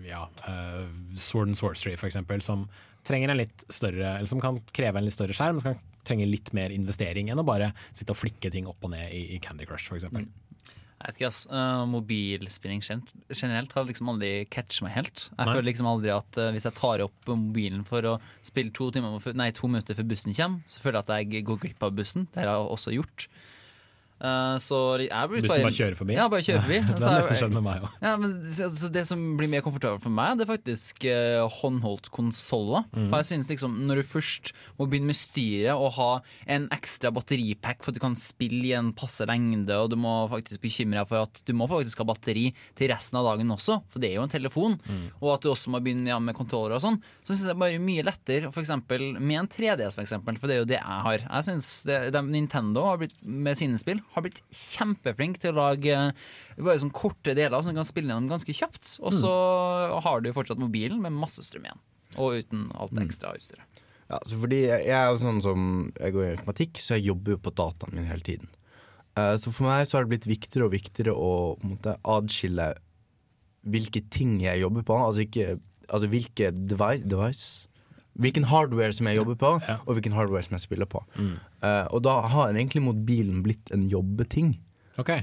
[0.04, 0.82] ja, uh,
[1.16, 2.66] Sword and Sorcery eksempel, som
[3.06, 6.28] trenger en litt større Eller som kan kreve en litt større skjerm, som kan trenge
[6.28, 9.42] litt mer investering enn å bare sitte og flikke ting opp og ned i, i
[9.42, 10.28] Candy Crush for eksempel.
[11.04, 11.38] Jeg vet ikke, ass.
[11.50, 15.26] Uh, mobilspilling generelt har liksom aldri catcha meg helt.
[15.26, 15.50] Jeg Nei.
[15.50, 18.14] føler liksom aldri at uh, hvis jeg tar opp mobilen for å
[18.46, 21.60] spille to, timer, nei, to minutter før bussen kommer, så føler jeg at jeg går
[21.66, 22.24] glipp av bussen.
[22.32, 23.26] Det har jeg også gjort.
[24.24, 26.14] Uh, så jeg Bussen bare kjører forbi?
[26.16, 26.78] Ja, bare kjører forbi.
[26.96, 27.96] det har nesten skjedd med meg òg.
[28.00, 28.12] ja,
[28.56, 32.86] så, så Det som blir mer komfortabelt for meg, det er faktisk eh, håndholdt konsoller.
[32.94, 33.10] Mm.
[33.12, 36.08] For jeg synes liksom Når du først må begynne med styret og ha
[36.56, 40.14] en ekstra batteripack for at du kan spille i en passe lengde, og du må
[40.32, 42.46] faktisk bekymre deg for at du må faktisk ha batteri
[42.78, 45.04] til resten av dagen også, for det er jo en telefon, Mm.
[45.20, 47.78] og at du også må begynne ja, med kontroller og sånn, så syns jeg bare
[47.82, 51.00] mye lettere for eksempel, med en 3DS, for eksempel, for det er jo det jeg
[51.08, 51.24] har.
[51.24, 55.58] Jeg synes det, det, Nintendo har blitt, med sine spill har blitt kjempeflink til å
[55.58, 58.96] lage eh, bare sånn korte deler som du kan spille gjennom ganske kjapt.
[59.02, 59.32] Og så
[60.04, 61.82] har du fortsatt mobilen med masse strøm igjen.
[62.14, 63.82] Og uten alt det ekstra utstyret.
[64.12, 65.60] Ja, så fordi jeg jeg er jo sånn som
[65.96, 68.50] Jeg går i informatikk, så jeg jobber jo på dataen min hele tiden.
[69.18, 71.30] Eh, så for meg så har det blitt viktigere og viktigere å
[71.64, 72.74] måte, adskille
[73.64, 74.98] hvilke ting jeg jobber på.
[74.98, 75.54] Altså ikke
[75.84, 77.66] Altså hvilke device, device
[78.16, 79.48] Hvilken hardware som jeg jobber på,
[79.86, 81.00] og hvilken hardware som jeg spiller på.
[81.18, 84.58] Eh, og da har egentlig mobilen blitt en jobbeting.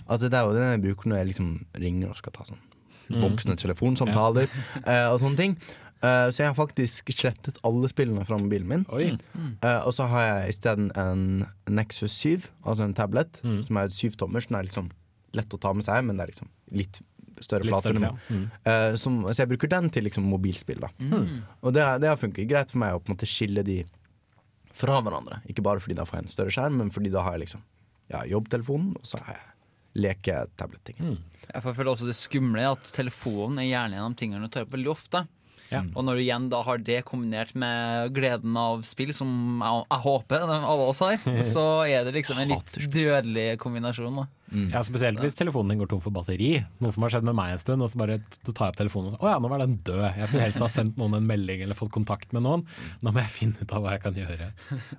[0.09, 2.59] Altså Det er jo den jeg bruker når jeg liksom ringer og skal ta sånn
[3.11, 3.19] Mm.
[3.25, 4.47] voksne telefonsamtaler
[4.87, 5.57] eh, og sånne ting.
[6.01, 8.85] Uh, så jeg har faktisk slettet alle spillene fra mobilen min.
[9.61, 13.63] Eh, og så har jeg isteden en Nexus 7, altså en tablet, Mm.
[13.67, 14.47] som er syvtommers.
[14.47, 14.87] Den er liksom
[15.33, 17.01] lett å ta med seg, men det er liksom litt
[17.45, 17.99] større Litt flater.
[18.01, 18.11] ja.
[18.29, 18.45] Mm.
[18.67, 20.81] Uh, som, så jeg bruker den til liksom mobilspill.
[20.83, 21.41] da Mm.
[21.61, 23.81] Og det, det har funket greit for meg å på en måte skille de
[24.73, 25.41] fra hverandre.
[25.51, 27.63] Ikke bare fordi da får jeg en større skjerm, men fordi da har jeg liksom
[28.11, 29.47] ja, jobbtelefonen, og så har jeg
[30.05, 31.19] leke-tablet-tingen.
[31.51, 34.53] Jeg føler også det skumle er at telefonen er gjerne en av de tingene du
[34.53, 35.25] tar opp veldig ofte.
[35.71, 39.29] Og når du igjen da har det kombinert med gleden av spill, som
[39.63, 41.21] jeg, jeg håper alle oss har,
[41.53, 44.21] så er det liksom en litt dødelig kombinasjon.
[44.23, 46.57] da Ja, Spesielt hvis telefonen din går tom for batteri.
[46.83, 47.83] Noe som har skjedd med meg en stund.
[47.85, 50.03] Og så bare tar jeg opp telefonen og så Å ja, nå var den død.
[50.19, 52.65] Jeg skulle helst ha sendt noen en melding eller fått kontakt med noen.
[53.01, 54.49] Nå må jeg finne ut av hva jeg kan gjøre.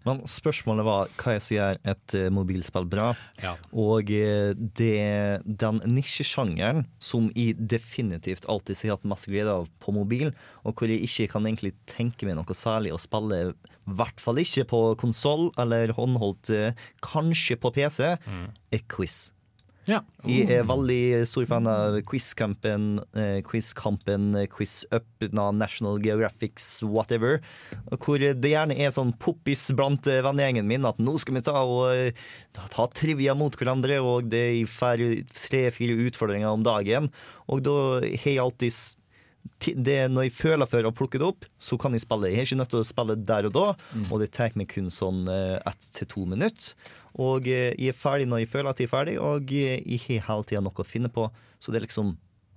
[0.07, 3.11] Men spørsmålet var hva er som gjør et eh, mobilspill bra.
[3.43, 3.55] Ja.
[3.77, 9.95] Og eh, det, den nisjesjangeren som jeg definitivt alltid har hatt masse glede av på
[9.95, 10.33] mobil,
[10.65, 14.39] og hvor jeg ikke kan egentlig tenke meg noe særlig å spille, i hvert fall
[14.39, 19.33] ikke på konsoll eller håndholdt, eh, kanskje på PC, er quiz.
[19.91, 19.99] Ja.
[20.23, 27.41] Jeg er veldig stor fan av Quizkampen, eh, Quizkampen, Quizup, Quiz National Geographics, whatever.
[27.91, 31.57] Hvor det gjerne er sånn poppis blant eh, vennegjengen min at nå skal vi ta
[31.67, 32.13] og eh,
[32.55, 37.11] ta trivia mot hverandre, og det er fer- tre-fire utfordringer om dagen.
[37.51, 37.77] Og da
[38.07, 38.79] har jeg alltid
[39.63, 42.31] det Når jeg føler for å plukke det opp, så kan jeg spille.
[42.31, 43.67] Jeg er ikke nødt til å spille der og da,
[44.09, 46.73] og det tar meg kun sånn eh, ett til to minutter.
[47.23, 50.01] Og eh, jeg er ferdig når jeg føler at jeg er ferdig, og eh, jeg
[50.09, 51.29] har hele tida noe å finne på.
[51.63, 52.17] Så det er liksom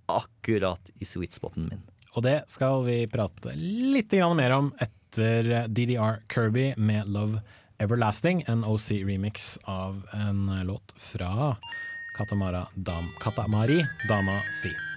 [0.10, 1.84] akkurat i sweet spoten min.
[2.16, 7.44] Og det skal vi prate litt mer om etter DDR Kirby med Love
[7.78, 11.58] Everlasting, en OC-remix av en låt fra
[12.16, 14.95] Katamara Dam Katamari Dama Si.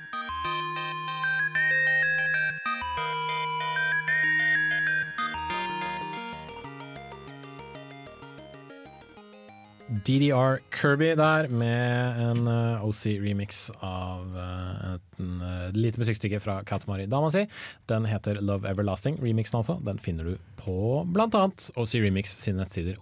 [9.88, 17.06] DDR Kirby der med en eh, OC-remix av eh, et eh, lite musikkstykke fra Katamari
[17.08, 17.46] Dama si.
[17.88, 19.78] Den heter Love Everlasting, remixen altså.
[19.84, 21.04] Den finner du på
[21.40, 23.00] annet OC Remix sine nettsider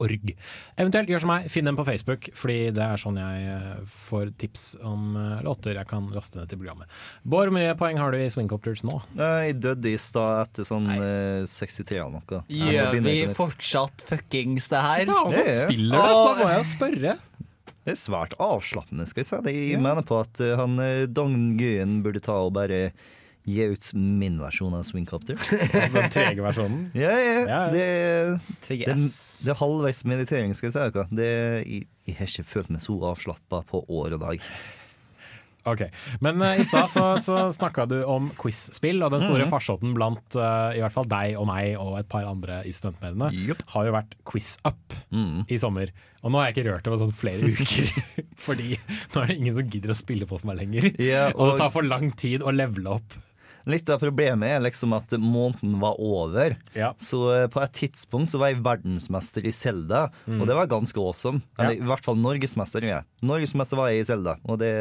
[0.00, 0.34] ocremix.org.
[0.80, 4.32] Eventuelt gjør som meg, finn dem på Facebook, fordi det er sånn jeg eh, får
[4.40, 6.88] tips om eh, låter jeg kan laste ned til programmet.
[7.22, 9.00] Bård, hvor mye poeng har du i Swingcopters nå?
[9.18, 10.98] Jeg døde i stad etter sånn Nei.
[11.50, 12.42] 63 eller noe.
[12.48, 15.04] Gjør vi fortsatt fuckings det her?
[15.04, 17.16] Det er han som Det er- spiller det, så da må jeg spørre.
[17.80, 19.36] Det er svært avslappende, skal jeg si.
[19.46, 19.54] det.
[19.72, 22.90] Jeg mener på at eh, han Dong Don Guyen burde ta og bare
[23.48, 25.38] gi ut min versjon av Swingcopter.
[25.94, 26.90] Den trege versjonen?
[26.98, 27.38] Ja, ja.
[27.40, 27.62] Ja, ja.
[27.72, 27.86] Det,
[28.68, 31.06] det, det er halvveis meditering, skal jeg si dere.
[31.10, 31.30] Det,
[31.64, 34.44] jeg, jeg har ikke følt meg så avslappa på år og dag.
[35.68, 35.82] Ok,
[36.24, 39.50] Men uh, i stad så, så snakka du om quiz-spill, og den store Mhm.
[39.52, 43.28] farsotten blant uh, i hvert fall deg og meg og et par andre i studentmediene
[43.74, 45.44] har jo vært Quiz Up Mhm.
[45.52, 45.92] i sommer.
[46.24, 47.92] Og nå har jeg ikke rørt det på sånn flere uker,
[48.40, 48.70] fordi
[49.12, 50.90] nå er det ingen som gidder å spille på for meg lenger.
[50.96, 53.20] Yeah, og, og- det tar for lang tid å levele opp.
[53.68, 56.54] Litt av problemet er liksom at måneden var over.
[57.02, 60.40] Så eh, på et tidspunkt så var jeg verdensmester i Zelda, Mm.
[60.40, 61.42] og det var ganske awesome.
[61.58, 62.84] Eller i hvert fall norgesmester.
[62.88, 63.02] Ja.
[63.26, 64.72] Norgesmester var jeg i Zelda, og det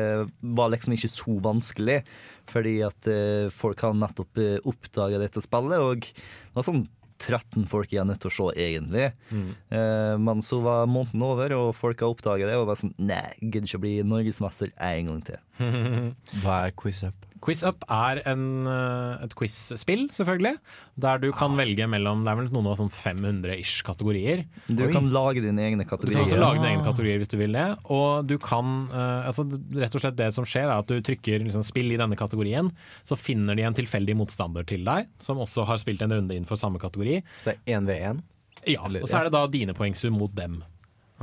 [0.41, 2.03] var liksom ikke så vanskelig.
[2.49, 6.87] Fordi at uh, folk har nettopp uh, oppdaga dette spillet, og det var sånn
[7.19, 9.09] 13 folk jeg er nødt til å se, egentlig.
[9.29, 9.49] Mm.
[9.73, 13.19] Uh, men så var måneden over, og folk har oppdaga det, og var sånn Nei,
[13.41, 15.41] gidder ikke å bli norgesmester en gang til.
[16.43, 17.29] Hva er quiz up?
[17.43, 20.57] Quiz Up er en, eh, et quiz-spill, selvfølgelig.
[20.99, 24.45] Der du kan velge mellom Det er vel noen av sånn 500-ish kategorier.
[24.67, 26.19] Du kan lage dine egne kategorier.
[26.19, 27.67] Du kan også lage dine egne kategorier hvis du vil det.
[27.95, 29.47] Og du kan eh, altså,
[29.79, 32.71] Rett og slett det som skjer, er at du trykker liksom, 'spill i denne kategorien',
[33.07, 36.59] så finner de en tilfeldig motstander til deg, som også har spilt en runde innenfor
[36.59, 37.21] samme kategori.
[37.43, 38.21] Så det er 1v1?
[38.67, 40.59] Ja, og så er det da dine poengsum mot dem.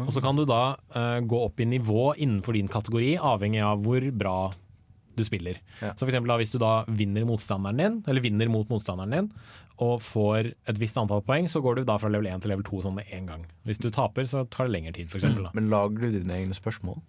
[0.04, 3.82] Og så kan du da uh, gå opp i nivå innenfor din kategori, avhengig av
[3.84, 4.38] hvor bra
[5.16, 5.60] du spiller.
[5.80, 5.94] Ja.
[5.94, 9.30] Så for eksempel da, hvis du da vinner motstanderen din, eller vinner mot motstanderen din,
[9.82, 12.66] og får et visst antall poeng, så går du da fra level 1 til level
[12.66, 13.44] 2 sånn med en gang.
[13.68, 15.48] Hvis du taper, så tar det lengre tid, for eksempel.
[15.48, 15.52] Da.
[15.56, 17.00] Men lager du dine egne spørsmål?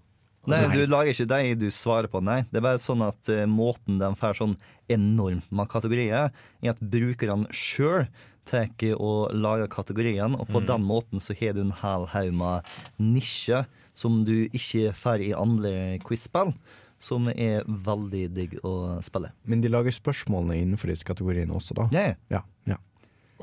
[0.48, 2.42] Nei, Altså, du lager ikke de du svarer på, nei.
[2.48, 4.56] Det er bare sånn at uh, måten de får sånn
[4.92, 6.32] enormt med kategorier,
[6.64, 8.08] er at brukerne sjøl
[8.48, 10.68] tar og lager kategorien, og på Mm.
[10.72, 12.64] den måten så har du en hel haug med
[13.00, 16.54] nisjer som du ikke får i andre quiz-spill,
[17.00, 19.32] som er veldig digg å spille.
[19.46, 21.88] Men de lager spørsmålene innenfor disse kategoriene også, da?
[21.94, 22.42] Ja, ja.
[22.66, 22.78] ja.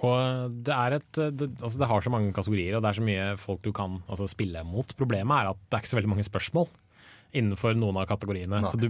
[0.02, 3.04] Og det er et det, altså det har så mange kategorier, og det er så
[3.06, 4.90] mye folk du kan altså, spille mot.
[4.98, 6.66] Problemet er at det er ikke så veldig mange spørsmål
[7.34, 8.60] innenfor noen av kategoriene.
[8.62, 8.70] Nei.
[8.70, 8.88] Så du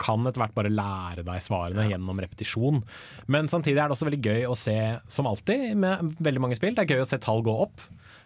[0.00, 2.82] kan etter hvert bare lære deg svarene gjennom repetisjon.
[3.30, 4.76] Men samtidig er det også veldig gøy å se,
[5.10, 7.84] som alltid med veldig mange spill, det er gøy å se tall gå opp.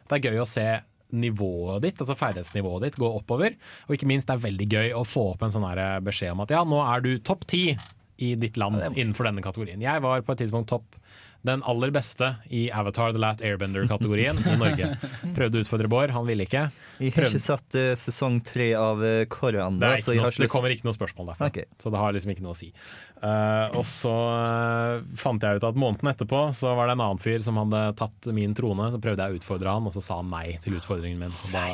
[0.09, 0.69] Det er gøy å se
[1.15, 3.55] nivået ditt, altså ferdighetsnivået ditt, gå oppover.
[3.89, 6.43] Og ikke minst det er veldig gøy å få opp en sånn her beskjed om
[6.45, 7.67] at ja, nå er du topp ti
[8.23, 9.83] i ditt land innenfor denne kategorien.
[9.83, 10.99] Jeg var på et tidspunkt topp
[11.45, 14.95] den aller beste i Avatar The Last Airbender-kategorien i Norge.
[15.37, 16.63] Prøvde å utfordre Bård, han ville ikke.
[17.03, 20.49] Jeg har ikke satt uh, sesong tre av uh, Korra det, er ikke noe, det
[20.53, 21.69] kommer ikke noe spørsmål derfra, okay.
[21.81, 22.71] så det har liksom ikke noe å si.
[23.21, 27.21] Uh, og så uh, fant jeg ut at måneden etterpå så var det en annen
[27.21, 28.89] fyr som hadde tatt min trone.
[28.95, 31.37] Så prøvde jeg å utfordre han, og så sa han nei til utfordringen min.
[31.45, 31.67] Og da,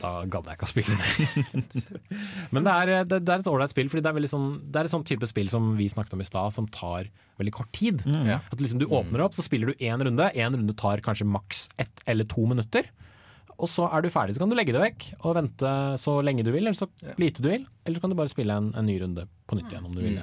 [0.00, 1.64] da gadd jeg ikke å spille mer.
[2.54, 4.88] Men det er, det, det er et ålreit spill, Fordi det er, sånn, det er
[4.88, 7.10] et sånn type spill som vi snakket om i stad, som tar
[7.40, 8.02] veldig kort tid.
[8.26, 8.40] Ja.
[8.52, 10.30] At liksom Du åpner opp, så spiller du én runde.
[10.34, 12.88] Én runde tar kanskje maks ett eller to minutter.
[13.60, 15.70] Og så er du ferdig, så kan du legge det vekk og vente
[16.00, 16.86] så lenge du vil, eller så
[17.20, 17.66] lite du vil.
[17.84, 20.00] Eller så kan du bare spille en, en ny runde på nytt igjen om du
[20.00, 20.16] vil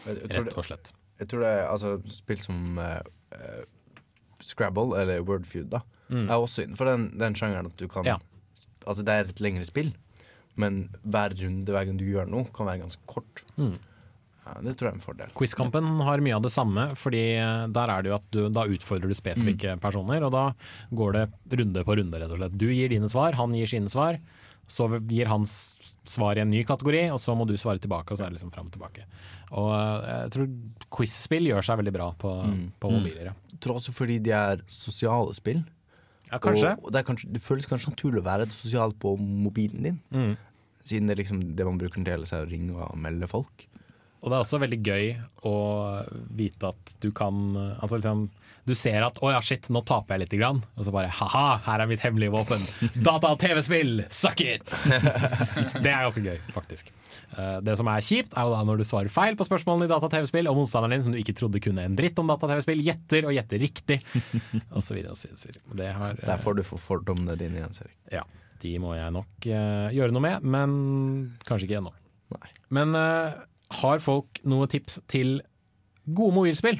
[0.00, 0.90] tror Rett og slett.
[1.20, 3.62] Jeg tror det er altså, spill som eh,
[4.42, 6.24] Scrabble eller Wordfeud da Mm.
[6.26, 8.16] er også innenfor den, den sjangeren at du kan Ja.
[8.86, 9.92] Altså, det er et lengre spill,
[10.60, 13.44] men hver runde hver gang du gjør noe, kan være ganske kort.
[13.56, 13.76] Mm.
[14.40, 15.32] Ja, det tror jeg er en fordel.
[15.36, 17.22] Quizkampen har mye av det samme, fordi
[17.70, 20.44] der er det jo at du, da utfordrer du spesifikke personer, og da
[20.96, 21.24] går det
[21.60, 22.56] runde på runde, rett og slett.
[22.58, 24.18] Du gir dine svar, han gir sine svar,
[24.70, 28.18] så gir han svar i en ny kategori, og så må du svare tilbake, og
[28.18, 29.04] så er det liksom fram og tilbake.
[29.50, 30.48] Og eh, jeg tror
[30.96, 32.32] quiz-spill gjør seg veldig bra på,
[32.80, 33.36] på mobiler, ja.
[33.52, 35.60] Jeg tror også fordi de er sosiale spill.
[36.30, 36.76] Ja, kanskje.
[36.78, 39.98] Og, og det, kanskje, det føles kanskje naturlig å være sosial på mobilen din.
[40.14, 40.34] Mm.
[40.86, 43.66] Siden det, er liksom, det man bruker den til, er å ringe og melde folk.
[44.20, 45.10] Og det er også veldig gøy
[45.48, 45.56] å
[46.36, 48.26] vite at du kan altså liksom,
[48.68, 51.58] Du ser at 'å ja, shit, nå taper jeg lite grann', og så bare 'ha-ha,
[51.64, 52.64] her er mitt hemmelige våpen'.
[53.02, 54.64] Data- og TV-spill, suck it!
[55.82, 56.90] det er ganske gøy, faktisk.
[57.38, 59.92] Eh, Det som er kjipt, er jo da når du svarer feil på spørsmålene i
[59.92, 62.46] data- og TV-spill, og motstanderen din, som du ikke trodde kunne en dritt om data-
[62.46, 64.00] og TV-spill, gjetter og gjetter riktig,
[64.94, 65.14] videre.
[65.74, 67.96] Det har, eh, Der får du for fordommene dine igjen, Erik.
[68.12, 68.22] ja,
[68.60, 71.92] de må jeg nok eh, gjøre noe med, men kanskje ikke ennå.
[72.70, 73.32] Men eh,
[73.80, 75.40] har folk noe tips til
[76.06, 76.78] gode mobilspill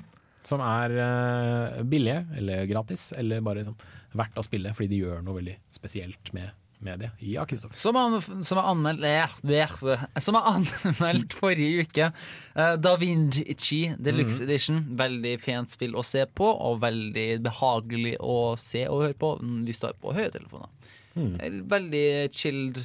[0.51, 3.77] som er uh, billige eller gratis, eller bare liksom,
[4.19, 6.51] verdt å spille fordi de gjør noe veldig spesielt med
[6.99, 7.11] det.
[7.29, 7.77] Ja, Kristoffer.
[7.77, 9.29] Som, an, som er anmeldt eh,
[10.25, 12.07] Som er anmeldt forrige uke.
[12.57, 14.47] Uh, Da Vinci Deluxe Mhm.
[14.49, 14.79] Edition.
[14.97, 19.59] Veldig pent spill å se på, og veldig behagelig å se og høre på mm,
[19.69, 20.71] hvis du har på høytelefoner.
[21.21, 21.35] Mhm.
[21.45, 22.81] Eh, Veldig chilled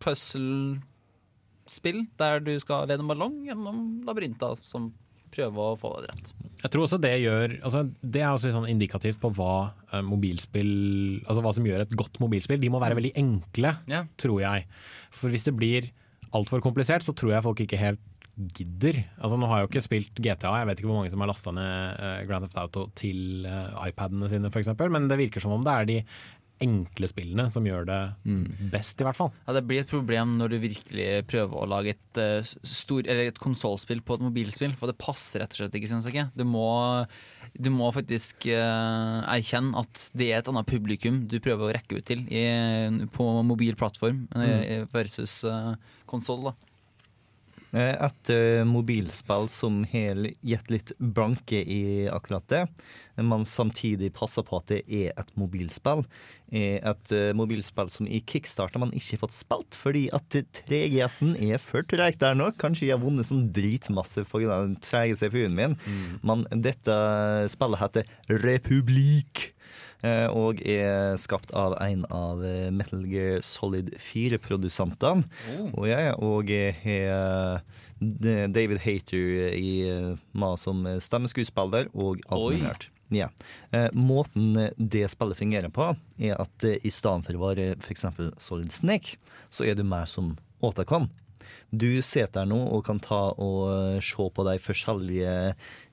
[0.00, 4.88] puzzle-spill der du skal lede en ballong gjennom labyrinter som
[5.34, 6.32] prøver å få det drept.
[6.58, 10.72] Jeg tror også det gjør altså Det er også sånn indikativt på hva eh, mobilspill
[11.28, 12.58] Altså hva som gjør et godt mobilspill.
[12.60, 14.04] De må være veldig enkle, Ja.
[14.18, 14.66] tror jeg.
[15.14, 15.90] For hvis det blir
[16.34, 18.02] altfor komplisert, så tror jeg folk ikke helt
[18.54, 19.00] gidder.
[19.18, 21.30] Altså Nå har jeg jo ikke spilt GTA, jeg vet ikke hvor mange som har
[21.30, 25.56] lasta ned eh, Grand Theft Auto til eh, iPadene sine f.eks., men det virker som
[25.56, 25.96] om det er de
[26.64, 27.98] enkle spillene som gjør det
[28.72, 29.32] best, i hvert fall.
[29.46, 34.02] Ja, Det blir et problem når du virkelig prøver å lage et, uh, et konsollspill
[34.02, 36.28] på et mobilspill, for det passer rett og slett ikke, syns jeg ikke.
[36.38, 36.68] Du må,
[37.58, 42.00] du må faktisk uh, erkjenne at det er et annet publikum du prøver å rekke
[42.00, 42.44] ut til i,
[43.14, 44.88] på mobil plattform mm.
[44.94, 45.74] versus uh,
[46.10, 46.50] konsoll.
[47.72, 52.62] Eh, Et eh, mobilspill som har gitt litt blanke i akkurat det,
[53.18, 56.04] men samtidig passer på at det er et mobilspill,
[56.48, 60.38] er et eh, mobilspill som i kickstarter man ikke har fått spilt, fordi at
[60.70, 62.48] 3GS-en er for treig der nå.
[62.56, 64.62] Kanskje jeg har vunnet sånn dritmasse pga.
[64.64, 65.76] den treige CPU-en min,
[66.24, 66.96] men dette
[67.52, 68.08] spillet heter
[68.48, 69.50] Republik.
[70.02, 75.24] Eh, Og er skapt av en av eh, Metal Gear Solid 4-produsentene.
[75.74, 76.52] Og jeg og
[76.84, 77.74] har eh,
[78.48, 79.72] David Hater i
[80.38, 82.88] meg som stemmeskuespiller og animert.
[83.10, 83.30] Ja.
[83.72, 88.04] Eh, Måten det spillet fungerer på, er at i stedet for å være f.eks.
[88.38, 89.16] Solid Snake,
[89.50, 91.08] så er du mer som Otacon.
[91.70, 95.32] Du sitter der nå og kan ta og se på de forskjellige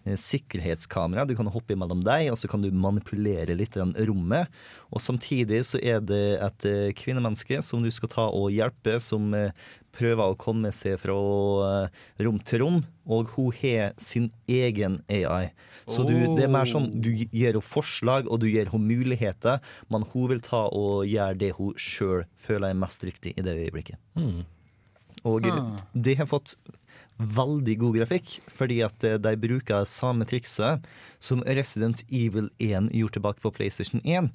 [0.05, 1.25] sikkerhetskamera.
[1.25, 4.51] Du kan hoppe mellom deg, og så kan du manipulere litt rommet.
[4.93, 9.33] Og samtidig så er det et eh, kvinnemenneske som du skal ta og hjelpe, som
[9.33, 9.49] eh,
[9.95, 15.51] prøver å komme seg fra eh, rom til rom, og hun har sin egen AI.
[15.87, 19.61] Så du, det er mer sånn du gir henne forslag, og du gir henne muligheter,
[19.93, 23.57] men hun vil ta og gjøre det hun sjøl føler er mest riktig i det
[23.65, 24.01] øyeblikket.
[24.17, 24.43] Mm.
[25.25, 25.81] Og Ah.
[25.93, 26.55] det har fått
[27.17, 30.83] veldig god grafikk, fordi at eh, de bruker samme trikset
[31.23, 34.27] som Resident Evil 1 gjorde tilbake på PlayStation 1,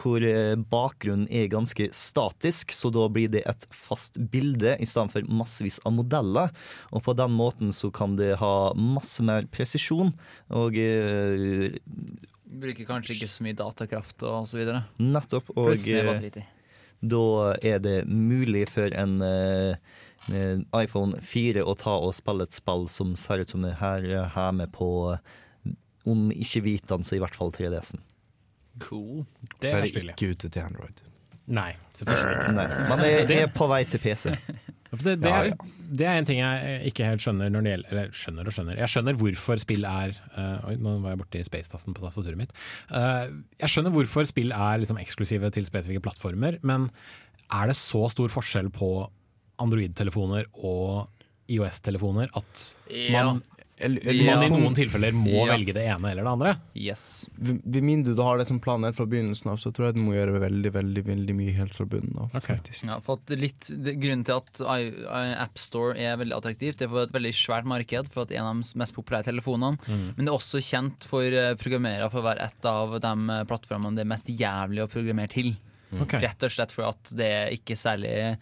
[0.00, 5.12] hvor eh, bakgrunnen er ganske statisk, så da blir det et fast bilde i stedet
[5.12, 6.52] for massevis av modeller.
[6.90, 10.14] Og på den måten så kan det ha masse mer presisjon,
[10.52, 11.68] og uh,
[12.52, 14.82] Bruker kanskje ikke så mye datakraft og så videre.
[15.00, 15.54] nettopp.
[15.56, 15.72] Og
[17.02, 17.26] da
[17.66, 19.78] er det mulig for en eh,
[20.30, 24.52] iPhone 4 og ta og spille et spill som ser ut som det her er
[24.54, 25.72] med på eh,
[26.08, 28.02] om ikke Vitan, så i hvert fall 3DS-en.
[28.82, 29.24] Cool.
[29.60, 31.02] Det Så er det ikke ute til Android.
[31.52, 32.52] Nei, selvfølgelig ikke.
[32.56, 34.30] Nei, men det er på vei til PC.
[34.92, 35.86] For Det, det, Ja, er, ja.
[35.96, 38.76] det er en ting jeg ikke helt skjønner når det gjelder Eller skjønner og skjønner.
[38.82, 42.52] Jeg skjønner hvorfor spill er uh, Oi, nå var jeg borti space-tasten på tastaturet mitt.
[42.92, 46.90] Uh, jeg skjønner hvorfor spill er liksom eksklusive til spesifikke plattformer, men
[47.52, 48.92] er det så stor forskjell på
[49.60, 51.08] Android-telefoner og
[51.52, 52.60] IOS-telefoner at
[53.12, 53.42] man,
[53.82, 55.56] Eller, man i noen tilfeller må Ja.
[55.56, 56.52] velge det ene eller det andre?
[56.78, 57.26] Yes.
[57.36, 60.00] Ved mindre du har det som plan helt fra begynnelsen av, så tror jeg du
[60.06, 62.30] må gjøre veldig veldig, veldig mye helt fra bunnen av.
[62.38, 62.60] Okay.
[62.86, 64.62] Ja, for at litt, det, grunnen til at
[65.42, 68.62] AppStore er veldig attraktivt, det er for et veldig svært marked, for at en av
[68.62, 69.82] de mest populære telefonene.
[69.88, 70.06] Mm.
[70.16, 73.44] Men det er også kjent for eh, programmerere for å være et av de eh,
[73.50, 75.54] plattformene det er mest jævlig å programmere til.
[76.00, 76.22] Okay.
[76.22, 78.38] Rett og slett for at det er ikke særlig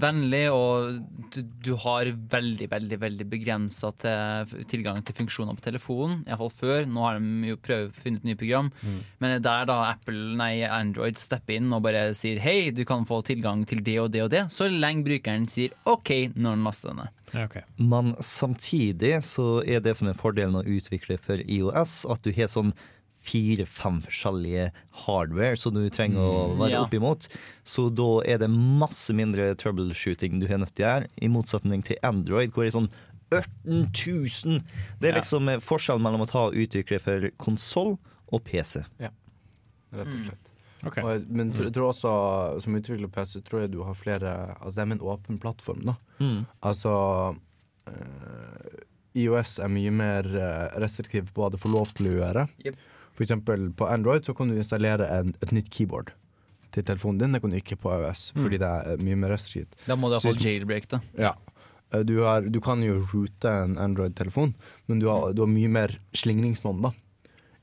[0.00, 0.98] vennlig, og
[1.34, 6.22] du, du har veldig, veldig veldig begrensa til, tilgang til funksjoner på telefonen.
[6.28, 6.88] Iallfall før.
[6.90, 8.70] Nå har de jo prøvd funnet et nytt program.
[8.82, 9.00] Mm.
[9.22, 12.84] Men det er der da Apple, nei, Android stepper inn og bare sier hei, du
[12.88, 16.56] kan få tilgang til det og det og det, så lenge brukeren sier OK når
[16.56, 17.20] den laster den ned.
[17.34, 17.48] Ja.
[17.82, 22.50] Men samtidig så er det som er fordelen å utvikle for IOS, at du har
[22.50, 22.74] sånn
[23.24, 24.66] fire-fem forskjellige
[25.04, 26.82] hardware som du trenger å være Ja.
[26.84, 27.26] oppimot.
[27.64, 31.82] Så da er det masse mindre troubleshooting du har nødt til å gjøre, i motsetning
[31.86, 32.90] til Android, hvor det er sånn
[33.32, 34.60] 18 000.
[35.00, 35.58] Det er liksom ja.
[35.64, 37.96] forskjellen mellom å ta og utvikle for konsoll
[38.30, 38.84] og PC.
[39.00, 39.10] Ja,
[39.94, 40.50] Rett og slett.
[40.84, 41.02] Okay.
[41.02, 44.74] Og, jeg- men jeg tror også, som utvikler PC, tror jeg du har flere Altså
[44.76, 45.94] det er med en åpen plattform, da.
[46.20, 46.44] Mm.
[46.62, 47.36] Altså
[47.86, 48.82] eh,
[49.22, 52.46] IOS er mye mer eh, restriktiv på hva du får lov til å gjøre.
[52.66, 52.76] Jep.
[53.22, 56.10] Eksempel på Android så kan du installere en, et nytt keyboard
[56.72, 57.32] til telefonen din.
[57.32, 59.76] Det kan du ikke på iOS, fordi det er mye mer restriktivt.
[59.86, 61.00] Da må du ha iallfall jailbreak da.
[61.18, 61.34] Ja.
[61.92, 64.54] Eh, Du, har, du kan jo route en Android-telefon,
[64.88, 66.90] men du har, du har mye mer slingringsmonn da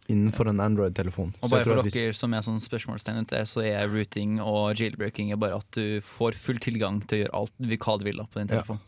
[0.07, 1.33] innenfor en Android-telefon.
[1.41, 5.37] Og bare for dere som er sånn spørsmålstegn ute, så er routing og jailbreaking er
[5.39, 7.53] bare at du får full tilgang til å gjøre alt
[7.85, 8.61] hva du vil da på din Ja.
[8.61, 8.79] telefon.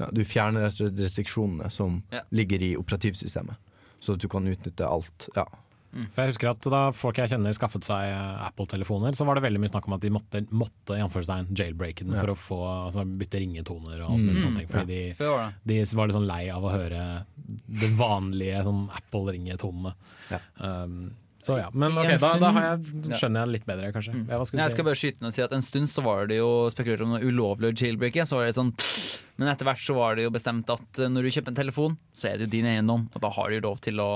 [0.00, 2.22] Ja, du fjerner restriksjonene som Ja.
[2.32, 3.56] ligger i operativsystemet,
[4.00, 5.28] så at du kan utnytte alt.
[5.36, 5.44] Ja.
[5.90, 9.42] For jeg husker at Da folk jeg kjenner skaffet seg eh, Apple-telefoner, så var det
[9.42, 12.20] veldig mye snakk om at de måtte, måtte i anførselstegn, jailbreake den Ja.
[12.22, 14.44] for å få altså, bytte ringetoner og alt mulig Mm.
[14.44, 14.68] sånne ting.
[14.70, 15.86] Fordi de, var det.
[15.88, 17.02] de var litt sånn lei av å høre
[17.80, 19.94] de vanlige sånn Apple-ringetonene.
[20.30, 20.38] Ja.
[20.60, 21.10] Um,
[21.40, 24.12] så ja, Men ok, da, da har jeg, skjønner jeg litt bedre, kanskje.
[24.12, 24.26] Mm.
[24.28, 26.36] hva skulle Jeg skal bare skyte inn og si at En stund så var det
[26.36, 28.26] jo spekulert om noe ulovlig å jailbreake.
[28.28, 28.74] Så var det sånn
[29.40, 31.94] Men etter hvert så var det jo bestemt at eh, når du kjøper en telefon,
[32.12, 33.06] så er det jo din eiendom.
[33.08, 34.10] Og da har du jo lov til å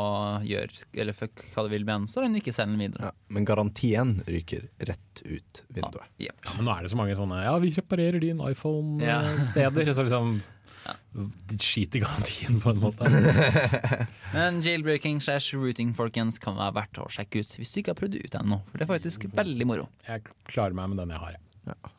[0.44, 3.08] gjøre Eller fuck hva du vil med den, så den ikke selger den videre.
[3.08, 3.16] Ja.
[3.32, 6.10] Men garantien ryker rett ut vinduet.
[6.20, 6.34] Ja.
[6.44, 9.94] Ja, men nå er det så mange sånne Ja, vi reparerer din iPhone-steder.
[9.96, 10.36] Så liksom
[11.14, 13.08] De skiter i garantien, på en måte.
[14.36, 18.00] Men jailbreaking slash rooting folkens kan være verdt å sjekke ut hvis du ikke har
[18.00, 18.60] prøvd det ut ennå.
[18.70, 19.88] For det er faktisk veldig moro.
[20.08, 21.36] Jeg klarer meg med den jeg har.
[21.38, 21.92] jeg.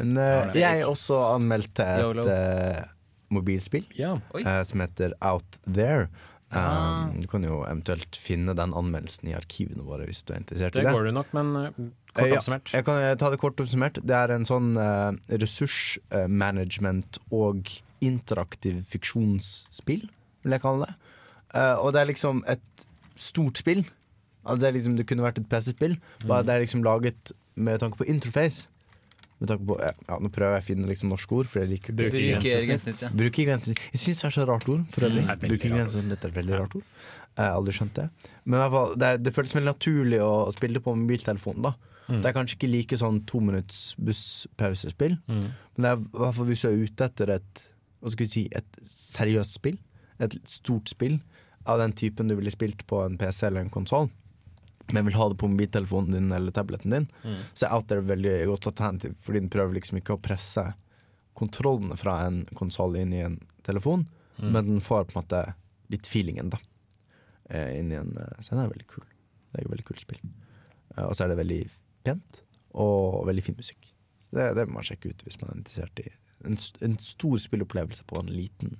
[0.00, 2.82] Men uh, jeg også anmeldte et uh,
[3.32, 4.16] mobilspill Ja.
[4.36, 6.08] Eh, som heter Out There.
[6.50, 7.06] Ah.
[7.06, 10.74] Um, du kan jo eventuelt finne den anmeldelsen i arkivene våre hvis du er interessert
[10.74, 10.94] Det i det.
[10.96, 11.84] går du nok, men uh,
[12.14, 12.72] kort oppsummert.
[12.72, 12.80] ja.
[12.80, 14.00] Jeg kan eh, ta det kort oppsummert.
[14.06, 17.70] Det er en sånn uh, ressursmanagement og
[18.04, 20.06] interaktiv fiksjonsspill,
[20.44, 21.14] vil jeg kalle det.
[21.54, 22.84] Uh, og det er liksom et
[23.20, 23.84] stort spill.
[24.44, 27.82] Altså, det, er liksom, det kunne vært et PC-spill, bare det er liksom laget med
[27.82, 28.70] tanke på interface.
[29.40, 31.96] Med tanke på, ja, Nå prøver jeg å finne liksom norske ord, for jeg liker
[31.96, 33.04] Brukergrensesnitt.
[33.06, 33.12] Ja.
[33.16, 33.84] Brukergrensesnitt.
[33.92, 35.22] Jeg syns det er så rart ord, for øvrig.
[35.24, 36.88] Mm, er Brukergrensesnitt er et veldig rart ord.
[37.30, 38.08] Jeg har aldri skjønt det.
[38.44, 41.70] Men i hvert fall, det, det føles veldig naturlig å spille det på mobiltelefonen.
[41.70, 42.22] da Mm.
[42.22, 45.52] Det er kanskje ikke like sånn to minutts busspausespill, Mm.
[45.76, 47.66] men det er i hvert fall hvis du er ute etter et
[48.02, 49.78] Hva skal vi si Et seriøst spill,
[50.18, 51.18] et stort spill
[51.66, 54.08] av den typen du ville spilt på en PC eller en konsoll,
[54.92, 57.36] men vil ha det på mobiltelefonen din eller tableten din, Mm.
[57.54, 60.72] så er Out There veldig godt alternativ, fordi den prøver liksom ikke å presse
[61.36, 64.06] kontrollene fra en konsoll inn i en telefon,
[64.40, 64.52] Mm.
[64.52, 65.54] men den får på en måte
[65.90, 66.58] litt feelingen, da.
[67.50, 69.04] eh, Inn i en eh, Så den er veldig kul.
[69.52, 70.20] Det er et veldig kult spill.
[70.96, 71.68] Eh, Og så er det veldig
[72.06, 73.92] pent, og veldig fin musikk.
[74.24, 76.10] Så det, det må man sjekke ut hvis man er interessert i
[76.46, 78.78] en, en stor spillopplevelse på en liten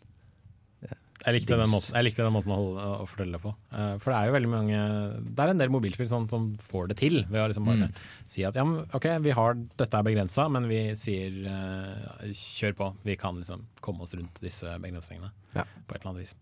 [1.21, 3.51] Jeg likte, den måten, jeg likte den måten å, holde, å fortelle det på.
[3.75, 4.79] Uh, for det er jo veldig mange
[5.27, 7.91] Det er en del mobilspill sånn, som får det til ved å liksom bare
[8.31, 12.77] si at ja, men, ok, vi har, dette er begrensa, men vi sier uh, kjør
[12.79, 12.89] på.
[13.05, 15.65] Vi kan liksom komme oss rundt disse begrensningene Ja.
[15.89, 16.35] på et eller annet vis.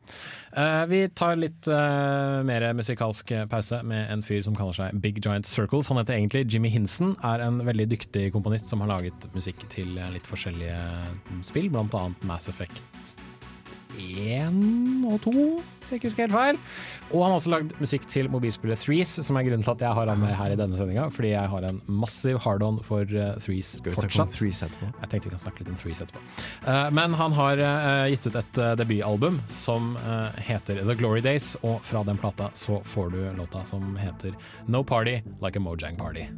[0.52, 5.48] Uh, vi tar litt mer musikalsk pause med en fyr som kaller seg Big Giant
[5.48, 5.88] Circles.
[5.90, 9.96] Han heter egentlig Jimmy Hinson, er en veldig dyktig komponist som har laget musikk til
[10.14, 12.84] litt forskjellige spill, blant annet Mass Effect
[13.96, 16.58] 1 og 2, hvis jeg ikke husker helt feil.
[17.08, 19.96] Og han har også lagd musikk til mobilspillet Threes, som er grunnen til at jeg
[19.96, 21.06] har han med her i denne sendinga.
[21.14, 24.34] Fordi jeg har en massiv hard-on for uh, Threes Skal vi snakke om.
[24.34, 24.90] Threes etterpå?
[25.00, 26.22] Jeg tenkte vi kan snakke litt om Threes etterpå.
[26.68, 31.24] Eh, men han har eh, gitt ut et eh, debutalbum som eh, heter The Glory
[31.24, 34.36] Days, og fra den plata så får du låta som heter
[34.66, 36.28] No Party Like a Mojang Party.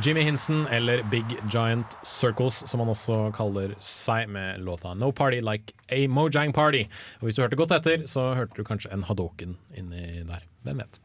[0.00, 5.42] Jimmy Hinson, eller Big Giant Circles, som han også kaller seg, med låta No Party
[5.44, 6.86] Like a Mojang Party.
[7.20, 10.46] Og Hvis du hørte godt etter, så hørte du kanskje en Hadoken inni der.
[10.62, 10.98] Hvem vet.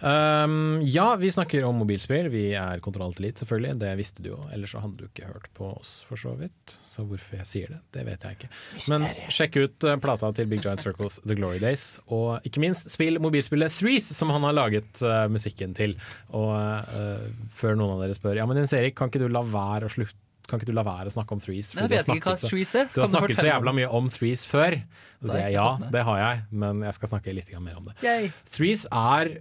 [0.00, 2.30] Um, ja, vi snakker om mobilspill.
[2.32, 3.74] Vi er Kontroll Elite, selvfølgelig.
[3.82, 4.38] Det visste du jo.
[4.54, 6.76] Ellers så hadde du ikke hørt på oss, for så vidt.
[6.86, 8.50] Så hvorfor jeg sier det, det vet jeg ikke.
[8.92, 11.86] Men sjekk ut uh, plata til Big Giant Circles, The Glory Days.
[12.08, 15.98] Og ikke minst, spill mobilspillet Threes, som han har laget uh, musikken til.
[16.32, 19.44] Og uh, før noen av dere spør Ja, men Jens Erik, kan ikke du la
[19.44, 21.72] være å slutte kan ikke du la være å snakke om threes?
[21.72, 22.88] Jeg du har vet ikke hva snakket så- threes er.
[22.94, 24.76] Du har snakket så jævla mye om threes før.
[25.22, 27.94] Så sier jeg ja, det har jeg, men jeg skal snakke litt mer om det.
[28.02, 28.32] Yay.
[28.50, 29.38] Threes er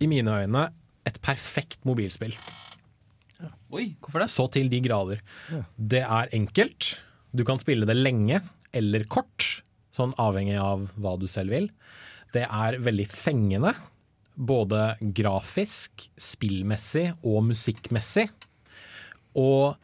[0.00, 0.68] i mine øyne
[1.06, 2.34] et perfekt mobilspill.
[3.70, 4.30] Oi, hvorfor det?
[4.32, 5.20] Så til de grader.
[5.78, 6.96] Det er enkelt.
[7.34, 8.40] Du kan spille det lenge
[8.72, 9.62] eller kort,
[9.94, 11.68] sånn avhengig av hva du selv vil.
[12.32, 13.74] Det er veldig fengende,
[14.38, 18.28] både grafisk, spillmessig og musikkmessig.
[19.38, 19.76] Og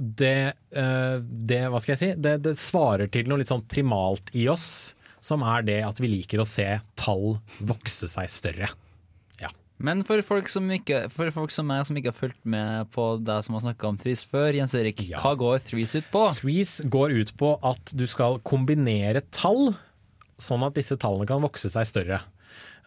[0.00, 2.10] det, eh, det Hva skal jeg si?
[2.16, 6.08] Det, det svarer til noe litt sånn primalt i oss, som er det at vi
[6.14, 8.70] liker å se tall vokse seg større.
[9.80, 13.04] Men for folk som ikke For folk som meg som ikke har fulgt med på
[13.24, 16.26] det som har snakka om Threes før, Jens Erik, hva går Threes ut på?
[16.36, 19.72] Threes går ut på at du skal kombinere tall,
[20.40, 22.20] sånn at disse tallene kan vokse seg større.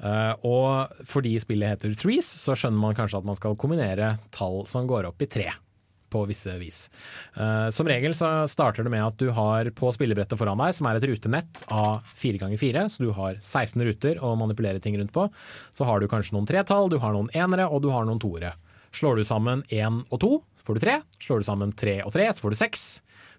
[0.03, 4.63] Uh, og fordi spillet heter Threes, så skjønner man kanskje at man skal kombinere tall
[4.69, 5.49] som går opp i tre.
[6.13, 6.85] På visse vis.
[7.33, 10.89] Eh, som regel så starter det med at du har på spillebrettet foran deg, som
[10.89, 15.25] er et rutenett av 4x4, så du har 16 ruter å manipulere ting rundt på.
[15.73, 18.53] Så har du kanskje noen tretall, du har noen enere og du har noen toere.
[18.93, 20.31] Slår du sammen én og to,
[20.63, 20.99] får du tre.
[21.23, 22.85] Slår du sammen tre og tre, så får du seks.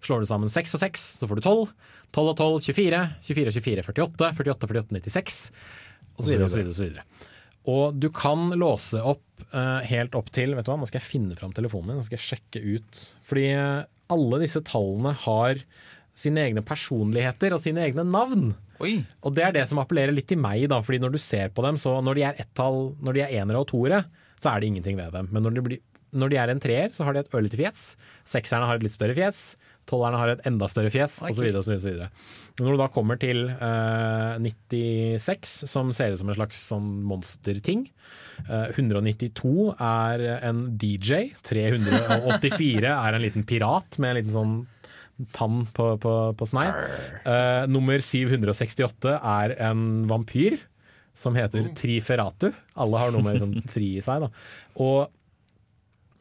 [0.04, 1.70] Slår du sammen seks og seks, så får du tolv.
[2.14, 2.98] Tolv og tolv, 24.
[3.26, 4.32] 24 og 24, 48.
[4.42, 5.38] 48 og 48, 96.
[6.14, 6.74] Og så videre og så videre.
[6.74, 7.32] Og så videre.
[7.70, 11.08] Og du kan låse opp eh, helt opp til Vet du hva, nå skal jeg
[11.08, 13.04] finne fram telefonen min, nå skal jeg sjekke ut.
[13.24, 15.62] Fordi eh, alle disse tallene har
[16.14, 18.52] sine egne personligheter og sine egne navn.
[19.24, 21.64] Og det er det som appellerer litt til meg, da, fordi når du ser på
[21.64, 24.04] dem, så når de er ett-tall, når de er enere og toere,
[24.42, 25.30] så er det ingenting ved dem.
[25.32, 25.82] Men når de, blir,
[26.14, 27.84] når de er en treer, så har de et ørlite fjes.
[28.28, 29.42] Sekserne har et litt større fjes.
[29.90, 31.88] Tolverne har et enda større fjes, Oi, osv.
[32.60, 37.86] Når du da kommer til uh, 96, som ser ut som en slags sånn monsterting.
[38.48, 41.34] uh, 192 er en DJ.
[41.44, 44.56] 384 er en liten pirat med en liten sånn
[45.36, 46.68] tann på, på, på snei.
[47.26, 50.58] Uh, nummer 768 er en vampyr
[51.14, 52.50] som heter Triferatu.
[52.74, 54.24] Alle har noe med sånn tri i seg.
[54.24, 54.32] Da.
[54.82, 55.12] Og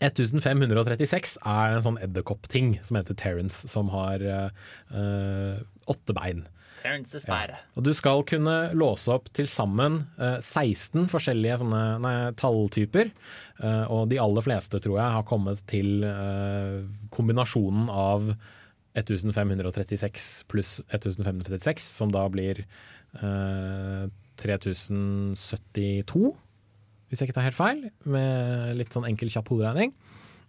[0.03, 6.43] 1536 er en sånn edderkoppting som heter Terence, som har eh, eh, åtte bein.
[6.83, 7.61] Terence Despire.
[7.77, 13.13] Og du skal kunne låse opp til sammen uh, 16 forskjellige sånne nei, talltyper.
[13.61, 18.33] Uh, og de aller fleste, tror jeg, har kommet til eh, kombinasjonen av
[18.99, 24.03] 1536 pluss 1536, som da blir eh,
[24.43, 26.33] 3072,
[27.13, 29.93] hvis jeg ikke tar helt feil, med litt sånn enkel, kjapp hoderegning.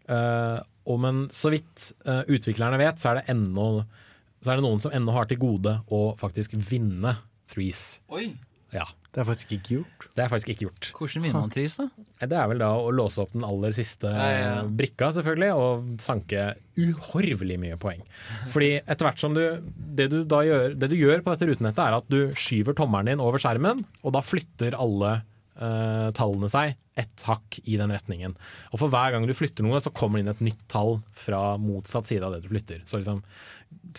[0.09, 0.59] Uh,
[0.89, 3.69] og men så vidt uh, utviklerne vet, så er det ennå
[4.45, 7.15] så er det noen som ennå har til gode å faktisk vinne
[7.49, 8.03] threes.
[8.12, 8.35] Oi.
[8.74, 8.85] Ja.
[9.15, 10.07] Det er faktisk ikke gjort.
[10.19, 10.86] Det er faktisk ikke gjort.
[10.97, 11.85] Hvordan vinner man Threes, da?
[12.19, 14.65] Det er vel da å låse opp den aller siste Ja, ja, ja.
[14.66, 18.03] brikka, selvfølgelig, og sanke uhorvelig mye poeng.
[18.51, 19.45] Fordi etter hvert som du
[19.95, 23.12] det, du da gjør, det du gjør på dette rutenettet, er at du skyver tommelen
[23.12, 25.20] din over skjermen, og da flytter alle
[25.60, 28.36] eh, tallene seg ett hakk i den retningen.
[28.72, 31.55] Og for hver gang du flytter noe, så kommer det inn et nytt tall fra
[31.60, 32.82] motsatt side av det du flytter.
[32.89, 33.22] Så liksom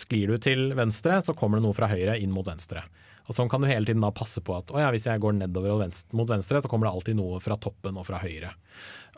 [0.00, 2.84] sklir du til venstre, så kommer det noe fra høyre inn mot venstre.
[3.26, 5.34] Og Sånn kan du hele tiden da passe på at å ja, hvis jeg går
[5.40, 8.52] nedover og venstre, mot venstre, så kommer det alltid noe fra toppen og fra høyre.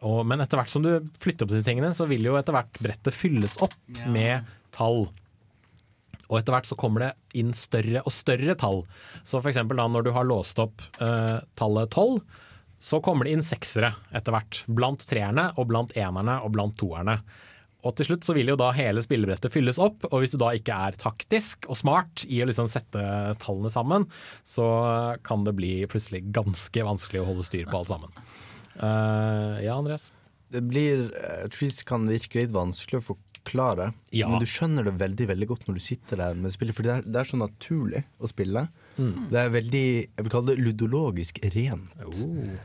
[0.06, 2.81] Og, men etter hvert som du flytter på disse tingene, så vil jo etter hvert
[2.81, 3.77] brettet fylles opp
[4.15, 5.09] med tall.
[6.29, 8.83] Og etter hvert så kommer det inn større og større tall.
[9.25, 12.21] Så eksempel da når du har låst opp eh, tallet 12,
[12.79, 14.63] så kommer det inn seksere etter hvert.
[14.71, 17.19] Blant treerne og blant enerne og blant toerne.
[17.87, 20.51] Og til slutt så vil jo da hele spillebrettet fylles opp, og hvis du da
[20.57, 23.03] ikke er taktisk og smart i å liksom sette
[23.43, 24.09] tallene sammen,
[24.43, 24.67] så
[25.27, 28.19] kan det bli plutselig ganske vanskelig å holde styr på alt sammen.
[28.79, 30.11] Uh, ja, Andreas?
[30.49, 33.05] Det blir Jeg tror det kan virke litt vanskelig å
[33.49, 34.29] forklare, Ja.
[34.29, 36.93] men du skjønner det veldig veldig godt når du sitter der med spillet, for det
[36.99, 38.69] er, det er så naturlig å spille.
[38.99, 39.29] Mm.
[39.31, 39.85] Det er veldig
[40.16, 41.95] jeg vil kalle det ludologisk rent.
[41.99, 42.09] Eh,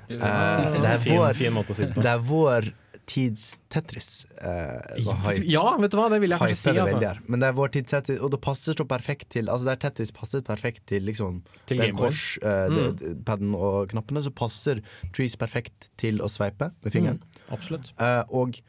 [0.10, 2.74] det, er vår, fin si det er vår
[3.06, 4.26] tids Tetris.
[4.40, 6.70] eh, hva Ja, vet du hva, det vil jeg kanskje si.
[6.80, 7.20] Altså.
[7.28, 10.12] Men det er vår tids Tetris, og det passer så perfekt til Altså der Tetris
[10.16, 13.24] passet perfekt til liksom Til den kors, eh, Mm.
[13.26, 14.82] paden og knappene, så passer
[15.14, 17.20] Trees perfekt til å sveipe med fingeren.
[17.20, 17.92] Mm, absolutt.
[18.00, 18.60] Eh, og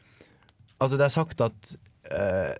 [0.81, 1.75] altså det er sagt at
[2.11, 2.53] eh,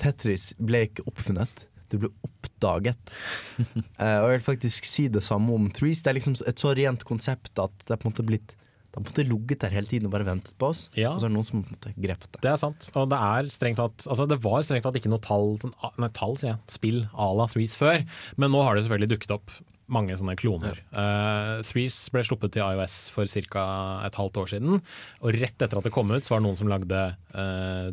[0.00, 1.66] Tetris ble ikke oppfunnet.
[1.90, 3.12] det ble oppdaget.
[3.58, 6.02] uh, og jeg vil faktisk si det samme om Threes.
[6.04, 8.54] Det er liksom et så rent konsept at det er på en måte blitt
[8.90, 10.84] Det har på en måte ligget der hele tiden og bare ventet på oss.
[10.98, 11.12] Ja.
[11.12, 12.44] Og så er det noen som på en måte grepet det.
[12.46, 12.88] Det er sant.
[12.94, 15.92] Og det er strengt tatt Altså det var strengt tatt ikke noe tall, sånn, ah,
[15.98, 18.06] nei, tall sier jeg, spill à la Threes før,
[18.38, 19.58] men nå har det selvfølgelig dukket opp
[19.90, 20.80] mange sånne kloner.
[20.94, 23.64] Uh, Threes ble sluppet til iOS for ca.
[24.06, 24.80] et halvt år siden,
[25.20, 27.00] og rett etter at det kom ut, så var det noen som lagde
[27.34, 27.88] eh,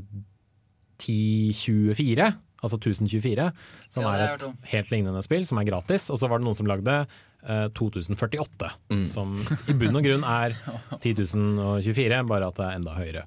[0.98, 2.34] 1024.
[2.65, 3.52] Altså 1024,
[3.94, 6.10] som Ja, er et helt lignende spill, som er gratis.
[6.10, 7.06] Og så var det noen som lagde
[7.48, 8.69] eh, 2048,
[9.11, 9.36] som
[9.72, 10.56] i bunn og grunn er
[10.99, 13.24] 10.024, bare at det er enda høyere.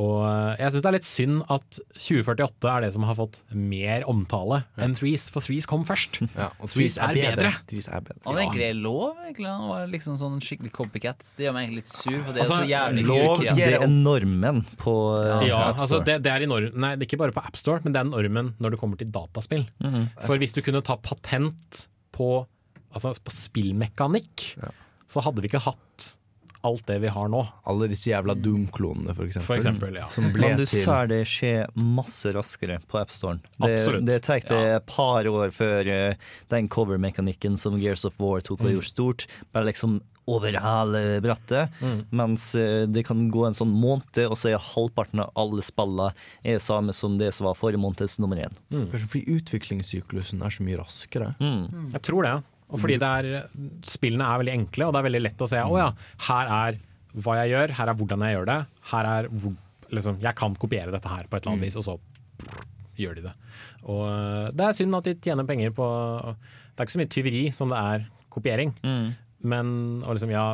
[0.00, 3.40] Og eh, jeg syns det er litt synd at 2048 er det som har fått
[3.52, 6.20] mer omtale enn Threes, for Threes kom først.
[6.40, 7.50] Ja, og Threes er bedre.
[7.68, 8.22] Threes er bedre.
[8.24, 9.48] Han er egentlig lov, egentlig.
[9.50, 11.26] Han var liksom sånn skikkelig copycat.
[11.36, 13.84] Det gjør meg egentlig litt sur, for det er Altså, så jævlig Lov, det er
[13.90, 14.94] normen på
[15.26, 17.42] ja, Ja, App altså det, det er i norm, nei, det er ikke bare på
[17.44, 19.66] AppStore, men det er normen når det kommer til dataspill.
[20.24, 21.84] For hvis du kunne ta patent
[22.16, 22.30] på,
[22.92, 24.50] altså på spillmekanikk,
[25.10, 26.16] så hadde vi ikke hatt
[26.62, 27.40] alt det vi har nå.
[27.70, 29.46] Alle disse jævla Doom-klonene, for eksempel.
[29.48, 30.08] For eksempel, ja.
[30.12, 33.40] Som ble Men du til ser det skje masse raskere på AppStoren.
[33.56, 34.06] Det, Absolutt.
[34.06, 38.66] det det et par år før uh, den cover-mekanikken som Gears of War tok Mm.
[38.66, 41.72] og gjorde stort, bare liksom over hele brettet.
[41.80, 42.04] Mm.
[42.12, 46.12] Mens uh, det kan gå en sånn måned, og så er halvparten av alle spillene
[46.44, 48.52] er samme som det som var forrige måneds nummer én.
[48.68, 51.32] Kanskje fordi utviklingssyklusen er så mye raskere.
[51.40, 51.92] Mm.
[51.96, 52.36] Jeg tror det.
[52.70, 53.48] Og fordi det er,
[53.86, 55.88] spillene er veldig enkle, og det er veldig lett å se å ja,
[56.28, 56.78] her er
[57.20, 58.58] hva jeg gjør, her er hvordan jeg gjør det.
[58.92, 59.28] Her er
[59.90, 61.96] liksom, Jeg kan kopiere dette her på et eller annet vis, og så
[63.00, 63.32] gjør de det.
[63.90, 65.86] Og øh, det er synd at de tjener penger på
[66.30, 68.74] Det er ikke så mye tyveri som det er kopiering.
[69.40, 69.66] Men
[70.04, 70.44] og liksom, ja,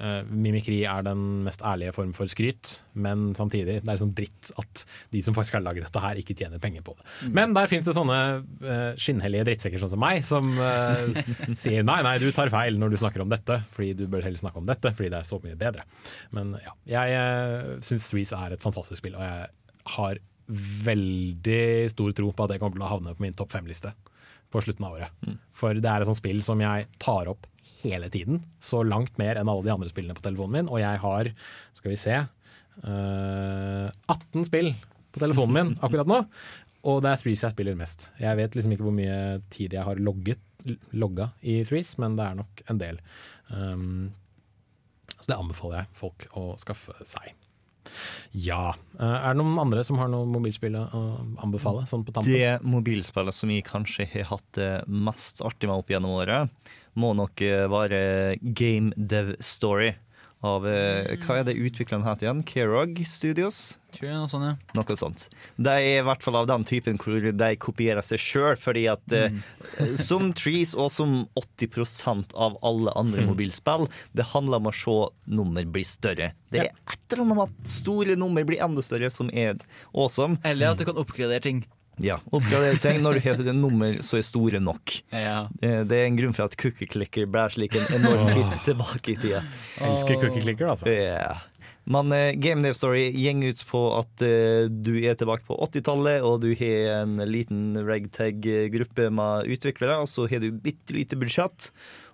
[0.00, 4.50] eh, mimikri er den mest ærlige form for skryt, men samtidig, det er sånn dritt
[4.60, 4.84] at
[5.14, 7.06] de som faktisk har laget dette her, ikke tjener penger på det.
[7.36, 11.22] Men der fins det sånne uh, skinnhellige drittsekker sånn som meg, som uh,
[11.62, 14.40] sier nei, nei, du tar feil når du snakker om dette, fordi du bør heller
[14.40, 15.86] snakke om dette, fordi det er så mye bedre.
[16.36, 19.48] Men ja, jeg uh, syns Threes er et fantastisk spill, og jeg
[19.98, 23.92] har veldig stor tro på at det kommer til å havne på min topp fem-liste
[24.48, 25.28] på slutten av året.
[25.56, 27.46] For det er et sånt spill som jeg tar opp
[27.82, 30.70] hele tiden, så langt mer enn alle de andre spillene på telefonen min.
[30.72, 31.32] Og jeg har,
[31.78, 32.20] skal vi se,
[32.84, 34.72] uh, 18 spill
[35.14, 36.22] på telefonen min akkurat nå.
[36.88, 38.08] Og det er Threes jeg spiller mest.
[38.22, 39.18] Jeg vet liksom ikke hvor mye
[39.54, 40.44] tid jeg har logget,
[40.96, 43.02] logga i Threes, men det er nok en del.
[43.50, 44.08] Um,
[45.18, 47.34] så det anbefaler jeg folk å skaffe seg.
[48.36, 48.74] Ja.
[48.98, 51.02] Eh, er det noen andre som har noe mobilspill å
[51.44, 51.86] anbefale?
[51.88, 52.14] Sånn på?
[52.26, 56.52] Det mobilspillet som jeg kanskje har hatt det mest artig med opp gjennom året,
[56.98, 58.02] må nok eh, være
[58.42, 59.94] Game Dev Story.
[60.46, 62.44] Av eh, Hva er det utviklerne heter igjen?
[62.46, 63.76] Kerog Studios?
[63.98, 64.52] Noe sånt, ja.
[64.76, 65.24] Noe sånt.
[65.58, 69.02] De er i hvert fall av den typen hvor de kopierer seg sjøl, fordi at
[69.10, 69.40] mm.
[70.08, 75.66] som Trees og som 80% av alle andre mobilspill, det handler om å se nummer
[75.66, 76.30] bli større.
[76.52, 79.58] Det er et eller annet med at store nummer blir enda større, som er
[79.90, 80.38] awesome.
[80.46, 81.64] Eller at du kan oppgradere ting.
[82.04, 84.98] Ja, oppgradere ting når du har et nummer som er store nok.
[85.12, 85.42] Ja.
[85.62, 89.14] Eh, Det er en grunn for at Cookie Clicker ble slik en enorm hit tilbake
[89.14, 89.44] i tida.
[89.78, 90.86] Jeg elsker cookie clicker, altså.
[90.90, 91.40] Yeah.
[91.88, 96.20] Men uh, Game Dev Story går ut på at uh, du er tilbake på 80-tallet,
[96.20, 101.70] og du har en liten ragtag-gruppe med utviklere, og så har du bitte lite budsjett,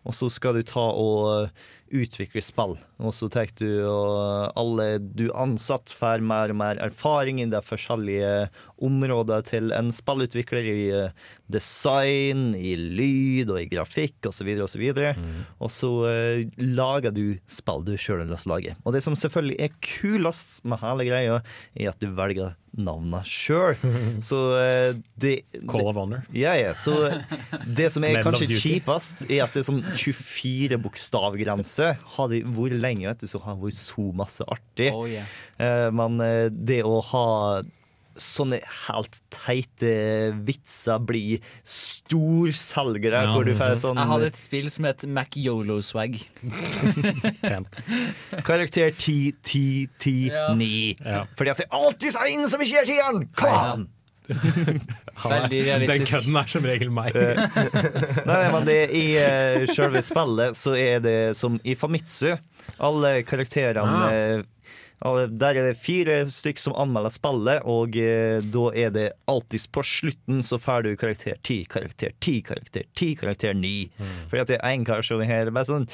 [0.06, 1.50] og så skal du ta og
[1.94, 2.76] utvikle spill.
[3.02, 7.60] Og så tar du og alle du ansatt får mer og mer erfaring i de
[7.64, 8.48] forskjellige
[8.84, 14.50] områder til en spillutvikler i eh, design, i lyd og i grafikk osv.
[14.54, 15.14] Og, så videre,
[15.58, 18.76] og så eh, lager du spill du sjøl har lyst til å lage.
[18.84, 21.40] Og det som selvfølgelig er kulest med hele greia,
[21.74, 23.76] er at du velger navnene sjøl.
[24.28, 25.34] Så uh, det
[25.70, 26.24] Call of Honor.
[26.34, 26.74] Ja, ja.
[26.78, 26.94] Så
[27.78, 31.92] det som er kanskje kjipest, er at det er sånn 24 bokstavgrense.
[32.30, 34.92] Det vært lenge, vet du, så har det vært så masse artig.
[34.94, 35.26] Oh, yeah.
[35.58, 37.62] Eh, Men eh, det å ha
[38.14, 39.88] sånne helt teite
[40.46, 43.32] vitser blir storselgere, Ja.
[43.34, 46.20] hvor du får sånn Jeg hadde et spill som het Mac Yolo-swag.
[47.42, 47.82] Pent.
[48.46, 50.54] karakter 10, 10, 10, Ja.
[50.54, 50.94] 9.
[51.02, 51.24] Ja.
[51.34, 53.26] Fordi at det er alltid så ingen som ikke gir tieren!
[53.34, 53.88] Kom an!
[54.24, 56.12] Veldig Den realistisk.
[56.14, 57.12] kødden er som regel meg.
[57.12, 62.30] Nei, nei, men det, I uh, selve spillet så er det som i Famitsu.
[62.78, 64.12] Alle karakterene Ah.
[64.12, 64.42] eh,
[65.04, 69.82] Der er det fire stykk som anmelder spillet, og eh, da er det alltid på
[69.84, 73.90] slutten så får du karakter 10, karakter 10, karakter 10, karakter 9.
[74.30, 75.84] Fordi at det er én kar som er her bare sånn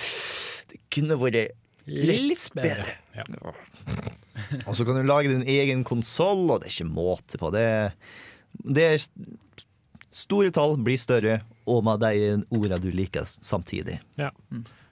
[0.71, 1.57] Det kunne vært
[1.91, 2.87] litt bedre.
[3.17, 3.25] Ja.
[4.69, 7.51] Og så kan du lage din egen konsoll, og det er ikke måte på.
[7.51, 7.67] Det,
[8.63, 9.09] det er
[10.15, 13.99] store tall blir større, og med de ordene du liker samtidig.
[14.21, 14.31] Ja.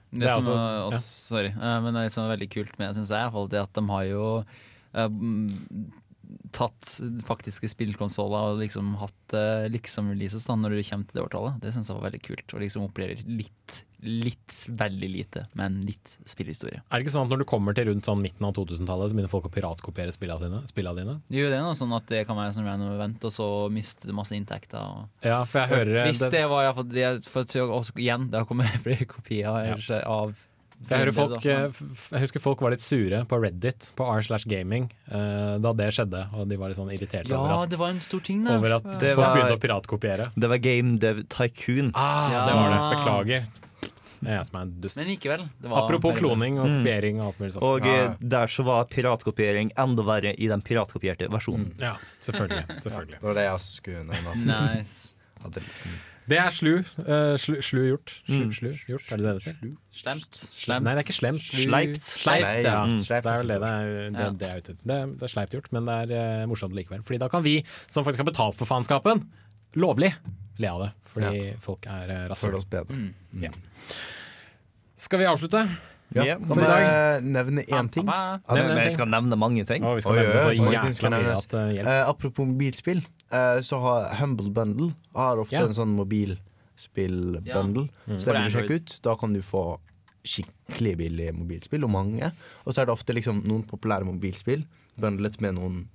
[0.09, 3.11] Det, Det er som også, også, Sorry, eh, men det er veldig kult med syns
[3.13, 5.09] jeg, at de har jo eh,
[6.55, 6.95] tatt
[7.25, 11.59] faktiske spillkonsoller og liksom hatt uh, liksom-releases da når det kommer til det årtallet.
[11.63, 12.55] Det syns jeg var veldig kult.
[12.55, 16.81] Og liksom opererer litt, litt, veldig lite, men litt spillhistorie.
[16.81, 19.17] Er det ikke sånn at når du kommer til rundt sånn midten av 2000-tallet, så
[19.17, 20.61] begynner folk å piratkopiere spillene dine?
[20.71, 21.15] Spillene dine?
[21.29, 24.09] Jo, det er noe sånn at det kan være sånn random event, og så mister
[24.09, 24.79] du masse inntekter.
[24.79, 28.41] Og Ja, for jeg hører Hvis det var iallfall det For jeg også, igjen, det
[28.41, 30.48] har kommet flere kopier av For
[30.87, 31.79] jeg, hører folk, eh,
[32.15, 35.89] jeg husker folk var litt sure på Reddit, på r slash gaming, eh, da det
[35.93, 36.21] skjedde.
[36.33, 38.55] Og de var litt sånn irriterte Ja, over at, det var en stor ting, da.
[38.57, 40.31] over at Det folk var- begynte å piratkopiere.
[40.39, 41.91] Det var Game Dev Tycoon.
[41.93, 42.45] Ah, Ja.
[42.47, 42.97] det var det.
[42.97, 43.45] Beklager.
[44.21, 44.97] Det er jeg som er en dust.
[44.97, 45.49] Men likevel.
[45.61, 46.83] Det var Apropos kloning og Mm.
[46.83, 47.63] kopiering og alt mulig sånt.
[47.63, 47.95] Og Ja.
[48.11, 51.71] eh, der så var piratkopiering enda verre i den piratkopierte versjonen.
[51.79, 52.65] Ja, selvfølgelig.
[52.83, 53.19] selvfølgelig.
[53.19, 54.75] Det var det jeg skulle nevne.
[54.77, 55.13] Nice.
[56.29, 56.71] Det er slu.
[56.99, 58.11] Uh, slu, slu gjort.
[58.27, 58.51] Slu, Mm.
[58.53, 59.71] slu gjort, er det det det heter?
[59.99, 60.35] Slemt.
[60.37, 60.83] Slemt.
[60.85, 61.41] Nei, det er ikke slemt.
[61.47, 62.03] Sleipt.
[62.05, 62.75] Sleipt, ja.
[62.85, 62.97] Mm.
[63.01, 64.29] Det er vel det det er, det, Ja.
[64.43, 64.85] det er ute etter.
[64.91, 67.01] Det, det er sleipt gjort, men det er uh, morsomt likevel.
[67.07, 67.55] Fordi da kan vi,
[67.89, 69.25] som faktisk har betalt for faenskapen,
[69.75, 70.13] lovlig
[70.59, 70.91] le av det.
[71.09, 72.59] Fordi folk er uh, rasshøl.
[72.89, 73.13] Mm.
[73.33, 73.53] Mm.
[74.99, 75.65] Skal vi avslutte?
[76.15, 76.23] Ja.
[76.25, 78.05] Ja, Kan vi jeg nevne én ting?
[78.07, 78.39] Pappa.
[78.47, 78.95] Ja, Nevn en jeg ting.
[78.97, 79.83] skal nevne mange ting.
[79.83, 81.69] Nevne at uh.
[81.69, 85.65] Eh, apropos mobilspill, uh, så har Humble Bundle har ofte Ja.
[85.67, 87.89] en sånn mobilspill-bundle.
[88.07, 88.17] Mm.
[88.19, 88.97] Så det vil du sjekke ut.
[89.05, 89.63] Da kan du få
[90.25, 92.31] skikkelig billige mobilspill, og mange.
[92.65, 94.65] Og så er det ofte liksom noen populære mobilspill
[94.99, 95.87] bundlet med noen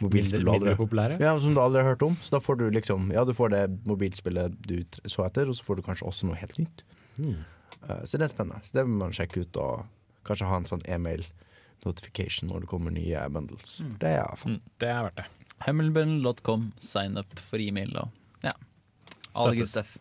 [0.00, 1.18] mobilspill Mindre, mindre populære.
[1.20, 2.14] ja, som du aldri har hørt om.
[2.22, 5.62] Så da får du liksom Ja, du får det mobilspillet du så etter, og så
[5.64, 6.82] får du kanskje også noe helt nytt.
[7.18, 7.36] Mm.
[7.88, 8.62] Eh, så det er spennende.
[8.64, 9.86] Så det vil man sjekke ut, og
[10.28, 11.24] kanskje ha en sånn e-mail
[11.86, 13.78] notification når det kommer nye bundles.
[13.80, 13.94] Mm.
[14.02, 15.28] Det er mm, Det er verdt det.
[15.66, 18.54] Hemmelbønn.com, Sign up for e-mail og ja.
[19.34, 19.96] All good stuff.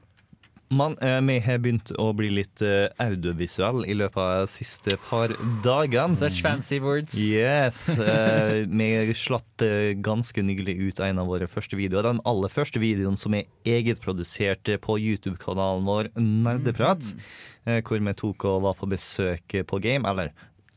[0.69, 4.99] Man, eh, vi har begynt å bli litt eh, audiovisuell i løpet av de siste
[5.07, 5.33] par
[5.65, 6.13] dagene.
[6.13, 7.15] Such fancy words.
[7.17, 7.87] Yes.
[7.97, 9.65] eh, vi slapp
[10.05, 12.05] ganske nylig ut en av våre første videoer.
[12.11, 17.15] Den aller første videoen som er egetprodusert på YouTube-kanalen vår Nerdeprat.
[17.65, 20.05] eh, hvor vi tok og var på besøk på Game.
[20.05, 20.31] Eller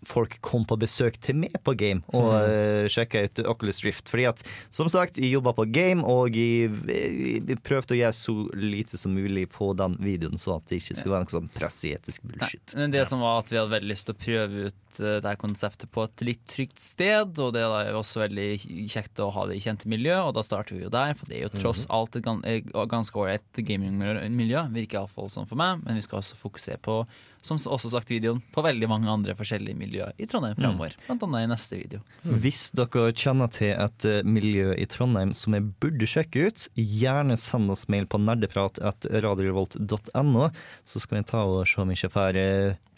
[0.08, 2.90] folk kom på besøk til meg på Game og mm.
[2.92, 4.10] sjekka ut Oculus Rift.
[4.10, 4.42] Fordi at,
[4.72, 9.14] som sagt, jeg jobba på Game, og jeg, jeg prøvde å gjøre så lite som
[9.14, 12.76] mulig på den videoen, så at det ikke skulle være noe sånn presseetisk bullshit.
[12.78, 15.36] Men det som var at vi hadde veldig lyst til å prøve ut eh, det
[15.40, 18.48] konseptet på et litt trygt sted, og det er også veldig
[18.93, 21.36] kjekt å ha det i kjente miljø, og da starter vi jo der, for det
[21.39, 25.94] er jo tross alt et eh, ganske ålreit gamingmiljø, virker iallfall sånn for meg, men
[25.98, 26.94] vi skal også fokusere på,
[27.43, 31.23] som også sagt i videoen, på veldig mange andre forskjellige miljø i Trondheim framover, blant
[31.27, 32.01] annet i neste video.
[32.23, 37.36] Hvis dere kjenner til et eh, miljø i Trondheim som jeg burde sjekke ut, gjerne
[37.40, 40.44] send oss mail på nerdePrat.radiorevolt.no,
[40.85, 42.32] så skal vi ta og se om vi ikke får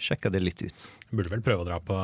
[0.01, 0.87] sjekka det litt ut.
[1.15, 1.97] Burde vel prøve å dra på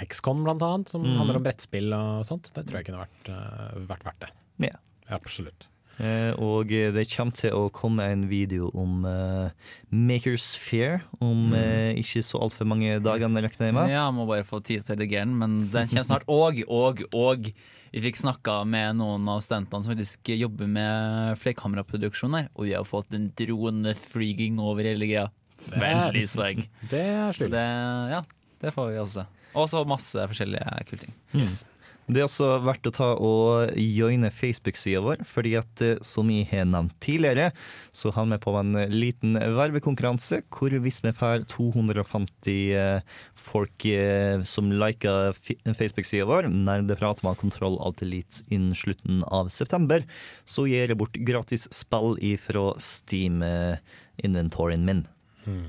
[0.00, 1.16] Hexcon, blant annet, som Mm.
[1.18, 2.52] handler om brettspill og sånt.
[2.54, 4.30] Det tror jeg kunne vært, eh, vært verdt det.
[4.70, 4.76] Ja.
[5.10, 5.66] Absolutt.
[6.00, 9.48] Eh, og eh, det kommer til å komme en video om eh,
[9.90, 13.90] Makers Fair om eh, ikke så altfor mange dager, regner jeg med.
[13.90, 16.22] Ja, må bare få tid til å redigere den, men den kommer snart.
[16.28, 17.50] Og, og, og
[17.90, 22.74] vi fikk snakka med noen av studentene som faktisk jobber med flerkameraproduksjon her, og vi
[22.76, 25.28] har fått en droneflyging over hele greia.
[25.72, 26.60] Veldig swag.
[26.92, 27.64] Det er Så det,
[28.12, 28.22] ja,
[28.62, 29.26] det får vi også se.
[29.58, 31.18] Og så masse forskjellige kule ting.
[31.34, 31.62] Yes.
[32.08, 36.46] Det er også verdt å ta og joine Facebook-sida vår, fordi at eh, som jeg
[36.48, 37.50] har nevnt tidligere,
[37.92, 43.04] så har vi på en liten vervekonkurranse hvor hvis vi får 250 eh,
[43.36, 50.00] folk eh, som liker Facebook-sida vår, Nerdeprat med kontroll alt elite innen slutten av september,
[50.48, 55.04] så gir jeg bort gratis spill ifra Steam-inventoryen min.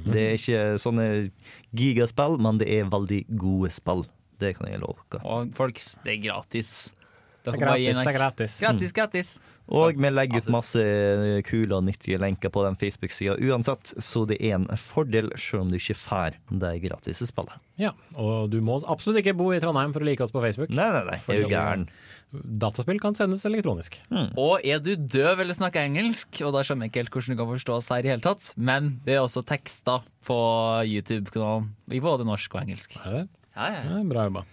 [0.09, 1.09] Det er ikke sånne
[1.75, 4.05] gigaspill, men det er veldig gode spill.
[4.39, 5.23] Det kan jeg love dere.
[5.27, 6.93] Og folks, det er gratis.
[7.43, 8.59] Det er gratis, det er gratis.
[8.59, 8.59] gratis.
[8.59, 9.39] Gratis, gratis.
[9.69, 10.83] Og Så, vi legger ut masse
[11.45, 15.69] kule og nyttige lenker på den Facebook-sida uansett, så det er en fordel selv om
[15.69, 17.53] du ikke får det gratis spillet.
[17.77, 20.73] Ja, og du må absolutt ikke bo i Trondheim for å like oss på Facebook.
[20.73, 21.85] Nei, nei, nei, jeg er jo gæren.
[22.31, 23.95] Dataspill kan sendes elektronisk.
[24.37, 27.39] Og er du døv eller snakker engelsk, og da skjønner jeg ikke helt hvordan du
[27.41, 30.37] kan forstå oss her i hele tatt, men det er også tekster på
[30.85, 32.95] YouTube-kanalen i både norsk og engelsk.
[33.01, 33.25] Er det?
[33.57, 34.45] Ja, ja, Ja, bra jobba.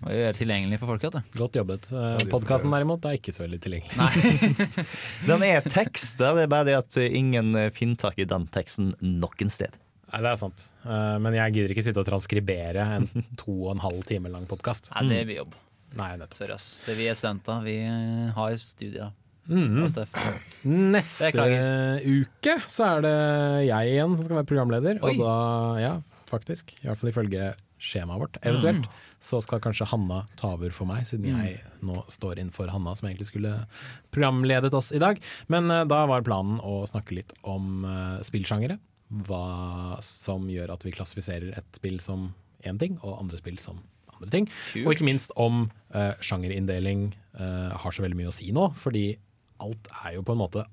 [0.00, 1.34] Og gjøre tilgjengelig for folk, vet.
[1.36, 1.90] Godt jobbet.
[1.92, 3.98] Uh, Podkasten derimot er ikke så veldig tilgjengelig.
[4.00, 4.84] Nei.
[5.28, 9.52] Den er teksta, det er bare det at ingen finner tak i den teksten noen
[9.52, 9.76] sted.
[10.10, 10.64] Nei, det er sant.
[10.82, 13.10] Eh, men jeg gidder ikke sitte og transkribere en
[13.40, 14.90] to og en halv time lang podkast.
[15.06, 15.52] Det er vi jobb.
[15.98, 16.38] Nei, nettopp.
[16.38, 16.84] Seriøst.
[16.86, 17.64] Det vi er studenter.
[17.66, 19.10] Vi eh, har studier.
[19.50, 19.80] Mm.
[19.82, 21.32] Neste
[22.06, 23.16] uke så er det
[23.66, 25.00] jeg igjen som skal være programleder.
[25.02, 25.16] Oi.
[25.16, 25.34] Og da,
[25.82, 25.92] ja,
[26.30, 27.50] faktisk, i hvert fall ifølge
[27.80, 28.86] skjemaet vårt, eventuelt,
[29.24, 32.92] så skal kanskje Hanna ta over for meg, siden jeg nå står inn for Hanna,
[32.96, 33.54] som egentlig skulle
[34.12, 35.20] programledet oss i dag.
[35.52, 38.76] Men uh, da var planen å snakke litt om uh, spillsjangere.
[39.26, 42.30] Hva som gjør at vi klassifiserer et spill som
[42.68, 43.80] én ting, og andre spill som
[44.20, 44.50] andre ting.
[44.72, 44.84] Kult.
[44.84, 45.64] Og ikke minst om
[45.94, 47.08] uh, sjangerinndeling
[47.40, 49.08] uh, har så veldig mye å si nå, fordi
[49.60, 50.66] alt er jo på en måte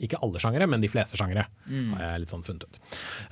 [0.00, 2.78] ikke alle sjangere, men de fleste sjangere, har jeg litt sånn funnet ut.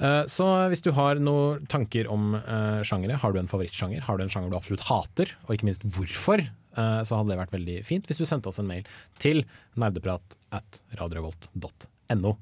[0.01, 4.19] Uh, så hvis du har noen tanker om uh, sjangere, har du en favorittsjanger, har
[4.19, 6.43] du en sjanger du absolutt hater, og ikke minst hvorfor,
[6.79, 8.89] uh, så hadde det vært veldig fint hvis du sendte oss en mail
[9.23, 9.45] til
[9.81, 12.37] nerdeprat at radiorevolt.no.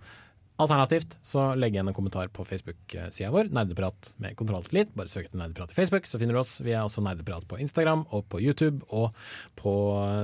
[0.62, 4.92] Alternativt så legg igjen en kommentar på Facebook-sida vår, Nerdeprat med kontroll til litt.
[4.98, 6.56] Bare søk etter Nerdeprat i Facebook, så finner du oss.
[6.62, 9.16] Vi er også Nerdeprat på Instagram og på YouTube og
[9.58, 9.72] på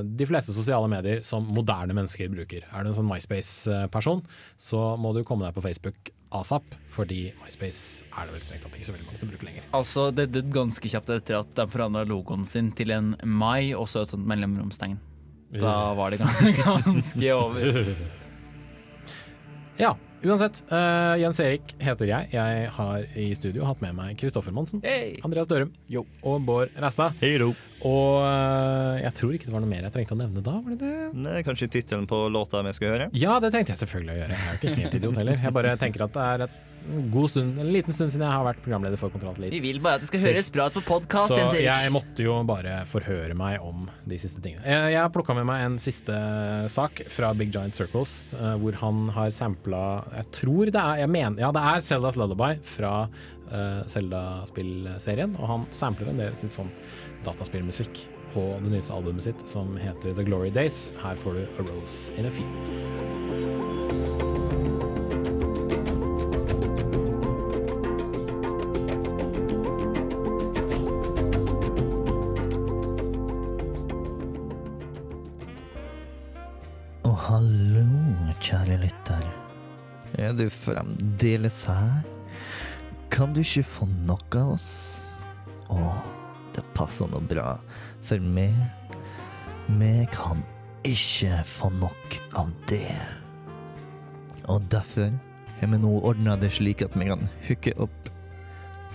[0.07, 2.69] de fleste sosiale medier som moderne mennesker bruker.
[2.71, 4.23] Er du en sånn MySpace-person,
[4.61, 8.77] så må du komme deg på Facebook asap, fordi MySpace er det vel strengt tatt
[8.77, 9.69] ikke så veldig mange som bruker lenger.
[9.77, 13.89] Altså, det døde ganske kjapt etter at de forandra logoen sin til en mai og
[13.89, 14.99] så et sånt mellomromstegn.
[15.57, 17.93] Da var det ganske over.
[19.79, 19.93] Ja,
[20.25, 20.63] uansett.
[20.73, 22.29] uh, Jens Erik heter jeg.
[22.35, 25.17] Jeg har i studio hatt med meg Kristoffer Monsen, Hey.
[25.27, 25.71] Andreas Dørum
[26.23, 27.15] og Bård Ræstad.
[27.79, 30.75] Og uh, jeg tror ikke det var noe mer jeg trengte å nevne da, var
[30.75, 31.11] det det?
[31.15, 33.11] Nei, kanskje tittelen på låta vi skal høre.
[33.15, 34.39] Ja, det tenkte jeg selvfølgelig å gjøre.
[34.39, 35.45] Jeg er jo ikke helt idiot heller.
[35.47, 36.59] Jeg bare tenker at det er et
[37.13, 39.55] god stund, en liten stund siden jeg har vært programleder for Kontroll Elite.
[39.57, 40.55] Vi vil bare at det skal høres Sist.
[40.57, 44.65] bra ut på podkast, Så jeg måtte jo bare forhøre meg om de siste tingene.
[44.67, 46.19] Jeg, jeg har plukka med meg en siste
[46.73, 49.83] sak fra Big Giant Circles, eh, hvor han har sampla
[50.17, 55.53] Jeg tror det er jeg mener, Ja, det er Zeldas Lullaby fra uh, Zelda-spillserien, og
[55.53, 56.71] han sampler en del sitt sånn
[57.27, 60.93] dataspillmusikk på det nyeste albumet sitt, som heter The Glory Days.
[61.03, 64.28] Her får du A Rose in a Field.
[80.89, 82.03] Fremdeles her?
[83.11, 85.05] Kan du ikke få nok av oss?
[85.69, 85.93] Å,
[86.55, 87.59] det passer nå bra,
[88.03, 88.55] for meg
[89.69, 90.41] Vi kan
[90.89, 92.97] ikke få nok av det.
[94.49, 95.13] Og derfor
[95.61, 98.09] har vi nå ordna det slik at vi kan hooke opp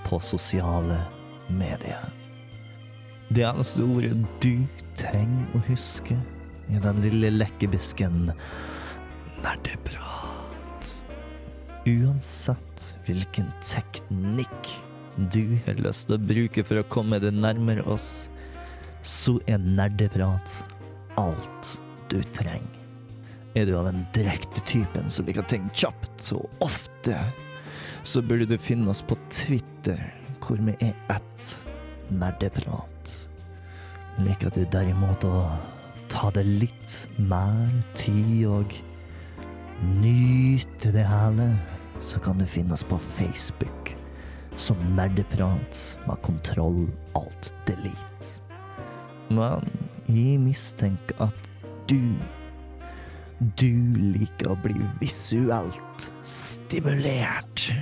[0.08, 1.04] på sosiale
[1.50, 2.10] medier.
[3.30, 4.66] Det eneste ordet du
[4.98, 6.18] trenger å huske,
[6.74, 8.32] er den lille lekkebisken
[9.44, 10.13] nerdeprat.
[11.84, 14.70] Uansett hvilken teknikk
[15.34, 18.30] du har lyst til å bruke for å komme deg nærmere oss,
[19.04, 20.54] så er nerdeprat
[21.20, 21.74] alt
[22.08, 22.80] du trenger.
[23.60, 27.20] Er du av den direkte typen som liker ting kjapt og ofte,
[28.08, 30.00] så burde du finne oss på Twitter,
[30.40, 31.52] hvor vi er ett
[32.16, 33.12] nerdeprat.
[34.24, 35.44] Liker du derimot å
[36.08, 37.70] ta det litt mer
[38.00, 38.80] tid og
[40.02, 41.50] nyte det hele,
[42.00, 43.96] så kan du finne oss på Facebook
[44.56, 46.86] som Nerdeprat med kontroll
[47.18, 48.40] alt delete.
[49.34, 49.66] Men
[50.08, 51.52] jeg mistenker at
[51.90, 52.00] du
[53.60, 57.74] du liker å bli visuelt stimulert.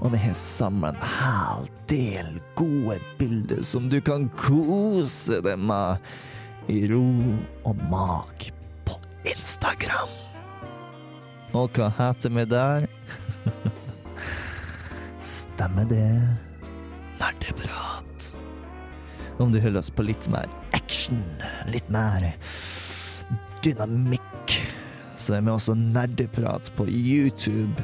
[0.00, 6.70] Og vi har samla en hel del gode bilder som du kan kose deg med
[6.70, 7.04] i ro
[7.66, 8.50] og mak
[8.86, 10.29] på Instagram.
[11.50, 12.84] Og hva heter vi der?
[15.18, 16.06] Stemmer det?
[17.18, 18.28] Nerdeprat.
[19.42, 20.46] Om du holder oss på litt mer
[20.76, 21.18] action,
[21.72, 22.28] litt mer
[23.64, 24.54] dynamikk,
[25.18, 27.82] så er vi også Nerdeprat på YouTube,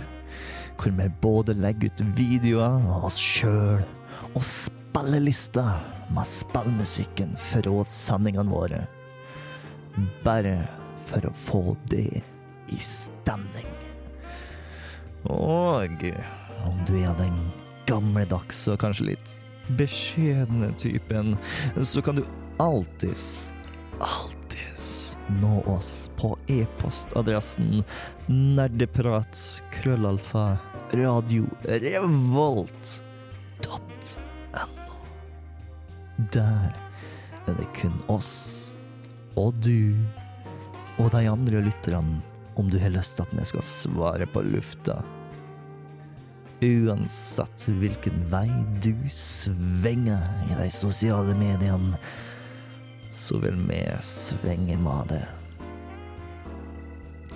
[0.78, 3.82] hvor vi både legger ut videoer av oss sjøl
[4.28, 5.74] og spillelister
[6.14, 8.84] med spillmusikken fra sendingene våre.
[10.22, 10.60] Bare
[11.10, 12.22] for å få det
[12.68, 13.68] i stemning.
[15.24, 16.12] Og
[16.66, 17.52] om du er den
[17.86, 19.40] gamledagse og kanskje litt
[19.78, 21.36] beskjedne typen,
[21.82, 22.24] så kan du
[22.62, 23.52] alltids,
[23.98, 27.84] alltids nå oss på e-postadressen
[28.30, 30.56] nerdepratkrøllalfa
[30.94, 33.02] revolt
[33.64, 34.18] dot
[34.54, 34.66] no.
[36.32, 36.72] Der
[37.46, 38.32] er det kun oss
[39.36, 39.96] og du
[40.96, 42.22] og de andre lytterne
[42.56, 45.00] om du har lyst til at vi skal svare på lufta.
[46.64, 48.48] Uansett hvilken vei
[48.84, 51.98] du svinger i de sosiale mediene,
[53.12, 55.24] så vil vi svinge med det.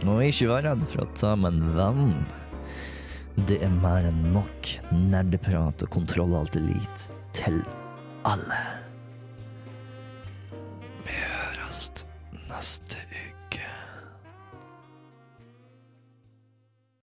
[0.08, 2.14] Og ikke vær redd for å ta med en venn.
[3.48, 7.60] Det er mer enn nok nerdeprat og kontroll alt elite til
[8.28, 8.60] alle.
[11.04, 11.90] Vi høres
[12.48, 13.09] neste uke.